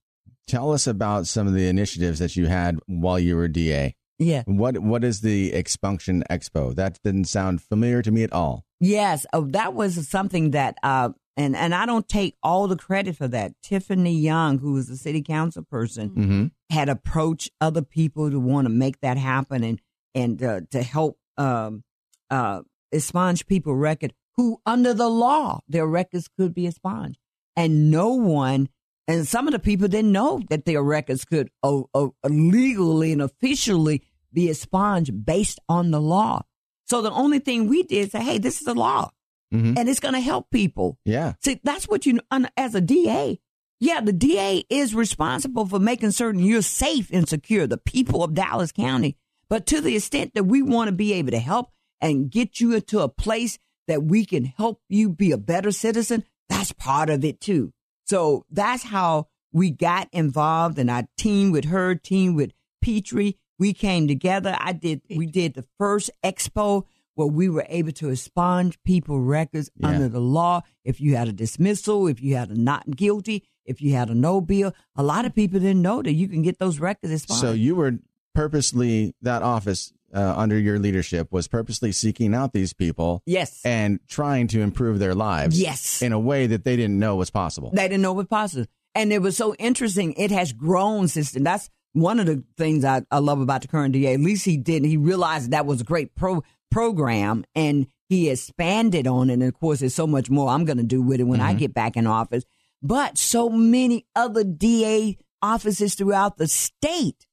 tell 0.47 0.72
us 0.72 0.87
about 0.87 1.27
some 1.27 1.47
of 1.47 1.53
the 1.55 1.68
initiatives 1.68 2.20
that 2.20 2.37
you 2.37 2.47
had 2.47 2.79
while 2.87 3.18
you 3.18 3.37
were 3.37 3.49
DA. 3.49 3.95
yeah. 4.18 4.45
What 4.47 4.79
What 4.79 5.05
is 5.05 5.20
the 5.20 5.53
Expunction 5.53 6.22
Expo? 6.31 6.75
That 6.75 6.99
didn't 7.05 7.25
sound 7.25 7.61
familiar 7.61 8.01
to 8.01 8.11
me 8.11 8.22
at 8.22 8.33
all. 8.33 8.64
Yes, 8.81 9.27
oh, 9.33 9.43
that 9.51 9.75
was 9.75 10.09
something 10.09 10.53
that, 10.53 10.77
uh, 10.83 11.11
and 11.37 11.57
and 11.57 11.74
I 11.74 11.87
don't 11.87 12.09
take 12.09 12.37
all 12.43 12.68
the 12.68 12.76
credit 12.76 13.16
for 13.16 13.28
that. 13.28 13.53
Tiffinni 13.64 14.20
Young, 14.22 14.59
who 14.59 14.72
was 14.72 14.87
the 14.89 14.97
city 14.97 15.22
council 15.22 15.62
person, 15.64 16.11
Mm-hmm. 16.11 16.47
had 16.70 16.89
approached 16.89 17.51
other 17.61 17.82
people 17.82 18.30
to 18.30 18.39
want 18.41 18.66
to 18.66 18.70
make 18.72 19.01
that 19.01 19.16
happen 19.16 19.64
and 19.64 19.80
and 20.14 20.43
uh, 20.43 20.61
to 20.70 20.82
help 20.82 21.18
um, 21.37 21.82
uh, 22.30 22.62
expunge 22.93 23.47
people 23.47 23.74
record 23.74 24.12
who, 24.37 24.61
under 24.66 24.93
the 24.95 25.09
law, 25.09 25.61
their 25.68 25.87
records 25.87 26.28
could 26.37 26.55
be 26.55 26.66
expunged, 26.66 27.18
and 27.57 27.91
no 27.91 28.11
one. 28.14 28.68
And 29.07 29.28
some 29.28 29.47
of 29.47 29.53
the 29.53 29.59
people 29.59 29.87
didn't 29.87 30.12
know 30.12 30.41
that 30.49 30.64
their 30.64 30.82
records 30.82 31.24
could 31.26 31.51
uh, 31.62 31.82
uh, 31.95 32.09
legally 32.24 33.12
and 33.12 33.20
officially 33.20 34.03
be 34.32 34.49
expunged 34.49 35.24
based 35.26 35.61
on 35.68 35.91
the 35.91 36.01
law. 36.01 36.43
So 36.87 37.03
the 37.03 37.11
only 37.11 37.39
thing 37.39 37.68
we 37.68 37.82
did 37.82 37.97
is 38.07 38.12
say, 38.12 38.22
"Hey, 38.22 38.39
this 38.39 38.59
is 38.61 38.64
the 38.64 38.74
law, 38.74 39.11
Mhm. 39.55 39.79
and 39.79 39.89
it's 39.89 40.01
going 40.01 40.15
to 40.15 40.21
help 40.21 40.51
people." 40.51 40.99
Yeah. 41.05 41.35
See, 41.43 41.61
that's 41.65 41.87
what 41.89 42.07
you, 42.07 42.19
as 42.57 42.75
a 42.75 42.81
DA, 42.81 43.39
yeah, 43.81 44.01
the 44.01 44.13
DA 44.13 44.65
is 44.71 44.95
responsible 44.95 45.67
for 45.67 45.79
making 45.79 46.13
certain 46.13 46.43
you're 46.43 46.63
safe 46.63 47.11
and 47.13 47.29
secure, 47.29 47.67
the 47.67 47.79
people 47.79 48.23
of 48.23 48.35
Dallas 48.35 48.73
County. 48.73 49.17
But 49.49 49.67
to 49.67 49.81
the 49.81 49.97
extent 49.97 50.33
that 50.35 50.45
we 50.45 50.63
want 50.63 50.89
to 50.89 50.93
be 50.93 51.13
able 51.13 51.31
to 51.33 51.39
help 51.39 51.69
and 52.01 52.31
get 52.31 52.61
you 52.61 52.75
into 52.75 53.01
a 53.01 53.09
place 53.09 53.59
that 53.87 54.03
we 54.05 54.25
can 54.25 54.45
help 54.47 54.81
you 54.89 55.11
be 55.11 55.33
a 55.33 55.39
better 55.39 55.71
citizen, 55.71 56.25
that's 56.49 56.73
part 56.73 57.11
of 57.11 57.25
it 57.25 57.41
too. 57.41 57.73
So 58.07 58.45
that's 58.51 58.85
how 58.85 59.29
we 59.53 59.71
got 59.71 60.09
involved 60.13 60.79
and 60.79 60.91
I 60.91 61.07
team 61.17 61.53
with 61.53 61.67
her, 61.67 61.95
team 61.95 62.35
with 62.35 62.53
Petrie. 62.83 63.39
We 63.59 63.73
came 63.73 64.09
together. 64.09 64.57
I 64.59 64.73
did, 64.73 65.03
we 65.09 65.27
did 65.27 65.55
the 65.55 65.65
first 65.79 66.11
expo 66.25 66.85
where 67.15 67.27
we 67.29 67.49
were 67.49 67.67
able 67.69 67.93
to 67.93 68.11
expunge 68.11 68.79
people 68.85 69.21
records 69.21 69.71
Yeah. 69.77 69.89
under 69.89 70.09
the 70.09 70.21
law. 70.21 70.62
If 70.85 71.01
you 71.01 71.17
had 71.17 71.29
a 71.29 71.33
dismissal, 71.33 72.07
if 72.09 72.23
you 72.23 72.37
had 72.37 72.51
a 72.51 72.61
not 72.61 72.91
guilty, 72.97 73.45
if 73.65 73.81
you 73.81 73.93
had 73.95 74.11
a 74.11 74.15
no 74.15 74.41
bill, 74.41 74.73
a 74.97 75.03
lot 75.03 75.25
of 75.25 75.35
people 75.35 75.61
didn't 75.61 75.83
know 75.83 76.03
that 76.03 76.12
you 76.12 76.29
can 76.29 76.43
get 76.43 76.59
those 76.59 76.79
records 76.81 77.12
expunged. 77.12 77.41
So 77.41 77.53
you 77.53 77.75
were 77.77 77.93
purposely 78.35 79.15
that 79.23 79.43
office 79.43 79.93
uh, 80.12 80.35
under 80.37 80.59
your 80.59 80.79
leadership 80.79 81.33
was 81.33 81.49
purposely 81.49 81.91
seeking 81.93 82.35
out 82.35 82.53
these 82.53 82.73
people 82.73 83.23
yes, 83.27 83.61
and 83.65 83.99
trying 84.09 84.47
to 84.49 84.61
improve 84.61 84.99
their 84.99 85.15
lives. 85.15 85.61
Yes. 85.61 86.03
In 86.03 86.12
a 86.12 86.21
way 86.21 86.47
that 86.47 86.65
they 86.65 86.77
didn't 86.77 86.99
know 86.99 87.17
was 87.17 87.31
possible. 87.31 87.71
They 87.73 87.89
didn't 87.89 88.03
know 88.03 88.12
what 88.12 88.19
was 88.19 88.27
possible. 88.29 88.67
And 88.95 89.12
it 89.12 89.21
was 89.23 89.37
so 89.37 89.55
interesting. 89.57 90.12
It 90.17 90.31
has 90.31 90.53
grown 90.53 91.09
since 91.09 91.33
then. 91.33 91.43
That's 91.43 91.69
one 91.95 92.21
of 92.21 92.27
the 92.27 92.45
things 92.57 92.85
I, 92.85 93.03
I 93.11 93.19
love 93.19 93.41
about 93.41 93.62
the 93.62 93.69
current 93.69 93.93
DA. 93.93 94.15
At 94.15 94.21
least 94.21 94.45
he 94.45 94.57
did. 94.57 94.85
He 94.85 94.97
realized 94.97 95.51
that 95.51 95.67
was 95.67 95.81
a 95.81 95.85
great 95.85 96.15
pro 96.15 96.43
program 96.75 97.45
and 97.55 97.87
he 98.09 98.29
expanded 98.29 99.07
on 99.07 99.31
it. 99.31 99.35
And 99.35 99.45
of 99.45 99.55
course, 99.55 99.79
there's 99.79 99.95
so 99.95 100.09
much 100.09 100.29
more 100.29 100.49
I'm 100.49 100.64
going 100.64 100.79
to 100.79 100.83
do 100.83 101.01
with 101.01 101.20
it 101.20 101.25
when 101.25 101.41
I 101.41 101.51
mm-hmm. 101.51 101.59
get 101.59 101.75
back 101.75 101.97
in 101.97 102.09
office. 102.09 102.43
But 102.83 103.16
so 103.16 103.49
many 103.49 104.07
other 104.16 104.43
DA 104.43 105.16
offices 105.41 105.95
throughout 105.95 106.37
the 106.37 106.49
state 106.49 107.27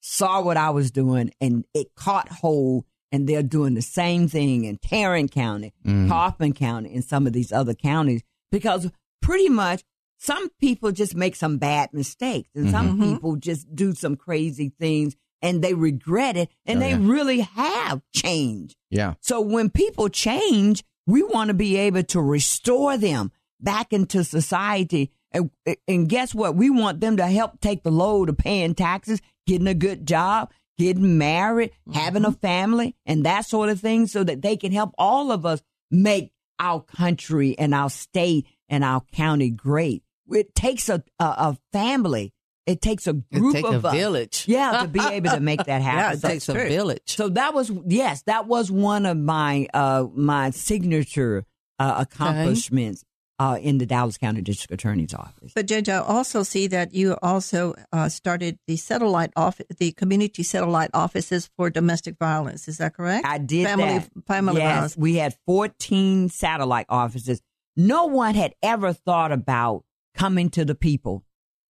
saw 0.00 0.40
what 0.40 0.56
I 0.56 0.70
was 0.70 0.92
doing 0.92 1.32
and 1.40 1.64
it 1.74 1.88
caught 1.96 2.28
hold 2.28 2.84
and 3.10 3.28
they're 3.28 3.42
doing 3.42 3.74
the 3.74 3.82
same 3.82 4.28
thing 4.28 4.64
in 4.64 4.78
Tarrant 4.78 5.32
County, 5.32 5.72
mm. 5.84 6.08
Kaufman 6.08 6.52
County, 6.52 6.94
and 6.94 7.04
some 7.04 7.26
of 7.26 7.32
these 7.32 7.52
other 7.52 7.74
counties 7.74 8.22
because 8.52 8.90
pretty 9.20 9.48
much 9.48 9.82
some 10.18 10.50
people 10.60 10.92
just 10.92 11.16
make 11.16 11.34
some 11.34 11.58
bad 11.58 11.92
mistakes 11.92 12.48
and 12.54 12.70
some 12.70 12.92
mm-hmm. 12.92 13.14
people 13.14 13.36
just 13.36 13.74
do 13.74 13.92
some 13.92 14.14
crazy 14.14 14.72
things 14.78 15.16
and 15.44 15.62
they 15.62 15.74
regret 15.74 16.36
it 16.36 16.48
and 16.64 16.78
Oh, 16.78 16.80
they 16.80 16.90
yeah. 16.90 16.98
really 17.00 17.40
have 17.40 18.00
changed. 18.12 18.74
Yeah. 18.90 19.14
So 19.20 19.40
when 19.40 19.68
people 19.68 20.08
change, 20.08 20.82
we 21.06 21.22
want 21.22 21.48
to 21.48 21.54
be 21.54 21.76
able 21.76 22.02
to 22.04 22.20
restore 22.20 22.96
them 22.96 23.30
back 23.60 23.92
into 23.92 24.24
society. 24.24 25.12
And, 25.30 25.50
and 25.86 26.08
guess 26.08 26.34
what? 26.34 26.56
We 26.56 26.70
want 26.70 27.00
them 27.00 27.18
to 27.18 27.26
help 27.26 27.60
take 27.60 27.82
the 27.82 27.90
load 27.92 28.30
of 28.30 28.38
paying 28.38 28.74
taxes, 28.74 29.20
getting 29.46 29.66
a 29.66 29.74
good 29.74 30.06
job, 30.06 30.50
getting 30.78 31.18
married, 31.18 31.70
mm-hmm. 31.86 31.98
having 31.98 32.24
a 32.24 32.32
family, 32.32 32.96
and 33.04 33.24
that 33.26 33.44
sort 33.44 33.68
of 33.68 33.80
thing 33.80 34.06
so 34.06 34.24
that 34.24 34.42
they 34.42 34.56
can 34.56 34.72
help 34.72 34.94
all 34.96 35.30
of 35.30 35.44
us 35.44 35.60
make 35.90 36.32
our 36.58 36.80
country 36.80 37.58
and 37.58 37.74
our 37.74 37.90
state 37.90 38.46
and 38.68 38.82
our 38.82 39.02
county 39.12 39.50
great. 39.50 40.02
It 40.30 40.54
takes 40.54 40.88
a, 40.88 41.04
a, 41.18 41.24
a 41.24 41.58
family. 41.72 42.32
It 42.66 42.80
takes 42.80 43.06
a 43.06 43.12
group 43.12 43.54
take 43.54 43.64
of 43.66 43.84
a 43.84 43.88
us. 43.88 43.94
village. 43.94 44.44
Yeah, 44.48 44.82
to 44.82 44.88
be 44.88 45.00
able 45.04 45.30
to 45.30 45.40
make 45.40 45.64
that 45.64 45.82
happen. 45.82 45.98
Yeah, 45.98 46.12
it 46.14 46.20
So- 46.20 46.28
takes 46.28 46.48
a 46.48 46.52
true. 46.54 46.68
village. 46.68 47.02
so 47.06 47.28
that 47.30 47.52
was 47.54 47.70
yes, 47.86 48.22
that 48.22 48.46
was 48.46 48.70
one 48.70 49.04
of 49.06 49.16
my 49.18 49.66
uh 49.74 50.06
my 50.14 50.50
signature 50.50 51.44
uh, 51.78 52.06
accomplishments 52.06 53.04
uh 53.40 53.58
in 53.60 53.78
the 53.78 53.86
Dallas 53.86 54.16
County 54.16 54.40
District 54.42 54.72
Attorney's 54.72 55.12
office. 55.12 55.52
But 55.54 55.66
Judge, 55.66 55.88
I 55.88 55.98
also 55.98 56.42
see 56.42 56.66
that 56.68 56.94
you 56.94 57.16
also 57.20 57.74
uh, 57.92 58.08
started 58.08 58.58
the 58.68 58.76
satellite 58.76 59.32
off 59.36 59.60
the 59.78 59.92
community 59.92 60.42
satellite 60.44 60.90
offices 60.94 61.50
for 61.56 61.68
domestic 61.68 62.16
violence. 62.18 62.68
Is 62.68 62.78
that 62.78 62.94
correct? 62.94 63.26
I 63.26 63.38
did 63.38 63.66
family, 63.66 63.98
that. 63.98 64.08
Family 64.26 64.60
yes, 64.62 64.72
violence. 64.74 64.96
we 64.96 65.16
had 65.16 65.36
14 65.46 66.28
satellite 66.28 66.86
offices. 66.88 67.42
No 67.76 68.06
one 68.06 68.36
had 68.36 68.54
ever 68.62 68.92
thought 68.92 69.32
about 69.32 69.84
coming 70.14 70.48
to 70.50 70.64
the 70.64 70.76
people. 70.76 71.24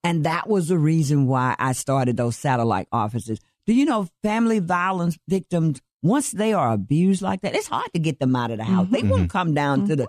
And 0.05 0.25
that 0.25 0.49
was 0.49 0.69
the 0.69 0.79
reason 0.79 1.27
why 1.27 1.57
I 1.59 1.73
started 1.73 2.17
those 2.17 2.37
satellite 2.37 2.89
offices. 2.93 3.41
Do 3.67 3.73
you 3.73 3.87
know 3.87 4.09
family 4.23 4.59
violence 4.59 5.19
victims, 5.27 5.81
once 6.03 6.31
they 6.31 6.53
are 6.53 6.73
abused 6.73 7.23
like 7.23 7.41
that, 7.41 7.55
it's 7.55 7.69
hard 7.69 7.91
to 7.95 7.99
get 7.99 8.21
them 8.21 8.37
out 8.37 8.51
of 8.51 8.59
the 8.59 8.65
house. 8.65 8.87
They 8.91 9.03
won't 9.03 9.31
come 9.31 9.55
down 9.55 9.89
to 9.89 9.97
the 9.97 10.09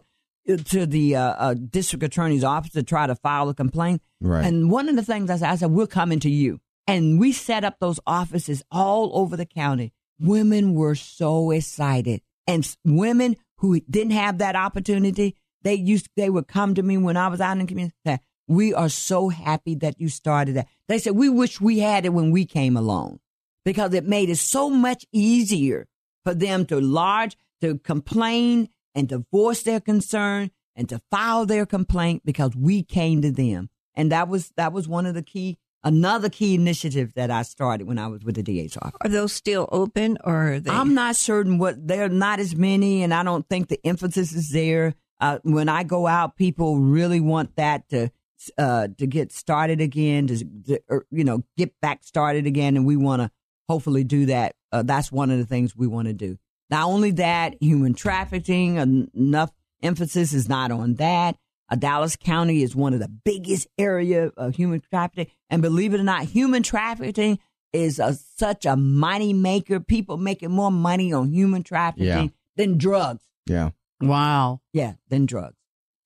to 0.66 0.86
the 0.86 1.16
uh, 1.16 1.22
uh, 1.22 1.54
district 1.56 2.04
attorney's 2.04 2.44
office 2.44 2.72
to 2.74 2.84
try 2.84 3.08
to 3.08 3.16
file 3.16 3.50
a 3.50 3.54
complaint. 3.54 4.02
Right. 4.22 4.46
And 4.46 4.70
one 4.70 4.90
of 4.90 4.96
the 4.96 5.04
things 5.04 5.30
I 5.30 5.38
said, 5.38 5.50
I 5.50 5.56
said, 5.56 5.72
we're 5.72 5.88
coming 5.88 6.20
to 6.20 6.30
you. 6.30 6.60
And 6.88 7.20
we 7.20 7.32
set 7.32 7.64
up 7.64 7.78
those 7.80 8.00
offices 8.06 8.62
all 8.70 9.18
over 9.18 9.36
the 9.36 9.46
county. 9.46 9.92
Women 10.20 10.76
were 10.76 10.94
so 10.94 11.50
excited. 11.50 12.22
And 12.46 12.76
women 12.86 13.38
who 13.58 13.80
didn't 13.80 14.12
have 14.14 14.38
that 14.38 14.56
opportunity, 14.56 15.36
they 15.64 15.74
used, 15.74 16.10
they 16.16 16.30
would 16.30 16.48
come 16.48 16.76
to 16.76 16.84
me 16.84 16.98
when 16.98 17.18
I 17.18 17.28
was 17.28 17.42
out 17.42 17.54
in 17.54 17.60
the 17.60 17.66
community. 17.66 17.96
Say, 18.06 18.20
we 18.48 18.74
are 18.74 18.90
so 18.90 19.30
happy 19.30 19.76
that 19.76 20.00
you 20.00 20.10
started 20.10 20.56
that. 20.56 20.68
They 20.88 21.00
said, 21.00 21.16
we 21.16 21.30
wish 21.30 21.60
we 21.60 21.80
had 21.80 22.06
it 22.06 22.14
when 22.14 22.32
we 22.32 22.46
came 22.46 22.78
along 22.78 23.20
because 23.64 23.94
it 23.94 24.06
made 24.06 24.30
it 24.30 24.38
so 24.38 24.70
much 24.70 25.06
easier 25.12 25.88
for 26.24 26.34
them 26.34 26.66
to 26.68 26.80
lodge, 26.80 27.38
to 27.62 27.78
complain 27.80 28.70
and 28.94 29.10
to 29.10 29.26
voice 29.32 29.64
their 29.64 29.80
concern 29.80 30.52
and 30.76 30.88
to 30.90 31.02
file 31.10 31.46
their 31.46 31.66
complaint 31.66 32.22
because 32.26 32.56
we 32.56 32.84
came 32.84 33.22
to 33.22 33.32
them. 33.32 33.70
And 33.96 34.12
that 34.12 34.28
was, 34.28 34.52
that 34.58 34.74
was 34.74 34.88
one 34.88 35.06
of 35.06 35.14
the 35.14 35.24
key, 35.24 35.58
another 35.84 36.30
key 36.30 36.54
initiative 36.54 37.14
that 37.16 37.32
I 37.32 37.44
started 37.44 37.88
when 37.88 37.98
I 37.98 38.08
was 38.08 38.24
with 38.24 38.36
the 38.36 38.44
DA's 38.44 38.78
office. 38.78 38.98
Are 39.02 39.10
those 39.10 39.34
still 39.34 39.70
open 39.72 40.18
or 40.24 40.54
are 40.54 40.60
they? 40.60 40.70
I'm 40.70 40.94
not 40.94 41.16
certain 41.16 41.58
what 41.58 41.88
they're 41.88 42.10
not 42.10 42.40
as 42.40 42.56
many, 42.56 43.04
and 43.04 43.14
I 43.14 43.24
don't 43.24 43.48
think 43.48 43.70
the 43.70 43.80
emphasis 43.86 44.34
is 44.34 44.50
there. 44.52 44.96
Uh, 45.22 45.40
when 45.44 45.70
I 45.70 45.84
go 45.84 46.08
out, 46.08 46.36
people 46.36 46.78
really 46.78 47.22
want 47.22 47.56
that 47.56 47.88
to 47.90 48.12
uh, 48.58 48.88
to 48.98 49.08
get 49.08 49.32
started 49.32 49.82
again, 49.82 50.28
to, 50.28 50.46
to 50.68 50.80
or, 50.90 51.06
you 51.12 51.24
know 51.24 51.44
get 51.58 51.74
back 51.82 52.04
started 52.04 52.46
again, 52.46 52.76
and 52.78 52.86
we 52.86 52.96
want 52.96 53.22
to 53.22 53.32
hopefully 53.70 54.04
do 54.04 54.28
that. 54.28 54.56
Uh, 54.72 54.84
that's 54.84 55.12
one 55.12 55.32
of 55.32 55.38
the 55.38 55.46
things 55.46 55.76
we 55.76 55.88
want 55.88 56.08
to 56.08 56.14
do. 56.14 56.38
Not 56.70 56.88
only 56.88 57.12
that, 57.12 57.56
human 57.62 57.94
trafficking, 57.94 58.78
en- 58.80 59.10
enough 59.14 59.52
emphasis 59.84 60.34
is 60.34 60.50
not 60.50 60.72
on 60.72 60.96
that. 60.96 61.38
Uh, 61.70 61.76
Dallas 61.76 62.16
County 62.16 62.62
is 62.64 62.76
one 62.76 62.94
of 62.94 63.00
the 63.00 63.08
biggest 63.08 63.68
area 63.78 64.32
of 64.38 64.56
human 64.56 64.82
trafficking, 64.82 65.28
and 65.50 65.62
believe 65.62 65.94
it 65.94 66.00
or 66.00 66.04
not, 66.04 66.24
human 66.24 66.64
trafficking 66.64 67.40
is 67.74 68.00
a, 68.00 68.14
such 68.38 68.66
a 68.66 68.76
money 68.76 69.34
maker. 69.34 69.80
People 69.80 70.18
making 70.18 70.52
more 70.52 70.72
money 70.72 71.12
on 71.12 71.30
human 71.32 71.62
trafficking 71.64 72.06
Yeah. 72.08 72.28
than 72.56 72.78
drugs. 72.78 73.24
Yeah. 73.48 73.72
Wow. 74.02 74.62
Yeah, 74.74 74.94
than 75.10 75.26
drugs. 75.26 75.55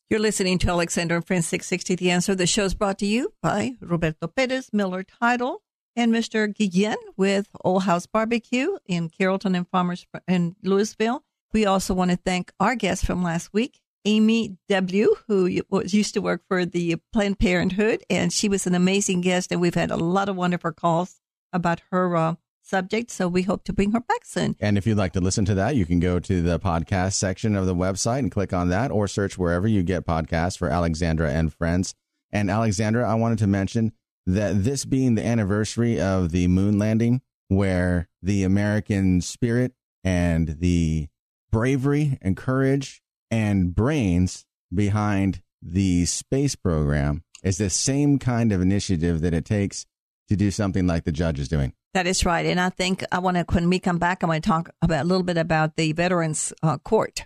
You're 0.10 0.20
listening 0.20 0.58
to 0.60 0.70
Alexandra 0.70 1.18
and 1.18 1.28
Friends 1.28 1.48
660 1.50 1.94
The 1.94 2.10
Answer. 2.10 2.34
The 2.34 2.48
show 2.48 2.66
is 2.66 2.74
brought 2.74 2.98
to 2.98 3.06
you 3.06 3.32
by 3.44 3.74
Roberto 3.80 4.26
Perez, 4.26 4.72
Miller 4.74 5.04
Title, 5.04 5.62
and 5.96 6.12
Mr. 6.12 6.52
Guillen 6.52 6.98
with 7.16 7.50
Old 7.64 7.84
House 7.84 8.08
Barbecue 8.08 8.78
in 8.88 9.10
Carrollton 9.10 9.54
and 9.54 9.68
Farmers 9.70 10.08
in 10.28 10.56
Lewisville. 10.66 11.20
We 11.54 11.68
also 11.68 11.94
want 11.94 12.10
to 12.10 12.18
thank 12.18 12.52
our 12.60 12.74
guest 12.74 13.06
from 13.06 13.22
last 13.22 13.54
week, 13.54 13.82
Amy 14.04 14.58
W., 14.68 15.14
who 15.28 15.62
was 15.70 15.94
used 15.94 16.16
to 16.16 16.22
work 16.22 16.42
for 16.48 16.66
the 16.66 16.96
Planned 17.14 17.38
Parenthood, 17.38 18.04
and 18.10 18.34
she 18.34 18.50
was 18.50 18.66
an 18.66 18.74
amazing 18.74 19.22
guest, 19.22 19.52
and 19.52 19.62
we've 19.62 19.76
had 19.76 19.92
a 19.92 19.96
lot 19.96 20.28
of 20.28 20.36
wonderful 20.36 20.72
calls 20.72 21.22
about 21.54 21.84
her 21.92 22.16
uh, 22.16 22.36
subject, 22.70 23.10
so 23.12 23.28
we 23.28 23.42
hope 23.42 23.64
to 23.66 23.74
bring 23.74 23.92
her 23.92 24.00
back 24.00 24.24
soon. 24.24 24.56
And 24.60 24.78
if 24.78 24.86
you'd 24.86 24.98
like 24.98 25.14
to 25.14 25.20
listen 25.20 25.46
to 25.46 25.56
that, 25.56 25.76
you 25.76 25.86
can 25.86 26.00
go 26.00 26.20
to 26.20 26.42
the 26.42 26.60
podcast 26.60 27.14
section 27.14 27.56
of 27.56 27.66
the 27.66 27.76
website 27.76 28.20
and 28.20 28.32
click 28.32 28.54
on 28.54 28.70
that 28.70 28.92
or 28.92 29.08
search 29.08 29.38
wherever 29.38 29.68
you 29.68 29.84
get 29.84 30.06
podcasts 30.06 30.58
for 30.58 30.70
Alexandra 30.70 31.32
and 31.32 31.54
Friends. 31.54 31.96
And 32.32 32.50
Alexandra, 32.50 33.10
I 33.10 33.16
wanted 33.16 33.40
to 33.40 33.48
mention 33.48 33.92
that 34.26 34.64
this 34.64 34.86
being 34.86 35.16
the 35.16 35.26
anniversary 35.26 36.00
of 36.00 36.32
the 36.32 36.48
moon 36.48 36.78
landing, 36.78 37.22
where 37.48 38.08
the 38.22 38.44
American 38.44 39.22
spirit 39.22 39.74
and 40.04 40.60
the 40.60 41.08
bravery 41.52 42.20
and 42.22 42.38
courage 42.38 43.02
and 43.32 43.74
brains 43.74 44.46
behind 44.74 45.42
the 45.62 46.06
space 46.06 46.56
program 46.56 47.24
is 47.44 47.58
the 47.58 47.70
same 47.70 48.20
kind 48.20 48.52
of 48.52 48.62
initiative 48.62 49.22
that 49.22 49.34
it 49.34 49.46
takes 49.46 49.86
to 50.28 50.36
do 50.36 50.52
something 50.52 50.86
like 50.86 51.06
the 51.06 51.12
judge 51.12 51.40
is 51.40 51.48
doing. 51.48 51.74
That 51.94 52.06
is 52.06 52.24
right. 52.26 52.46
And 52.46 52.60
I 52.60 52.70
think 52.70 53.04
I 53.12 53.20
want 53.20 53.38
to, 53.38 53.46
when 53.54 53.70
we 53.70 53.80
come 53.80 53.98
back, 53.98 54.24
I 54.24 54.28
want 54.28 54.44
to 54.44 54.48
talk 54.48 54.70
about 54.82 55.06
a 55.06 55.08
little 55.08 55.24
bit 55.24 55.38
about 55.38 55.76
the 55.76 55.92
Veterans 55.94 56.54
uh, 56.62 56.78
Court. 56.78 57.26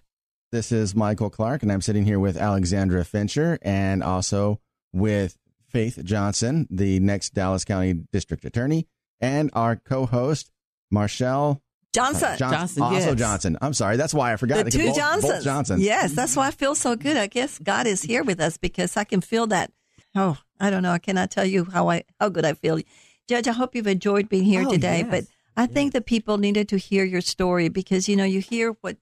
This 0.51 0.71
is 0.71 0.95
Michael 0.95 1.29
Clark, 1.29 1.63
and 1.63 1.71
I'm 1.71 1.81
sitting 1.81 2.05
here 2.05 2.19
with 2.19 2.37
Alexandra 2.37 3.03
Fincher 3.03 3.57
and 3.63 4.03
also 4.03 4.59
with 4.93 5.35
Faith 5.67 5.99
Johnson, 6.03 6.67
the 6.69 6.99
next 6.99 7.33
Dallas 7.33 7.65
County 7.65 7.93
District 8.11 8.45
Attorney, 8.45 8.87
and 9.19 9.49
our 9.53 9.75
co 9.75 10.05
host, 10.05 10.51
Marshall 10.91 11.61
Johnson. 11.93 12.37
Johnson, 12.37 12.83
Also 12.83 13.09
yes. 13.09 13.15
Johnson. 13.15 13.57
I'm 13.61 13.73
sorry. 13.73 13.97
That's 13.97 14.13
why 14.13 14.33
I 14.33 14.35
forgot. 14.35 14.65
the 14.65 14.71
two 14.71 14.85
both, 14.87 14.95
Johnsons. 14.95 15.33
Both 15.33 15.43
Johnsons. 15.43 15.83
Yes, 15.83 16.13
that's 16.13 16.35
why 16.35 16.47
I 16.47 16.51
feel 16.51 16.75
so 16.75 16.95
good. 16.95 17.17
I 17.17 17.27
guess 17.27 17.57
God 17.57 17.87
is 17.87 18.03
here 18.03 18.23
with 18.23 18.39
us 18.39 18.57
because 18.57 18.95
I 18.95 19.03
can 19.03 19.21
feel 19.21 19.47
that. 19.47 19.71
Oh, 20.15 20.37
I 20.59 20.69
don't 20.69 20.83
know. 20.83 20.91
I 20.91 20.99
cannot 20.99 21.31
tell 21.31 21.45
you 21.45 21.65
how 21.65 21.89
I 21.89 22.03
how 22.19 22.29
good 22.29 22.45
I 22.45 22.53
feel. 22.53 22.79
Judge, 23.27 23.47
I 23.47 23.53
hope 23.53 23.75
you've 23.75 23.87
enjoyed 23.87 24.29
being 24.29 24.43
here 24.43 24.65
Oh, 24.67 24.71
today. 24.71 24.99
yes. 24.99 25.07
But 25.09 25.23
I 25.55 25.67
think 25.67 25.93
that 25.93 26.05
people 26.05 26.37
needed 26.37 26.67
to 26.69 26.77
hear 26.77 27.03
your 27.03 27.21
story 27.21 27.69
because 27.69 28.09
you 28.09 28.15
know 28.15 28.23
you 28.23 28.39
hear 28.39 28.75
what 28.81 28.97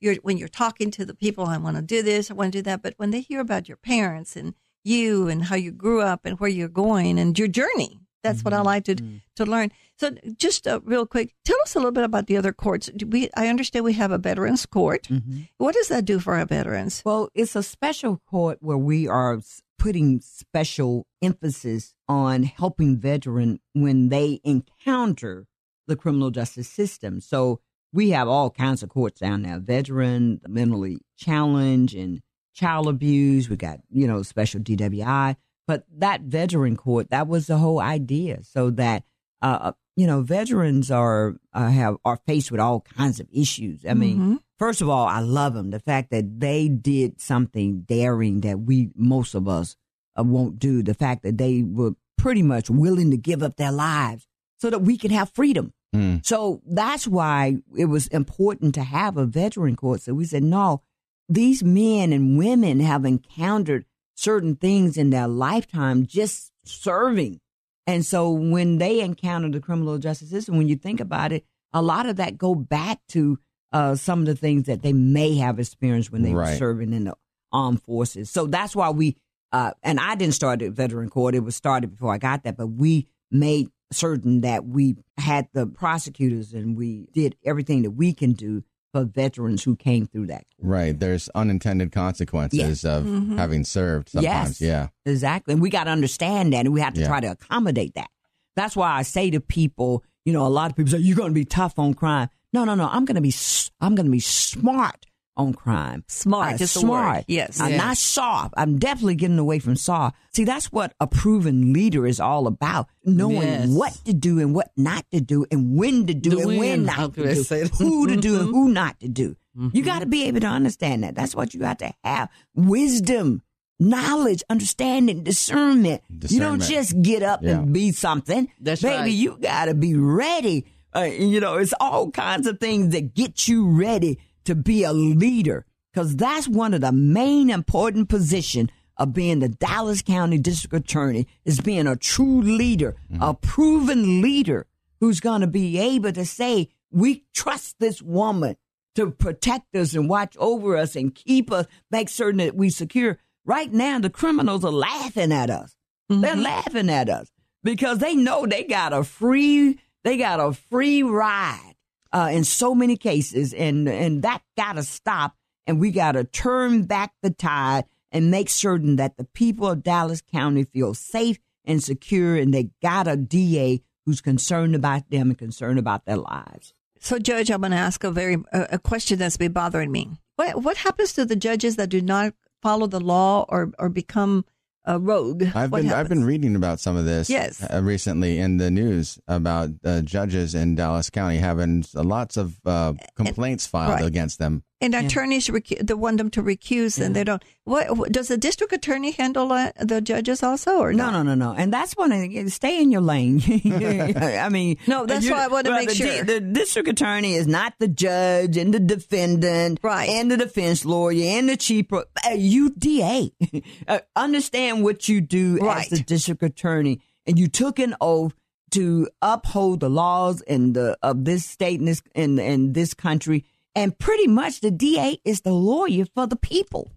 you're 0.00 0.16
when 0.16 0.36
you're 0.36 0.48
talking 0.48 0.90
to 0.92 1.06
the 1.06 1.14
people. 1.14 1.46
I 1.46 1.58
want 1.58 1.76
to 1.76 1.82
do 1.82 2.02
this. 2.02 2.30
I 2.30 2.34
want 2.34 2.52
to 2.52 2.58
do 2.58 2.62
that. 2.62 2.82
But 2.82 2.94
when 2.96 3.10
they 3.10 3.20
hear 3.20 3.40
about 3.40 3.68
your 3.68 3.76
parents 3.76 4.36
and 4.36 4.54
you 4.84 5.28
and 5.28 5.44
how 5.44 5.56
you 5.56 5.70
grew 5.70 6.02
up 6.02 6.24
and 6.24 6.38
where 6.40 6.50
you're 6.50 6.68
going 6.68 7.18
and 7.18 7.38
your 7.38 7.48
journey, 7.48 8.00
that's 8.22 8.44
what 8.44 8.54
I 8.54 8.58
mm-hmm. 8.58 8.66
like 8.66 8.84
to 8.84 8.94
mm. 8.96 9.20
to 9.36 9.44
learn. 9.44 9.70
So, 9.98 10.10
just 10.36 10.66
uh, 10.66 10.80
real 10.84 11.06
quick, 11.06 11.34
tell 11.44 11.56
us 11.62 11.74
a 11.74 11.78
little 11.78 11.92
bit 11.92 12.04
about 12.04 12.26
the 12.26 12.36
other 12.36 12.52
courts. 12.52 12.90
We 13.06 13.30
I 13.36 13.48
understand 13.48 13.84
we 13.84 13.94
have 13.94 14.12
a 14.12 14.18
veterans 14.18 14.66
court. 14.66 15.04
Mm-hmm. 15.04 15.42
What 15.58 15.74
does 15.74 15.88
that 15.88 16.04
do 16.04 16.18
for 16.18 16.34
our 16.34 16.46
veterans? 16.46 17.02
Well, 17.04 17.28
it's 17.34 17.56
a 17.56 17.62
special 17.62 18.20
court 18.28 18.58
where 18.60 18.78
we 18.78 19.08
are 19.08 19.40
putting 19.82 20.20
special 20.20 21.06
emphasis 21.20 21.92
on 22.08 22.44
helping 22.44 22.96
veteran 22.96 23.58
when 23.72 24.08
they 24.10 24.40
encounter 24.44 25.46
the 25.88 25.96
criminal 25.96 26.30
justice 26.30 26.68
system. 26.68 27.20
So 27.20 27.58
we 27.92 28.10
have 28.10 28.28
all 28.28 28.48
kinds 28.48 28.82
of 28.84 28.88
courts 28.88 29.20
down 29.20 29.42
there: 29.42 29.58
veteran, 29.58 30.40
the 30.42 30.48
mentally 30.48 30.98
challenged, 31.16 31.94
and 31.96 32.20
child 32.54 32.86
abuse. 32.86 33.48
We 33.48 33.56
got 33.56 33.80
you 33.90 34.06
know 34.06 34.22
special 34.22 34.60
DWI, 34.60 35.36
but 35.66 35.84
that 35.98 36.20
veteran 36.22 36.76
court 36.76 37.10
that 37.10 37.26
was 37.26 37.48
the 37.48 37.58
whole 37.58 37.80
idea, 37.80 38.44
so 38.44 38.70
that 38.70 39.02
uh, 39.42 39.72
you 39.96 40.06
know 40.06 40.22
veterans 40.22 40.90
are 40.92 41.34
uh, 41.52 41.68
have 41.70 41.96
are 42.04 42.20
faced 42.24 42.52
with 42.52 42.60
all 42.60 42.80
kinds 42.80 43.18
of 43.20 43.26
issues. 43.32 43.84
I 43.88 43.94
mean. 43.94 44.18
Mhm. 44.18 44.38
First 44.62 44.80
of 44.80 44.88
all, 44.88 45.08
I 45.08 45.18
love 45.18 45.54
them. 45.54 45.70
The 45.70 45.80
fact 45.80 46.12
that 46.12 46.38
they 46.38 46.68
did 46.68 47.20
something 47.20 47.80
daring 47.80 48.42
that 48.42 48.60
we, 48.60 48.92
most 48.94 49.34
of 49.34 49.48
us, 49.48 49.74
uh, 50.16 50.22
won't 50.22 50.60
do. 50.60 50.84
The 50.84 50.94
fact 50.94 51.24
that 51.24 51.36
they 51.36 51.64
were 51.64 51.96
pretty 52.16 52.44
much 52.44 52.70
willing 52.70 53.10
to 53.10 53.16
give 53.16 53.42
up 53.42 53.56
their 53.56 53.72
lives 53.72 54.24
so 54.60 54.70
that 54.70 54.78
we 54.78 54.96
could 54.96 55.10
have 55.10 55.32
freedom. 55.32 55.72
Mm. 55.92 56.24
So 56.24 56.62
that's 56.64 57.08
why 57.08 57.56
it 57.76 57.86
was 57.86 58.06
important 58.06 58.76
to 58.76 58.84
have 58.84 59.16
a 59.16 59.26
veteran 59.26 59.74
court. 59.74 60.02
So 60.02 60.14
we 60.14 60.26
said, 60.26 60.44
no, 60.44 60.82
these 61.28 61.64
men 61.64 62.12
and 62.12 62.38
women 62.38 62.78
have 62.78 63.04
encountered 63.04 63.84
certain 64.14 64.54
things 64.54 64.96
in 64.96 65.10
their 65.10 65.26
lifetime 65.26 66.06
just 66.06 66.52
serving. 66.64 67.40
And 67.88 68.06
so 68.06 68.30
when 68.30 68.78
they 68.78 69.00
encounter 69.00 69.50
the 69.50 69.58
criminal 69.58 69.98
justice 69.98 70.30
system, 70.30 70.56
when 70.56 70.68
you 70.68 70.76
think 70.76 71.00
about 71.00 71.32
it, 71.32 71.44
a 71.72 71.82
lot 71.82 72.06
of 72.06 72.14
that 72.14 72.38
go 72.38 72.54
back 72.54 73.00
to 73.08 73.40
uh, 73.72 73.94
some 73.94 74.20
of 74.20 74.26
the 74.26 74.36
things 74.36 74.64
that 74.66 74.82
they 74.82 74.92
may 74.92 75.36
have 75.36 75.58
experienced 75.58 76.12
when 76.12 76.22
they 76.22 76.32
were 76.34 76.46
serving 76.56 76.92
in 76.92 77.04
the 77.04 77.14
armed 77.52 77.82
forces. 77.82 78.30
So 78.30 78.46
that's 78.46 78.74
why 78.76 78.90
we, 78.90 79.16
uh, 79.52 79.72
and 79.82 79.98
I 80.00 80.14
didn't 80.14 80.34
start 80.34 80.62
at 80.62 80.72
veteran 80.72 81.08
court. 81.10 81.34
It 81.34 81.40
was 81.40 81.56
started 81.56 81.90
before 81.90 82.12
I 82.12 82.18
got 82.18 82.44
that, 82.44 82.56
but 82.56 82.66
we 82.68 83.06
made 83.30 83.68
certain 83.92 84.40
that 84.42 84.64
we 84.66 84.96
had 85.18 85.48
the 85.52 85.66
prosecutors 85.66 86.52
and 86.54 86.76
we 86.76 87.06
did 87.12 87.36
everything 87.44 87.82
that 87.82 87.90
we 87.90 88.12
can 88.14 88.32
do 88.32 88.62
for 88.92 89.04
veterans 89.04 89.62
who 89.62 89.74
came 89.76 90.06
through 90.06 90.26
that. 90.26 90.44
Right. 90.58 90.98
There's 90.98 91.28
unintended 91.34 91.92
consequences 91.92 92.84
of 92.84 93.04
Mhm. 93.04 93.38
having 93.38 93.64
served 93.64 94.10
sometimes. 94.10 94.60
Yes. 94.60 94.66
Yeah. 94.66 94.88
Exactly. 95.10 95.52
And 95.52 95.62
we 95.62 95.70
got 95.70 95.84
to 95.84 95.90
understand 95.90 96.52
that 96.52 96.66
and 96.66 96.74
we 96.74 96.80
have 96.80 96.94
to 96.94 97.00
Yeah. 97.00 97.06
try 97.08 97.20
to 97.20 97.30
accommodate 97.30 97.94
that. 97.94 98.10
That's 98.54 98.76
why 98.76 98.92
I 98.92 99.02
say 99.02 99.30
to 99.30 99.40
people, 99.40 100.04
you 100.24 100.32
know, 100.32 100.46
a 100.46 100.48
lot 100.48 100.70
of 100.70 100.76
people 100.76 100.90
say, 100.92 100.98
you're 100.98 101.16
going 101.16 101.30
to 101.30 101.34
be 101.34 101.44
tough 101.44 101.78
on 101.78 101.94
crime. 101.94 102.28
No, 102.52 102.64
no, 102.64 102.74
no. 102.74 102.88
I'm 102.88 103.04
going 103.04 103.16
to 103.16 103.20
be, 103.22 103.34
I'm 103.80 103.94
going 103.94 104.06
to 104.06 104.12
be 104.12 104.20
smart 104.20 105.06
on 105.36 105.54
crime. 105.54 106.04
Smart 106.08 106.60
Uh, 106.60 106.86
word. 106.86 107.24
Yes. 107.26 107.58
I'm 107.60 107.70
Yes. 107.70 107.78
not 107.78 107.96
soft. 107.96 108.54
I'm 108.58 108.78
definitely 108.78 109.14
getting 109.14 109.38
away 109.38 109.58
from 109.58 109.76
soft. 109.76 110.14
See, 110.34 110.44
that's 110.44 110.66
what 110.70 110.92
a 111.00 111.06
proven 111.06 111.72
leader 111.72 112.06
is 112.06 112.20
all 112.20 112.46
about. 112.46 112.88
Knowing 113.04 113.36
Yes. 113.40 113.68
what 113.70 113.92
to 114.04 114.12
do 114.12 114.38
and 114.38 114.54
what 114.54 114.70
not 114.76 115.06
to 115.10 115.20
do 115.22 115.46
and 115.50 115.74
when 115.76 116.06
to 116.06 116.12
do 116.14 116.30
The 116.30 116.38
and 116.40 116.46
when 116.48 116.58
when, 116.58 116.84
not 116.84 117.14
to 117.14 117.34
do. 117.34 117.68
Who 117.78 118.06
to 118.08 118.16
do 118.16 118.40
and 118.40 118.48
Mhm. 118.48 118.52
who 118.52 118.68
not 118.72 119.00
to 119.00 119.08
do. 119.08 119.34
You 119.54 119.82
Mhm. 119.82 119.84
got 119.84 119.98
to 120.00 120.06
be 120.06 120.24
able 120.24 120.40
to 120.40 120.46
understand 120.46 121.02
that. 121.04 121.14
That's 121.14 121.34
what 121.34 121.54
you 121.54 121.60
got 121.60 121.78
to 121.78 121.92
have. 122.04 122.28
Wisdom, 122.54 123.42
knowledge, 123.88 124.42
understanding, 124.48 125.22
discernment. 125.24 126.02
You 126.28 126.40
don't 126.40 126.62
just 126.62 127.00
get 127.02 127.22
up 127.22 127.40
Yeah. 127.42 127.58
and 127.60 127.72
be 127.72 127.92
something. 127.92 128.48
That's 128.60 128.82
Baby, 128.82 128.96
right. 128.96 129.12
you 129.12 129.38
got 129.40 129.66
to 129.66 129.74
be 129.74 129.94
ready. 129.96 130.66
Uh, 130.94 131.02
you 131.02 131.40
know, 131.40 131.56
it's 131.56 131.74
all 131.80 132.10
kinds 132.10 132.46
of 132.46 132.60
things 132.60 132.92
that 132.92 133.14
get 133.14 133.48
you 133.48 133.66
ready 133.68 134.18
to 134.44 134.54
be 134.54 134.84
a 134.84 134.92
leader. 134.92 135.64
Because 135.92 136.16
that's 136.16 136.48
one 136.48 136.72
of 136.74 136.80
the 136.80 136.92
main 136.92 137.50
important 137.50 138.08
position 138.08 138.70
of 138.96 139.12
being 139.12 139.40
the 139.40 139.48
Dallas 139.48 140.00
County 140.02 140.38
District 140.38 140.74
Attorney 140.74 141.26
is 141.44 141.60
being 141.60 141.86
a 141.86 141.96
true 141.96 142.40
leader, 142.42 142.94
a 143.20 143.34
proven 143.34 144.20
leader 144.22 144.66
who's 145.00 145.20
going 145.20 145.40
to 145.40 145.46
be 145.46 145.78
able 145.78 146.12
to 146.12 146.24
say, 146.24 146.68
we 146.90 147.24
trust 147.34 147.76
this 147.78 148.00
woman 148.00 148.56
to 148.94 149.10
protect 149.10 149.74
us 149.74 149.94
and 149.94 150.08
watch 150.08 150.36
over 150.38 150.76
us 150.76 150.94
and 150.94 151.14
keep 151.14 151.50
us, 151.50 151.66
make 151.90 152.08
certain 152.10 152.38
that 152.38 152.54
we 152.54 152.68
secure. 152.70 153.18
Right 153.44 153.72
now, 153.72 153.98
the 153.98 154.10
criminals 154.10 154.64
are 154.64 154.72
laughing 154.72 155.32
at 155.32 155.50
us. 155.50 155.74
They're 156.08 156.36
laughing 156.36 156.90
at 156.90 157.08
us 157.08 157.30
because 157.64 157.98
they 157.98 158.14
know 158.14 158.46
they 158.46 158.64
got 158.64 158.92
a 158.92 159.02
free, 159.02 159.80
they 160.04 160.16
got 160.16 160.40
a 160.40 160.52
free 160.52 161.02
ride 161.02 161.74
uh, 162.12 162.28
in 162.32 162.44
so 162.44 162.74
many 162.74 162.96
cases, 162.96 163.52
and 163.54 163.88
and 163.88 164.22
that 164.22 164.42
got 164.56 164.74
to 164.74 164.82
stop. 164.82 165.36
And 165.66 165.80
we 165.80 165.90
got 165.90 166.12
to 166.12 166.24
turn 166.24 166.84
back 166.84 167.12
the 167.22 167.30
tide 167.30 167.84
and 168.10 168.30
make 168.30 168.50
certain 168.50 168.96
that 168.96 169.16
the 169.16 169.24
people 169.24 169.68
of 169.68 169.82
Dallas 169.82 170.20
County 170.20 170.64
feel 170.64 170.92
safe 170.92 171.38
and 171.64 171.82
secure, 171.82 172.36
and 172.36 172.52
they 172.52 172.70
got 172.82 173.06
a 173.06 173.16
DA 173.16 173.80
who's 174.04 174.20
concerned 174.20 174.74
about 174.74 175.08
them 175.10 175.30
and 175.30 175.38
concerned 175.38 175.78
about 175.78 176.04
their 176.04 176.16
lives. 176.16 176.74
So, 176.98 177.18
Judge, 177.18 177.50
I'm 177.50 177.60
going 177.60 177.70
to 177.72 177.78
ask 177.78 178.04
a 178.04 178.10
very 178.10 178.36
a 178.52 178.78
question 178.78 179.18
that's 179.18 179.36
been 179.36 179.52
bothering 179.52 179.90
me. 179.90 180.10
What 180.36 180.62
what 180.62 180.76
happens 180.78 181.12
to 181.14 181.24
the 181.24 181.36
judges 181.36 181.76
that 181.76 181.88
do 181.88 182.00
not 182.00 182.34
follow 182.62 182.86
the 182.86 183.00
law 183.00 183.44
or 183.48 183.72
or 183.78 183.88
become 183.88 184.44
a 184.84 184.98
rogue? 184.98 185.44
I've 185.54 185.70
What 185.70 185.82
been 185.82 185.92
I've 185.92 186.08
been 186.08 186.24
reading 186.24 186.56
about 186.56 186.80
some 186.80 186.96
of 186.96 187.04
this 187.04 187.28
Yes. 187.28 187.62
uh, 187.62 187.82
recently 187.82 188.38
in 188.38 188.56
the 188.56 188.70
news 188.70 189.18
about 189.28 189.70
uh, 189.84 190.00
judges 190.02 190.54
in 190.54 190.74
Dallas 190.74 191.10
County 191.10 191.36
having 191.36 191.84
lots 191.94 192.36
of 192.36 192.58
uh, 192.64 192.94
complaints 193.14 193.66
filed 193.66 194.00
right. 194.00 194.04
against 194.06 194.38
them. 194.38 194.64
And 194.82 194.94
attorneys, 194.94 195.46
recu- 195.48 195.86
they 195.86 195.94
want 195.94 196.18
them 196.18 196.28
to 196.30 196.42
recuse, 196.42 197.00
and 197.00 197.14
they 197.16 197.22
don't. 197.24 197.42
What, 197.64 198.10
does 198.10 198.26
the 198.28 198.36
district 198.36 198.72
attorney 198.72 199.12
handle 199.12 199.52
uh, 199.52 199.70
the 199.80 200.00
judges 200.00 200.42
also, 200.42 200.78
or 200.78 200.92
No, 200.92 201.10
not? 201.10 201.22
no, 201.24 201.34
no, 201.34 201.52
no. 201.52 201.56
And 201.56 201.72
that's 201.72 201.96
one 201.96 202.10
stay 202.50 202.82
in 202.82 202.90
your 202.90 203.00
lane. 203.00 203.40
I 203.66 204.48
mean, 204.50 204.76
No, 204.88 205.06
that's 205.06 205.24
you- 205.24 205.30
why 205.32 205.44
I 205.44 205.48
wanna 205.48 205.70
well, 205.70 205.78
make 205.78 205.88
the, 205.90 205.94
sure. 205.94 206.24
The 206.24 206.40
district 206.40 206.88
attorney 206.88 207.34
is 207.34 207.46
not 207.46 207.74
the 207.78 207.86
judge 207.88 208.56
and 208.56 208.74
the 208.74 208.80
defendant, 208.80 209.78
Right. 209.82 210.08
And 210.08 210.30
the 210.30 210.36
defense 210.36 210.84
lawyer 210.84 211.38
and 211.38 211.48
the 211.48 211.56
chief. 211.56 211.86
Uh, 211.92 212.02
you 212.34 212.70
DA, 212.70 213.32
uh, 213.88 214.00
understand 214.16 214.82
what 214.82 215.08
you 215.08 215.20
do 215.20 215.58
Right. 215.58 215.84
as 215.84 215.90
the 215.98 216.04
district 216.04 216.42
attorney, 216.42 217.00
and 217.26 217.38
you 217.38 217.46
took 217.48 217.78
an 217.78 217.94
oath 218.00 218.34
to 218.72 219.08
uphold 219.20 219.80
the 219.80 219.90
laws 219.90 220.40
in 220.42 220.72
the 220.72 220.96
of 221.02 221.24
this 221.24 221.44
state 221.44 221.78
and 221.78 221.86
this 221.88 222.02
in 222.14 222.38
in 222.38 222.72
this 222.72 222.94
country. 222.94 223.44
And 223.74 223.98
pretty 223.98 224.26
much, 224.26 224.60
the 224.60 224.70
DA 224.70 225.18
is 225.24 225.40
the 225.42 225.52
lawyer 225.52 226.04
for 226.14 226.26
the 226.26 226.36
people. 226.36 226.90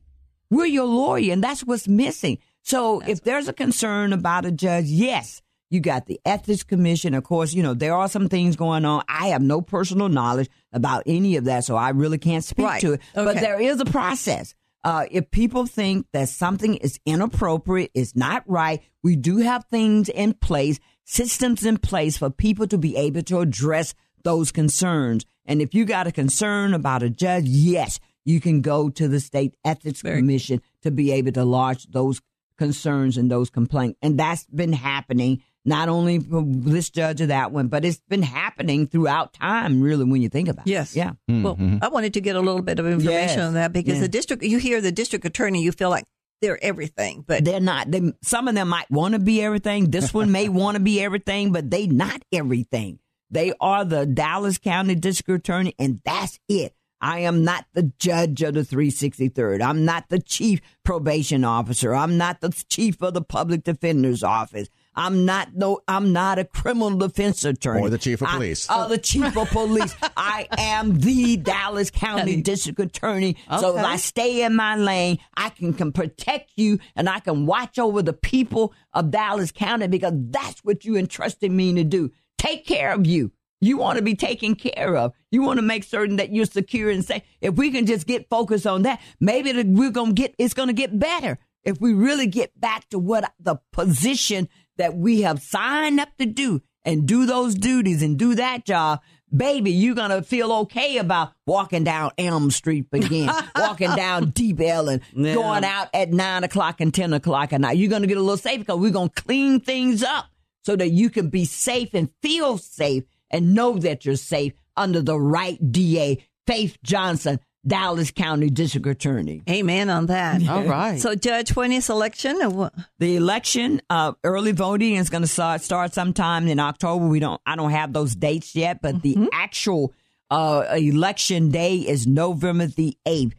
We're 0.49 0.65
your 0.65 0.86
lawyer, 0.86 1.34
and 1.34 1.43
that's 1.43 1.63
what's 1.63 1.88
missing. 1.88 2.38
So 2.61 3.01
if 3.01 3.21
there's 3.21 3.47
a 3.47 3.53
concern 3.53 4.13
about 4.13 4.45
a 4.45 4.51
judge, 4.51 4.86
yes, 4.86 5.41
you 5.69 5.80
got 5.80 6.05
the 6.05 6.19
ethics 6.26 6.63
commission. 6.63 7.13
Of 7.13 7.23
course, 7.23 7.53
you 7.53 7.63
know, 7.63 7.73
there 7.73 7.93
are 7.95 8.09
some 8.09 8.30
things 8.30 8.55
going 8.55 8.86
on. 8.86 9.03
I 9.07 9.28
have 9.28 9.41
no 9.41 9.61
personal 9.61 10.09
knowledge 10.09 10.49
about 10.73 11.03
any 11.05 11.36
of 11.38 11.45
that, 11.45 11.63
so 11.63 11.76
I 11.76 11.89
really 11.89 12.17
can't 12.17 12.43
speak 12.43 12.65
Right. 12.65 12.82
to 12.82 12.93
it. 12.93 13.01
But 13.13 13.36
there 13.36 13.59
is 13.59 13.80
a 13.80 13.86
process. 13.86 14.53
Uh, 14.84 15.05
if 15.09 15.32
people 15.32 15.65
think 15.65 16.05
that 16.13 16.30
something 16.30 16.76
is 16.76 16.99
inappropriate, 17.07 17.89
is 17.95 18.15
not 18.15 18.43
right, 18.47 18.82
we 19.03 19.15
do 19.15 19.38
have 19.38 19.65
things 19.65 20.09
in 20.09 20.34
place, 20.34 20.80
systems 21.05 21.65
in 21.65 21.78
place 21.78 22.17
for 22.17 22.30
people 22.30 22.67
to 22.67 22.78
be 22.78 22.95
able 22.95 23.23
to 23.23 23.39
address 23.39 23.95
those 24.23 24.51
concerns. 24.51 25.26
And 25.45 25.61
if 25.61 25.73
you 25.73 25.85
got 25.85 26.07
a 26.07 26.11
concern 26.11 26.73
about 26.73 27.03
a 27.03 27.09
judge, 27.09 27.45
yes, 27.45 27.99
you 28.25 28.41
can 28.41 28.61
go 28.61 28.89
to 28.89 29.07
the 29.07 29.19
state 29.19 29.55
ethics 29.63 30.01
commission 30.01 30.61
to 30.81 30.91
be 30.91 31.11
able 31.11 31.31
to 31.33 31.43
lodge 31.45 31.85
those 31.91 32.21
concerns 32.57 33.17
and 33.17 33.29
those 33.29 33.49
complaints. 33.49 33.97
And 34.01 34.17
that's 34.19 34.45
been 34.45 34.73
happening 34.73 35.41
not 35.67 35.89
only 35.89 36.19
for 36.19 36.43
this 36.45 36.89
judge 36.91 37.21
or 37.21 37.25
that 37.27 37.51
one, 37.51 37.67
but 37.67 37.83
it's 37.83 37.99
been 38.07 38.21
happening 38.21 38.85
throughout 38.87 39.33
time, 39.33 39.81
really, 39.81 40.03
when 40.05 40.21
you 40.21 40.29
think 40.29 40.47
about 40.47 40.67
Yes. 40.67 40.93
it. 40.95 40.97
Yes. 40.99 41.13
Yeah. 41.27 41.41
Well, 41.43 41.55
mm-hmm. 41.55 41.77
I 41.81 41.87
wanted 41.87 42.13
to 42.13 42.21
get 42.21 42.35
a 42.35 42.39
little 42.39 42.61
bit 42.61 42.77
of 42.79 42.85
information 42.85 43.37
Yes. 43.39 43.39
on 43.39 43.53
that 43.55 43.73
because 43.73 43.95
Yeah. 43.95 44.01
the 44.01 44.07
district, 44.07 44.43
you 44.43 44.59
hear 44.59 44.79
the 44.79 44.91
district 44.91 45.25
attorney, 45.25 45.63
you 45.63 45.71
feel 45.71 45.89
like 45.89 46.05
they're 46.41 46.63
everything, 46.63 47.23
but 47.25 47.43
They're 47.45 47.59
not. 47.59 47.89
They, 47.89 48.13
some 48.21 48.47
of 48.47 48.53
them 48.55 48.69
might 48.69 48.89
want 48.91 49.13
to 49.13 49.19
be 49.19 49.41
everything. 49.41 49.89
This 49.89 50.13
one 50.13 50.31
may 50.31 50.49
want 50.61 50.75
to 50.75 50.81
be 50.83 51.01
everything, 51.01 51.51
but 51.51 51.71
they 51.71 51.87
not 51.87 52.21
everything. 52.31 52.99
They 53.32 53.53
are 53.59 53.84
the 53.86 54.05
Dallas 54.05 54.57
County 54.57 54.95
District 54.95 55.39
Attorney, 55.39 55.73
and 55.80 56.01
that's 56.05 56.39
it. 56.47 56.73
I 57.01 57.19
am 57.19 57.43
not 57.43 57.65
the 57.73 57.91
judge 57.99 58.41
of 58.41 58.53
the 58.53 58.61
363rd. 58.61 59.61
I'm 59.61 59.84
not 59.86 60.09
the 60.09 60.19
chief 60.19 60.61
probation 60.84 61.43
officer. 61.43 61.93
I'm 61.93 62.17
not 62.17 62.39
the 62.41 62.49
chief 62.69 63.01
of 63.01 63.13
the 63.13 63.21
public 63.21 63.63
defender's 63.63 64.23
office. 64.23 64.69
I'm 64.95 65.26
not 65.26 65.49
no. 65.53 65.82
I'm 65.89 66.13
not 66.13 66.39
a 66.39 66.45
criminal 66.45 66.97
defense 66.97 67.43
attorney 67.43 67.82
Or 67.82 67.89
the 67.89 67.97
chief 67.97 68.21
of 68.21 68.30
I- 68.30 68.36
police. 68.36 68.65
oh, 68.69 68.88
the 68.88 68.97
chief 68.97 69.36
of 69.38 69.49
police. 69.49 69.93
I 70.17 70.47
am 70.57 70.97
the 71.01 71.36
Dallas 71.36 71.91
County 71.91 72.41
District 72.41 72.80
Attorney. 72.80 73.36
So 73.59 73.78
if 73.78 73.84
I 73.84 73.97
stay 73.97 74.43
in 74.43 74.55
my 74.55 74.78
lane, 74.78 75.19
I 75.36 75.49
can, 75.49 75.73
can 75.73 75.91
protect 75.91 76.51
you 76.55 76.80
and 76.95 77.09
I 77.09 77.19
can 77.19 77.45
watch 77.45 77.78
over 77.78 78.01
the 78.01 78.13
people 78.13 78.73
of 78.93 79.11
Dallas 79.11 79.51
County 79.51 79.88
because 79.88 80.13
that's 80.15 80.61
what 80.63 80.86
you 80.86 80.95
entrusted 80.95 81.51
me 81.51 81.73
to 81.73 81.84
do. 81.84 82.11
Take 82.45 82.65
care 82.65 82.91
of 82.93 83.05
you. 83.07 83.31
You 83.61 83.77
want 83.77 83.97
to 83.97 84.03
be 84.03 84.15
taken 84.15 84.55
care 84.55 84.95
of. 84.95 85.13
You 85.31 85.41
want 85.41 85.57
to 85.57 85.63
make 85.63 85.83
certain 85.83 86.17
that 86.17 86.31
you're 86.31 86.45
secure 86.45 86.89
and 86.89 87.03
safe. 87.03 87.23
If 87.41 87.55
we 87.55 87.71
can 87.71 87.85
just 87.85 88.05
get 88.05 88.29
focused 88.29 88.67
on 88.67 88.83
that, 88.83 89.01
maybe 89.19 89.51
we're 89.63 89.89
going 89.91 90.13
to 90.15 90.21
get, 90.21 90.35
it's 90.37 90.53
going 90.53 90.67
to 90.67 90.73
get 90.73 90.97
better. 90.99 91.39
If 91.63 91.81
we 91.81 91.93
really 91.93 92.27
get 92.27 92.59
back 92.59 92.87
to 92.89 92.99
what 92.99 93.33
the 93.39 93.55
position 93.71 94.49
that 94.77 94.95
we 94.95 95.21
have 95.21 95.41
signed 95.41 95.99
up 95.99 96.09
to 96.19 96.25
do 96.27 96.61
and 96.83 97.07
do 97.07 97.25
those 97.25 97.55
duties 97.55 98.03
and 98.03 98.19
do 98.19 98.35
that 98.35 98.65
job, 98.65 99.01
baby, 99.35 99.71
you're 99.71 99.95
going 99.95 100.11
to 100.11 100.21
feel 100.21 100.51
okay 100.51 100.97
about 100.97 101.31
walking 101.47 101.83
down 101.83 102.11
Elm 102.19 102.51
Street 102.51 102.85
again, 102.91 103.31
walking 103.55 103.95
down 103.95 104.29
Deep 104.29 104.59
Ellum, 104.61 105.01
Yeah. 105.15 105.33
going 105.33 105.63
out 105.63 105.87
at 105.93 106.11
nine 106.11 106.43
o'clock 106.43 106.81
and 106.81 106.93
10 106.93 107.13
o'clock 107.13 107.51
at 107.53 107.61
night. 107.61 107.77
You're 107.77 107.89
going 107.89 108.03
to 108.03 108.07
get 108.07 108.17
a 108.17 108.21
little 108.21 108.37
safe 108.37 108.59
because 108.59 108.77
we're 108.77 108.91
going 108.91 109.09
to 109.09 109.23
clean 109.23 109.59
things 109.61 110.03
up 110.03 110.25
so 110.66 110.76
that 110.76 110.89
you 110.89 111.09
can 111.09 111.30
be 111.30 111.45
safe 111.45 111.93
and 111.93 112.09
feel 112.22 112.57
safe 112.57 113.03
and 113.30 113.53
know 113.53 113.78
that 113.78 114.03
you're 114.03 114.16
safe 114.16 114.53
under 114.76 115.01
the 115.01 115.20
right 115.20 115.59
DA, 115.72 116.26
Faith 116.47 116.78
Johnson, 116.84 117.39
Dallas 117.66 118.11
County 118.11 118.49
District 118.49 118.86
Attorney. 118.88 119.41
amen 119.49 119.89
on 119.89 120.07
that. 120.07 120.47
All 120.47 120.63
right. 120.63 120.99
So, 120.99 121.16
Judge, 121.16 121.55
when 121.55 121.72
is 121.72 121.89
election? 121.89 122.41
Or 122.41 122.49
what? 122.49 122.74
The 122.99 123.16
election, 123.16 123.82
uh, 123.89 124.13
early 124.24 124.51
voting 124.51 124.95
is 124.95 125.09
going 125.09 125.24
to 125.24 125.28
start, 125.28 125.61
start 125.61 125.93
sometime 125.93 126.47
in 126.47 126.59
October. 126.59 127.05
We 127.05 127.20
don't, 127.20 127.41
I 127.45 127.55
don't 127.55 127.72
have 127.72 127.93
those 127.93 128.16
dates 128.16 128.55
yet, 128.55 128.82
but 128.82 129.01
the 129.01 129.30
actual 129.34 129.93
uh, 130.32 130.66
election 130.76 131.49
day 131.49 131.78
is 131.78 132.07
November 132.07 132.68
the 132.68 132.97
8th. 133.07 133.34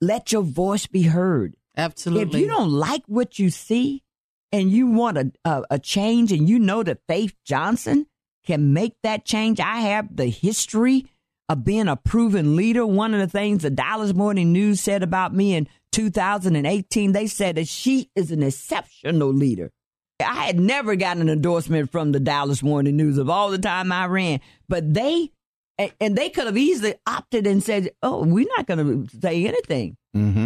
Let 0.00 0.32
your 0.32 0.42
voice 0.42 0.86
be 0.86 1.02
heard. 1.02 1.56
Absolutely. 1.76 2.40
If 2.40 2.42
you 2.42 2.48
don't 2.48 2.70
like 2.70 3.02
what 3.06 3.38
you 3.38 3.50
see 3.50 4.02
and 4.52 4.70
you 4.70 4.86
want 4.86 5.18
a, 5.18 5.32
a, 5.44 5.62
a 5.72 5.78
change 5.78 6.32
and 6.32 6.48
you 6.48 6.58
know 6.58 6.82
that 6.82 7.00
Faith 7.06 7.34
Johnson 7.44 8.06
can 8.46 8.72
make 8.72 8.94
that 9.02 9.24
change, 9.24 9.60
I 9.60 9.80
have 9.80 10.16
the 10.16 10.26
history 10.26 11.06
of 11.48 11.64
being 11.64 11.88
a 11.88 11.96
proven 11.96 12.56
leader. 12.56 12.86
One 12.86 13.14
of 13.14 13.20
the 13.20 13.26
things 13.26 13.62
the 13.62 13.70
Dallas 13.70 14.14
Morning 14.14 14.52
News 14.52 14.80
said 14.80 15.02
about 15.02 15.34
me 15.34 15.54
in 15.54 15.68
2018, 15.92 17.12
they 17.12 17.26
said 17.26 17.56
that 17.56 17.68
she 17.68 18.10
is 18.14 18.30
an 18.30 18.42
exceptional 18.42 19.32
leader. 19.32 19.70
I 20.20 20.46
had 20.46 20.58
never 20.58 20.96
gotten 20.96 21.22
an 21.22 21.28
endorsement 21.28 21.92
from 21.92 22.12
the 22.12 22.20
Dallas 22.20 22.62
Morning 22.62 22.96
News 22.96 23.18
of 23.18 23.30
all 23.30 23.50
the 23.50 23.58
time 23.58 23.92
I 23.92 24.06
ran, 24.06 24.40
but 24.68 24.92
they 24.92 25.30
and, 26.00 26.18
they 26.18 26.28
could 26.28 26.46
have 26.46 26.56
easily 26.56 26.94
opted 27.06 27.46
and 27.46 27.62
said, 27.62 27.90
"Oh, 28.02 28.24
we're 28.24 28.48
not 28.56 28.66
going 28.66 29.06
to 29.06 29.18
say 29.20 29.46
anything." 29.46 29.96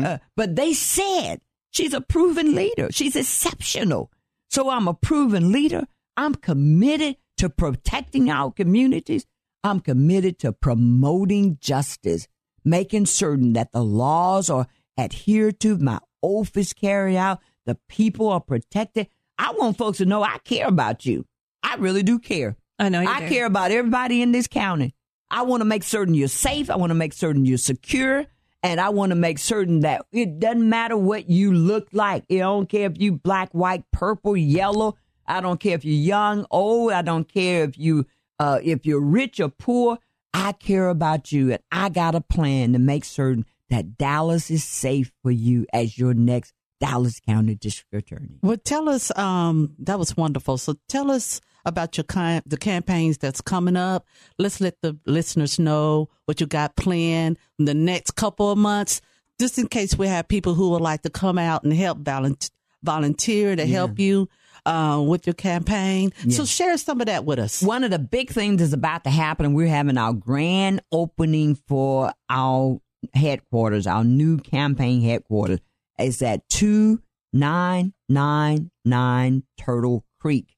Uh, 0.04 0.18
but 0.36 0.56
they 0.56 0.74
said 0.74 1.40
she's 1.72 1.92
a 1.92 2.00
proven 2.00 2.54
leader. 2.54 2.88
She's 2.92 3.16
exceptional. 3.16 4.12
So 4.50 4.70
I'm 4.70 4.86
a 4.86 4.94
proven 4.94 5.50
leader. 5.50 5.86
I'm 6.16 6.34
committed 6.36 7.16
to 7.38 7.48
protecting 7.50 8.30
our 8.30 8.52
communities. 8.52 9.26
I'm 9.64 9.80
committed 9.80 10.38
to 10.40 10.52
promoting 10.52 11.58
justice, 11.60 12.28
making 12.64 13.06
certain 13.06 13.54
that 13.54 13.72
the 13.72 13.82
laws 13.82 14.48
are 14.50 14.66
adhered 14.98 15.58
to, 15.60 15.78
my 15.78 15.98
oath 16.22 16.56
is 16.56 16.72
carried 16.72 17.16
out, 17.16 17.40
the 17.66 17.76
people 17.88 18.28
are 18.28 18.40
protected. 18.40 19.08
I 19.38 19.52
want 19.52 19.78
folks 19.78 19.98
to 19.98 20.04
know 20.04 20.22
I 20.22 20.38
care 20.44 20.66
about 20.66 21.06
you. 21.06 21.24
I 21.62 21.76
really 21.76 22.02
do 22.02 22.18
care. 22.18 22.56
I 22.78 22.88
know 22.88 23.00
you 23.00 23.08
I 23.08 23.20
do. 23.20 23.28
care 23.28 23.46
about 23.46 23.70
everybody 23.70 24.20
in 24.20 24.32
this 24.32 24.48
county. 24.48 24.94
I 25.30 25.42
want 25.42 25.62
to 25.62 25.64
make 25.64 25.82
certain 25.82 26.14
you're 26.14 26.28
safe. 26.28 26.68
I 26.68 26.76
want 26.76 26.90
to 26.90 26.94
make 26.94 27.12
certain 27.12 27.46
you're 27.46 27.56
secure. 27.58 28.26
And 28.62 28.80
I 28.80 28.90
want 28.90 29.10
to 29.10 29.16
make 29.16 29.38
certain 29.38 29.80
that 29.80 30.06
it 30.12 30.38
doesn't 30.38 30.68
matter 30.68 30.96
what 30.96 31.28
you 31.28 31.52
look 31.52 31.88
like. 31.92 32.24
I 32.30 32.36
don't 32.36 32.68
care 32.68 32.86
if 32.86 33.00
you 33.00 33.12
black, 33.12 33.50
white, 33.52 33.84
purple, 33.90 34.36
yellow. 34.36 34.96
I 35.26 35.40
don't 35.40 35.58
care 35.58 35.74
if 35.74 35.84
you're 35.84 35.94
young, 35.94 36.46
old. 36.50 36.92
I 36.92 37.02
don't 37.02 37.28
care 37.28 37.64
if 37.64 37.76
you 37.76 38.06
uh, 38.38 38.60
if 38.62 38.86
you're 38.86 39.00
rich 39.00 39.40
or 39.40 39.48
poor. 39.48 39.98
I 40.34 40.52
care 40.52 40.88
about 40.88 41.30
you, 41.32 41.52
and 41.52 41.62
I 41.70 41.88
got 41.88 42.14
a 42.14 42.20
plan 42.20 42.72
to 42.72 42.78
make 42.78 43.04
certain 43.04 43.44
that 43.68 43.98
Dallas 43.98 44.50
is 44.50 44.64
safe 44.64 45.12
for 45.22 45.30
you 45.30 45.66
as 45.72 45.98
your 45.98 46.14
next 46.14 46.54
Dallas 46.80 47.20
County 47.20 47.54
District 47.54 47.92
Attorney. 47.94 48.38
Well, 48.42 48.56
tell 48.56 48.88
us. 48.88 49.16
Um, 49.16 49.74
that 49.78 49.98
was 49.98 50.16
wonderful. 50.16 50.58
So 50.58 50.76
tell 50.88 51.10
us 51.10 51.40
about 51.64 51.96
your 51.96 52.04
kind, 52.04 52.42
the 52.46 52.56
campaigns 52.56 53.18
that's 53.18 53.40
coming 53.40 53.76
up. 53.76 54.06
Let's 54.38 54.60
let 54.60 54.80
the 54.82 54.98
listeners 55.06 55.58
know 55.58 56.08
what 56.26 56.40
you 56.40 56.46
got 56.46 56.76
planned 56.76 57.38
in 57.58 57.64
the 57.66 57.74
next 57.74 58.12
couple 58.12 58.50
of 58.50 58.58
months, 58.58 59.00
just 59.40 59.58
in 59.58 59.66
case 59.68 59.96
we 59.96 60.06
have 60.08 60.28
people 60.28 60.54
who 60.54 60.70
would 60.70 60.82
like 60.82 61.02
to 61.02 61.10
come 61.10 61.38
out 61.38 61.64
and 61.64 61.72
help 61.72 61.98
volunteer, 61.98 62.50
volunteer 62.82 63.56
to 63.56 63.66
help 63.66 63.98
you 63.98 64.28
uh, 64.66 65.02
with 65.04 65.26
your 65.26 65.34
campaign. 65.34 66.12
So 66.30 66.44
share 66.44 66.76
some 66.78 67.00
of 67.00 67.06
that 67.06 67.24
with 67.24 67.38
us. 67.38 67.62
One 67.62 67.84
of 67.84 67.90
the 67.90 67.98
big 67.98 68.30
things 68.30 68.62
is 68.62 68.72
about 68.72 69.04
to 69.04 69.10
happen, 69.10 69.46
and 69.46 69.54
we're 69.54 69.68
having 69.68 69.98
our 69.98 70.12
grand 70.12 70.80
opening 70.92 71.56
for 71.68 72.12
our 72.28 72.78
headquarters, 73.14 73.86
our 73.86 74.04
new 74.04 74.38
campaign 74.38 75.02
headquarters. 75.02 75.60
It's 75.98 76.22
at 76.22 76.48
2999 76.48 79.42
Turtle 79.58 80.04
Creek. 80.20 80.56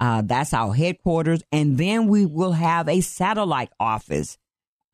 Uh, 0.00 0.22
that's 0.24 0.52
our 0.54 0.72
headquarters. 0.74 1.42
And 1.52 1.76
then 1.78 2.08
we 2.08 2.24
will 2.26 2.52
have 2.52 2.88
a 2.88 3.00
satellite 3.02 3.70
office 3.78 4.38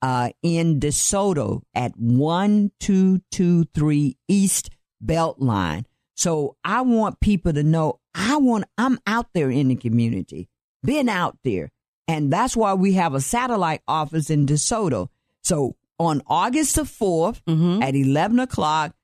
uh, 0.02 0.30
in 0.42 0.78
DeSoto 0.80 1.62
at 1.74 1.96
1223 1.96 4.16
East 4.28 4.70
Beltline. 5.04 5.84
So 6.14 6.56
I 6.64 6.80
want 6.82 7.20
people 7.20 7.52
to 7.52 7.62
know 7.62 8.00
I 8.14 8.36
want 8.38 8.64
I'm 8.78 8.98
out 9.06 9.26
there 9.34 9.50
in 9.50 9.68
the 9.68 9.76
community, 9.76 10.48
been 10.82 11.08
out 11.08 11.36
there, 11.44 11.70
and 12.08 12.32
that's 12.32 12.56
why 12.56 12.74
we 12.74 12.94
have 12.94 13.14
a 13.14 13.20
satellite 13.20 13.82
office 13.86 14.30
in 14.30 14.46
DeSoto. 14.46 15.08
So 15.44 15.76
on 15.98 16.22
August 16.26 16.76
the 16.76 16.84
4th 16.84 17.42
Mhm. 17.46 17.82
at 17.82 17.94
11 17.94 18.38
o'clock, 18.40 18.94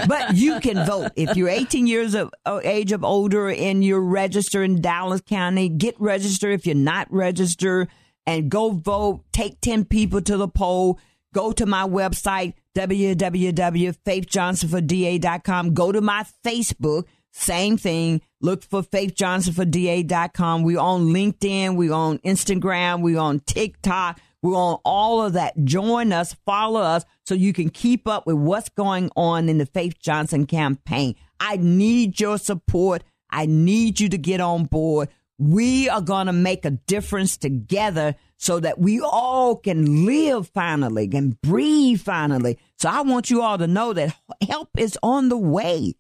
but 0.08 0.36
you 0.36 0.60
can 0.60 0.86
vote 0.86 1.12
if 1.16 1.38
you're 1.38 1.48
18 1.48 1.88
years 1.88 2.16
of 2.16 2.32
age 2.64 2.92
of 2.92 3.04
older 3.04 3.50
and 3.50 3.84
you're 3.84 4.02
registered 4.02 4.66
in 4.66 4.82
Dallas 4.82 5.22
County. 5.22 5.70
Get 5.70 5.96
registered 6.00 6.54
if 6.54 6.66
you're 6.66 6.76
not 6.76 7.08
registered, 7.12 7.88
and 8.26 8.50
go 8.50 8.72
vote. 8.72 9.24
Take 9.32 9.62
10 9.62 9.86
people 9.86 10.22
to 10.22 10.38
the 10.38 10.48
poll. 10.48 11.00
Go 11.34 11.52
to 11.54 11.66
my 11.66 11.88
website 11.88 12.54
www.faithjohnsonforda.com. 12.76 15.74
Go 15.74 15.92
to 15.92 16.02
my 16.02 16.26
Facebook. 16.46 17.06
Same 17.34 17.78
thing. 17.78 18.22
Look 18.42 18.64
for 18.64 18.82
faithjohnsonforda.com. 18.82 20.64
We're 20.64 20.80
on 20.80 21.08
LinkedIn. 21.08 21.76
We're 21.76 21.94
on 21.94 22.20
Instagram. 22.20 23.02
We're 23.02 23.20
on 23.20 23.42
TikTok. 23.42 24.22
We're 24.42 24.56
on 24.56 24.80
all 24.84 25.24
of 25.24 25.34
that. 25.34 25.64
Join 25.64 26.12
us, 26.12 26.36
follow 26.46 26.82
us 26.82 27.06
so 27.26 27.36
you 27.36 27.54
can 27.54 27.70
keep 27.70 28.08
up 28.08 28.26
with 28.26 28.38
what's 28.38 28.70
going 28.70 29.12
on 29.16 29.50
in 29.50 29.60
the 29.60 29.68
Faith 29.68 30.00
Johnson 30.00 30.48
campaign. 30.48 31.16
I 31.40 31.58
need 31.58 32.20
your 32.20 32.40
support. 32.40 33.04
I 33.30 33.46
need 33.46 34.00
you 34.00 34.10
to 34.10 34.18
get 34.18 34.42
on 34.42 34.66
board. 34.66 35.10
We 35.38 35.90
are 35.90 36.02
going 36.02 36.26
to 36.28 36.34
make 36.34 36.66
a 36.66 36.72
difference 36.72 37.38
together 37.38 38.16
so 38.42 38.60
that 38.60 38.80
we 38.80 39.00
all 39.00 39.56
can 39.56 40.04
live 40.04 40.48
finally, 40.48 41.08
can 41.08 41.38
breathe 41.44 42.02
finally. 42.02 42.58
So 42.80 42.90
I 42.90 43.02
want 43.02 43.30
you 43.30 43.44
all 43.44 43.60
to 43.60 43.68
know 43.68 43.94
that 43.94 44.18
help 44.50 44.70
is 44.80 44.98
on 45.04 45.30
the 45.30 45.38
way. 45.38 45.94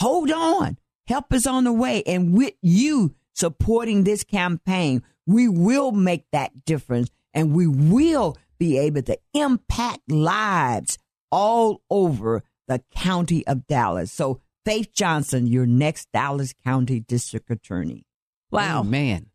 Hold 0.00 0.32
on. 0.32 0.76
Help 1.06 1.32
is 1.32 1.46
on 1.46 1.62
the 1.62 1.72
way. 1.72 2.02
And 2.04 2.34
with 2.34 2.54
you 2.60 3.14
supporting 3.32 4.02
this 4.02 4.24
campaign, 4.24 5.04
we 5.24 5.48
will 5.48 5.92
make 5.92 6.24
that 6.32 6.64
difference 6.64 7.10
and 7.32 7.54
we 7.54 7.68
will 7.68 8.36
be 8.58 8.76
able 8.76 9.02
to 9.02 9.16
impact 9.32 10.10
lives 10.10 10.98
all 11.30 11.80
over 11.90 12.42
the 12.66 12.82
county 12.96 13.46
of 13.46 13.68
Dallas. 13.68 14.10
So, 14.10 14.40
Faith 14.64 14.92
Johnson, 14.92 15.46
your 15.46 15.66
next 15.66 16.08
Dallas 16.12 16.54
County 16.64 16.98
District 16.98 17.48
Attorney. 17.50 18.04
wow. 18.50 18.82
Man. 18.82 19.26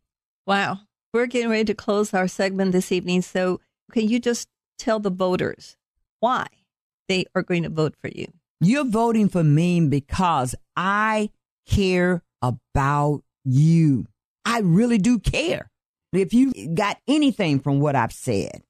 Wow. 0.46 0.80
We're 1.12 1.26
getting 1.26 1.50
ready 1.50 1.66
to 1.66 1.74
close 1.74 2.14
our 2.14 2.28
segment 2.28 2.72
this 2.72 2.92
evening. 2.92 3.24
So, 3.24 3.60
can 3.92 4.08
you 4.08 4.20
just 4.20 4.48
tell 4.78 5.00
the 5.00 5.10
voters 5.10 5.76
why 6.20 6.46
they 7.08 7.26
are 7.34 7.42
going 7.42 7.64
to 7.64 7.70
vote 7.70 7.96
for 8.00 8.10
you? 8.10 8.28
You're 8.62 8.86
voting 8.86 9.28
for 9.28 9.44
me 9.44 9.82
because 9.88 10.54
I 10.76 11.32
care 11.66 12.22
about 12.44 13.24
you. 13.44 14.06
I 14.46 14.60
really 14.60 15.00
do 15.00 15.18
care. 15.18 15.72
If 16.14 16.34
you 16.34 16.52
got 16.76 16.98
anything 17.08 17.60
from 17.60 17.80
what 17.80 17.96
I've 17.96 18.14
said, 18.14 18.62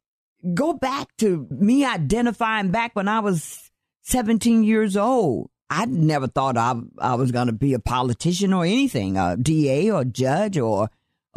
go 0.53 0.71
back 0.71 1.09
to 1.17 1.45
me 1.49 1.83
identifying 1.83 2.71
back 2.71 2.95
when 2.95 3.09
I 3.09 3.19
was 3.19 3.69
17 4.03 4.63
years 4.63 4.95
old. 4.95 5.49
I 5.69 5.85
never 5.85 6.27
thought 6.27 6.57
I, 6.57 6.75
I 6.99 7.15
was 7.15 7.31
going 7.31 7.47
to 7.47 7.53
be 7.53 7.73
a 7.73 7.79
politician 7.79 8.53
or 8.53 8.63
anything, 8.63 9.17
a 9.17 9.35
DA 9.35 9.91
or 9.91 10.05
judge 10.05 10.57
or 10.57 10.89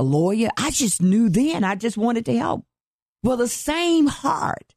a 0.03 0.05
lawyer. 0.05 0.49
I 0.57 0.71
just 0.71 1.01
knew 1.01 1.29
then 1.29 1.63
I 1.63 1.77
just 1.77 1.97
wanted 1.97 2.27
to 2.27 2.37
help. 2.37 2.65
Well, 3.23 3.37
the 3.37 3.47
same 3.47 4.09
heart 4.09 4.75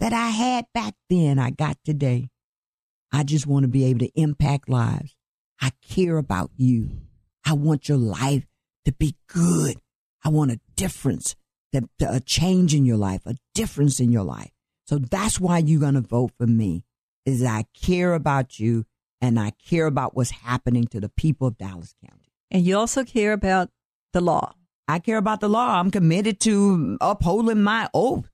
that 0.00 0.12
I 0.12 0.30
had 0.30 0.66
back 0.74 0.94
then, 1.08 1.38
I 1.38 1.50
got 1.50 1.78
today. 1.84 2.30
I 3.12 3.22
just 3.22 3.46
want 3.46 3.62
to 3.62 3.68
be 3.68 3.84
able 3.84 4.00
to 4.00 4.20
impact 4.20 4.68
lives. 4.68 5.14
I 5.60 5.70
care 5.88 6.18
about 6.18 6.50
you. 6.56 6.90
I 7.46 7.52
want 7.52 7.88
your 7.88 7.98
life 7.98 8.46
to 8.84 8.92
be 8.92 9.14
good. 9.28 9.76
I 10.24 10.30
want 10.30 10.50
a 10.50 10.60
difference, 10.74 11.36
that 11.72 11.84
a 12.00 12.18
change 12.18 12.74
in 12.74 12.84
your 12.84 12.96
life, 12.96 13.22
a 13.26 13.36
difference 13.54 14.00
in 14.00 14.10
your 14.10 14.24
life. 14.24 14.50
So 14.88 14.98
that's 14.98 15.38
why 15.38 15.58
you're 15.58 15.80
going 15.80 15.94
to 15.94 16.00
vote 16.00 16.32
for 16.36 16.48
me. 16.48 16.84
Is 17.24 17.44
I 17.44 17.66
care 17.80 18.14
about 18.14 18.58
you 18.58 18.84
and 19.20 19.38
I 19.38 19.50
care 19.50 19.86
about 19.86 20.16
what's 20.16 20.32
happening 20.32 20.86
to 20.88 21.00
the 21.00 21.08
people 21.08 21.46
of 21.46 21.56
Dallas 21.56 21.94
County. 22.04 22.32
And 22.50 22.66
you 22.66 22.76
also 22.76 23.04
care 23.04 23.32
about 23.32 23.70
the 24.12 24.20
law. 24.20 24.54
I 24.86 24.98
care 24.98 25.18
about 25.18 25.40
the 25.40 25.48
law. 25.48 25.78
I'm 25.80 25.90
committed 25.90 26.40
to 26.40 26.98
upholding 27.00 27.62
my 27.62 27.88
oath, 27.94 28.28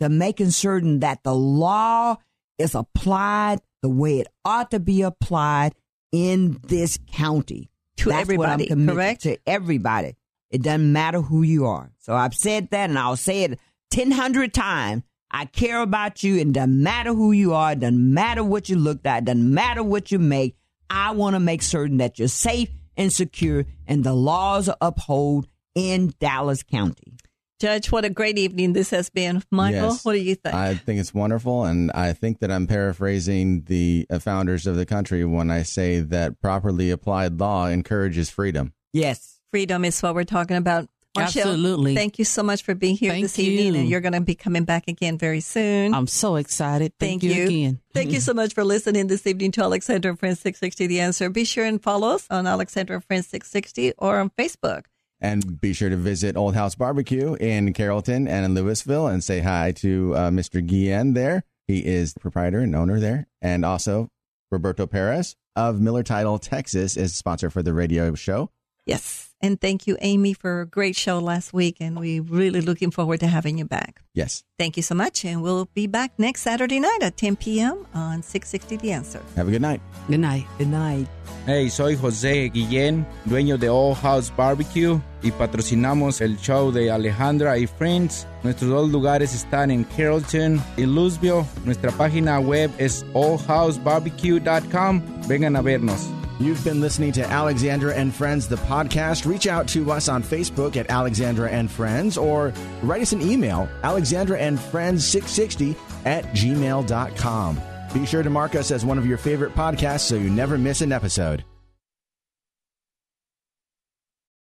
to 0.00 0.08
making 0.08 0.50
certain 0.50 1.00
that 1.00 1.22
the 1.24 1.34
law 1.34 2.16
is 2.58 2.74
applied 2.74 3.60
the 3.82 3.88
way 3.88 4.20
it 4.20 4.28
ought 4.44 4.70
to 4.70 4.80
be 4.80 5.02
applied 5.02 5.74
in 6.12 6.58
this 6.66 6.98
county. 7.10 7.70
To 7.98 8.10
That's 8.10 8.28
what 8.28 8.48
I'm 8.48 8.60
everybody, 8.60 8.66
committed 8.66 8.94
correct? 8.94 9.22
To 9.22 9.38
everybody. 9.46 10.16
It 10.50 10.62
doesn't 10.62 10.92
matter 10.92 11.20
who 11.20 11.42
you 11.42 11.66
are. 11.66 11.90
So 11.98 12.14
I've 12.14 12.34
said 12.34 12.70
that 12.70 12.90
and 12.90 12.98
I'll 12.98 13.16
say 13.16 13.44
it 13.44 13.58
1000 13.94 14.50
times. 14.52 15.02
I 15.30 15.46
care 15.46 15.80
about 15.82 16.22
you. 16.22 16.36
It 16.36 16.52
doesn't 16.52 16.82
matter 16.82 17.12
who 17.12 17.32
you 17.32 17.54
are. 17.54 17.72
It 17.72 17.80
doesn't 17.80 18.14
matter 18.14 18.44
what 18.44 18.68
you 18.68 18.76
look 18.76 19.04
at. 19.04 19.22
It 19.22 19.24
doesn't 19.26 19.52
matter 19.52 19.82
what 19.82 20.12
you 20.12 20.18
make. 20.18 20.56
I 20.88 21.10
want 21.12 21.34
to 21.34 21.40
make 21.40 21.62
certain 21.62 21.96
that 21.96 22.18
you're 22.18 22.28
safe 22.28 22.70
and 22.96 23.12
secure 23.12 23.64
and 23.86 24.04
the 24.04 24.14
laws 24.14 24.68
are 24.68 24.76
upheld 24.80 25.48
in 25.76 26.12
Dallas 26.18 26.64
County. 26.64 27.12
Judge, 27.60 27.90
what 27.90 28.04
a 28.04 28.10
great 28.10 28.36
evening 28.38 28.72
this 28.74 28.90
has 28.90 29.08
been. 29.08 29.42
Michael, 29.50 29.92
Yes. 29.92 30.04
what 30.04 30.12
do 30.12 30.18
you 30.18 30.34
think? 30.34 30.54
I 30.54 30.74
think 30.74 31.00
it's 31.00 31.14
wonderful, 31.14 31.64
and 31.64 31.90
I 31.92 32.12
think 32.12 32.40
that 32.40 32.50
I'm 32.50 32.66
paraphrasing 32.66 33.62
the 33.62 34.06
uh, 34.10 34.18
founders 34.18 34.66
of 34.66 34.76
the 34.76 34.84
country 34.84 35.24
when 35.24 35.50
I 35.50 35.62
say 35.62 36.00
that 36.00 36.40
properly 36.42 36.90
applied 36.90 37.38
law 37.40 37.66
encourages 37.68 38.28
freedom. 38.28 38.74
Yes. 38.92 39.40
Freedom 39.52 39.84
is 39.86 40.02
what 40.02 40.14
we're 40.14 40.24
talking 40.24 40.56
about. 40.56 40.88
Marshall, 41.16 41.40
Absolutely. 41.42 41.94
Thank 41.94 42.18
you 42.18 42.26
so 42.26 42.42
much 42.42 42.62
for 42.62 42.74
being 42.74 42.94
here 42.94 43.12
Thank 43.12 43.24
this 43.24 43.38
evening, 43.38 43.72
you. 43.72 43.80
and 43.80 43.88
you're 43.88 44.02
going 44.02 44.12
to 44.12 44.20
be 44.20 44.34
coming 44.34 44.64
back 44.64 44.84
again 44.86 45.16
very 45.16 45.40
soon. 45.40 45.94
I'm 45.94 46.06
so 46.06 46.36
excited. 46.36 46.92
Thank, 47.00 47.22
Thank 47.22 47.34
you, 47.34 47.40
you. 47.40 47.46
again. 47.46 47.80
Thank 47.94 48.12
you 48.12 48.20
so 48.20 48.34
much 48.34 48.52
for 48.52 48.64
listening 48.64 49.06
this 49.06 49.26
evening 49.26 49.52
to 49.52 49.62
Alexandra 49.62 50.10
and 50.10 50.18
Friends 50.18 50.40
660 50.40 50.88
The 50.88 51.00
Answer. 51.00 51.30
Be 51.30 51.44
sure 51.46 51.64
and 51.64 51.82
follow 51.82 52.08
us 52.08 52.26
on 52.28 52.46
Alexandra 52.46 52.96
and 52.96 53.04
Friends 53.06 53.28
660 53.28 53.94
or 53.96 54.18
on 54.20 54.28
Facebook. 54.28 54.82
And 55.20 55.60
be 55.60 55.72
sure 55.72 55.88
to 55.88 55.96
visit 55.96 56.36
Old 56.36 56.54
House 56.54 56.74
Barbecue 56.74 57.34
in 57.34 57.72
Carrollton 57.72 58.28
and 58.28 58.44
in 58.44 58.54
Lewisville 58.54 59.10
and 59.10 59.24
say 59.24 59.40
hi 59.40 59.72
to 59.76 60.14
uh, 60.14 60.30
Mr. 60.30 60.64
Guillen 60.64 61.14
there. 61.14 61.42
He 61.66 61.84
is 61.84 62.12
the 62.14 62.20
proprietor 62.20 62.60
and 62.60 62.76
owner 62.76 63.00
there. 63.00 63.26
And 63.40 63.64
also 63.64 64.08
Roberto 64.50 64.86
Perez 64.86 65.34
of 65.56 65.80
Miller 65.80 66.02
Title, 66.02 66.38
Texas 66.38 66.96
is 66.96 67.14
sponsor 67.14 67.50
for 67.50 67.62
the 67.62 67.72
radio 67.72 68.14
show. 68.14 68.50
Yes. 68.84 69.34
And 69.46 69.60
thank 69.60 69.86
you, 69.86 69.96
Amy, 70.00 70.32
for 70.34 70.60
a 70.62 70.66
great 70.66 70.96
show 70.96 71.20
last 71.20 71.52
week. 71.52 71.76
And 71.78 71.96
we're 71.96 72.20
really 72.20 72.60
looking 72.60 72.90
forward 72.90 73.20
to 73.20 73.28
having 73.28 73.58
you 73.58 73.64
back. 73.64 74.02
Yes. 74.12 74.42
Thank 74.58 74.76
you 74.76 74.82
so 74.82 74.96
much. 74.96 75.24
And 75.24 75.40
we'll 75.40 75.68
be 75.72 75.86
back 75.86 76.18
next 76.18 76.42
Saturday 76.42 76.80
night 76.80 76.98
at 77.00 77.16
10 77.16 77.36
p.m. 77.36 77.86
on 77.94 78.24
660 78.24 78.76
The 78.78 78.90
Answer. 78.92 79.22
Have 79.36 79.46
a 79.46 79.52
good 79.52 79.62
night. 79.62 79.80
Good 80.08 80.18
night. 80.18 80.46
Good 80.58 80.66
night. 80.68 81.06
Hey, 81.46 81.70
soy 81.70 81.94
José 81.94 82.50
Guillén, 82.52 83.06
dueño 83.24 83.56
de 83.56 83.68
All 83.68 83.94
House 83.94 84.32
Barbecue 84.36 85.00
y 85.22 85.30
patrocinamos 85.30 86.20
el 86.20 86.36
show 86.38 86.72
de 86.72 86.90
Alejandra 86.90 87.56
y 87.56 87.68
Friends. 87.68 88.26
Nuestros 88.42 88.68
dos 88.70 88.90
lugares 88.90 89.32
están 89.32 89.70
en 89.70 89.84
Carrollton 89.84 90.60
y 90.76 90.86
Lewisville. 90.86 91.44
Nuestra 91.64 91.92
página 91.92 92.40
web 92.40 92.72
es 92.78 93.06
allhousebarbecue.com. 93.14 95.02
Vengan 95.28 95.54
a 95.54 95.62
vernos. 95.62 96.10
You've 96.38 96.62
been 96.64 96.82
listening 96.82 97.12
to 97.12 97.24
Alexandra 97.24 97.94
and 97.94 98.14
Friends, 98.14 98.46
the 98.46 98.56
podcast. 98.56 99.24
Reach 99.24 99.46
out 99.46 99.66
to 99.68 99.90
us 99.90 100.08
on 100.08 100.22
Facebook 100.22 100.76
at 100.76 100.90
Alexandra 100.90 101.48
and 101.48 101.70
Friends 101.70 102.18
or 102.18 102.52
write 102.82 103.00
us 103.00 103.12
an 103.12 103.22
email, 103.22 103.68
alexandra 103.82 104.38
and 104.38 104.60
friends 104.60 105.06
660 105.06 105.74
at 106.04 106.24
gmail.com. 106.34 107.60
Be 107.94 108.04
sure 108.04 108.22
to 108.22 108.28
mark 108.28 108.54
us 108.54 108.70
as 108.70 108.84
one 108.84 108.98
of 108.98 109.06
your 109.06 109.16
favorite 109.16 109.54
podcasts 109.54 110.00
so 110.00 110.16
you 110.16 110.28
never 110.28 110.58
miss 110.58 110.82
an 110.82 110.92
episode. 110.92 111.42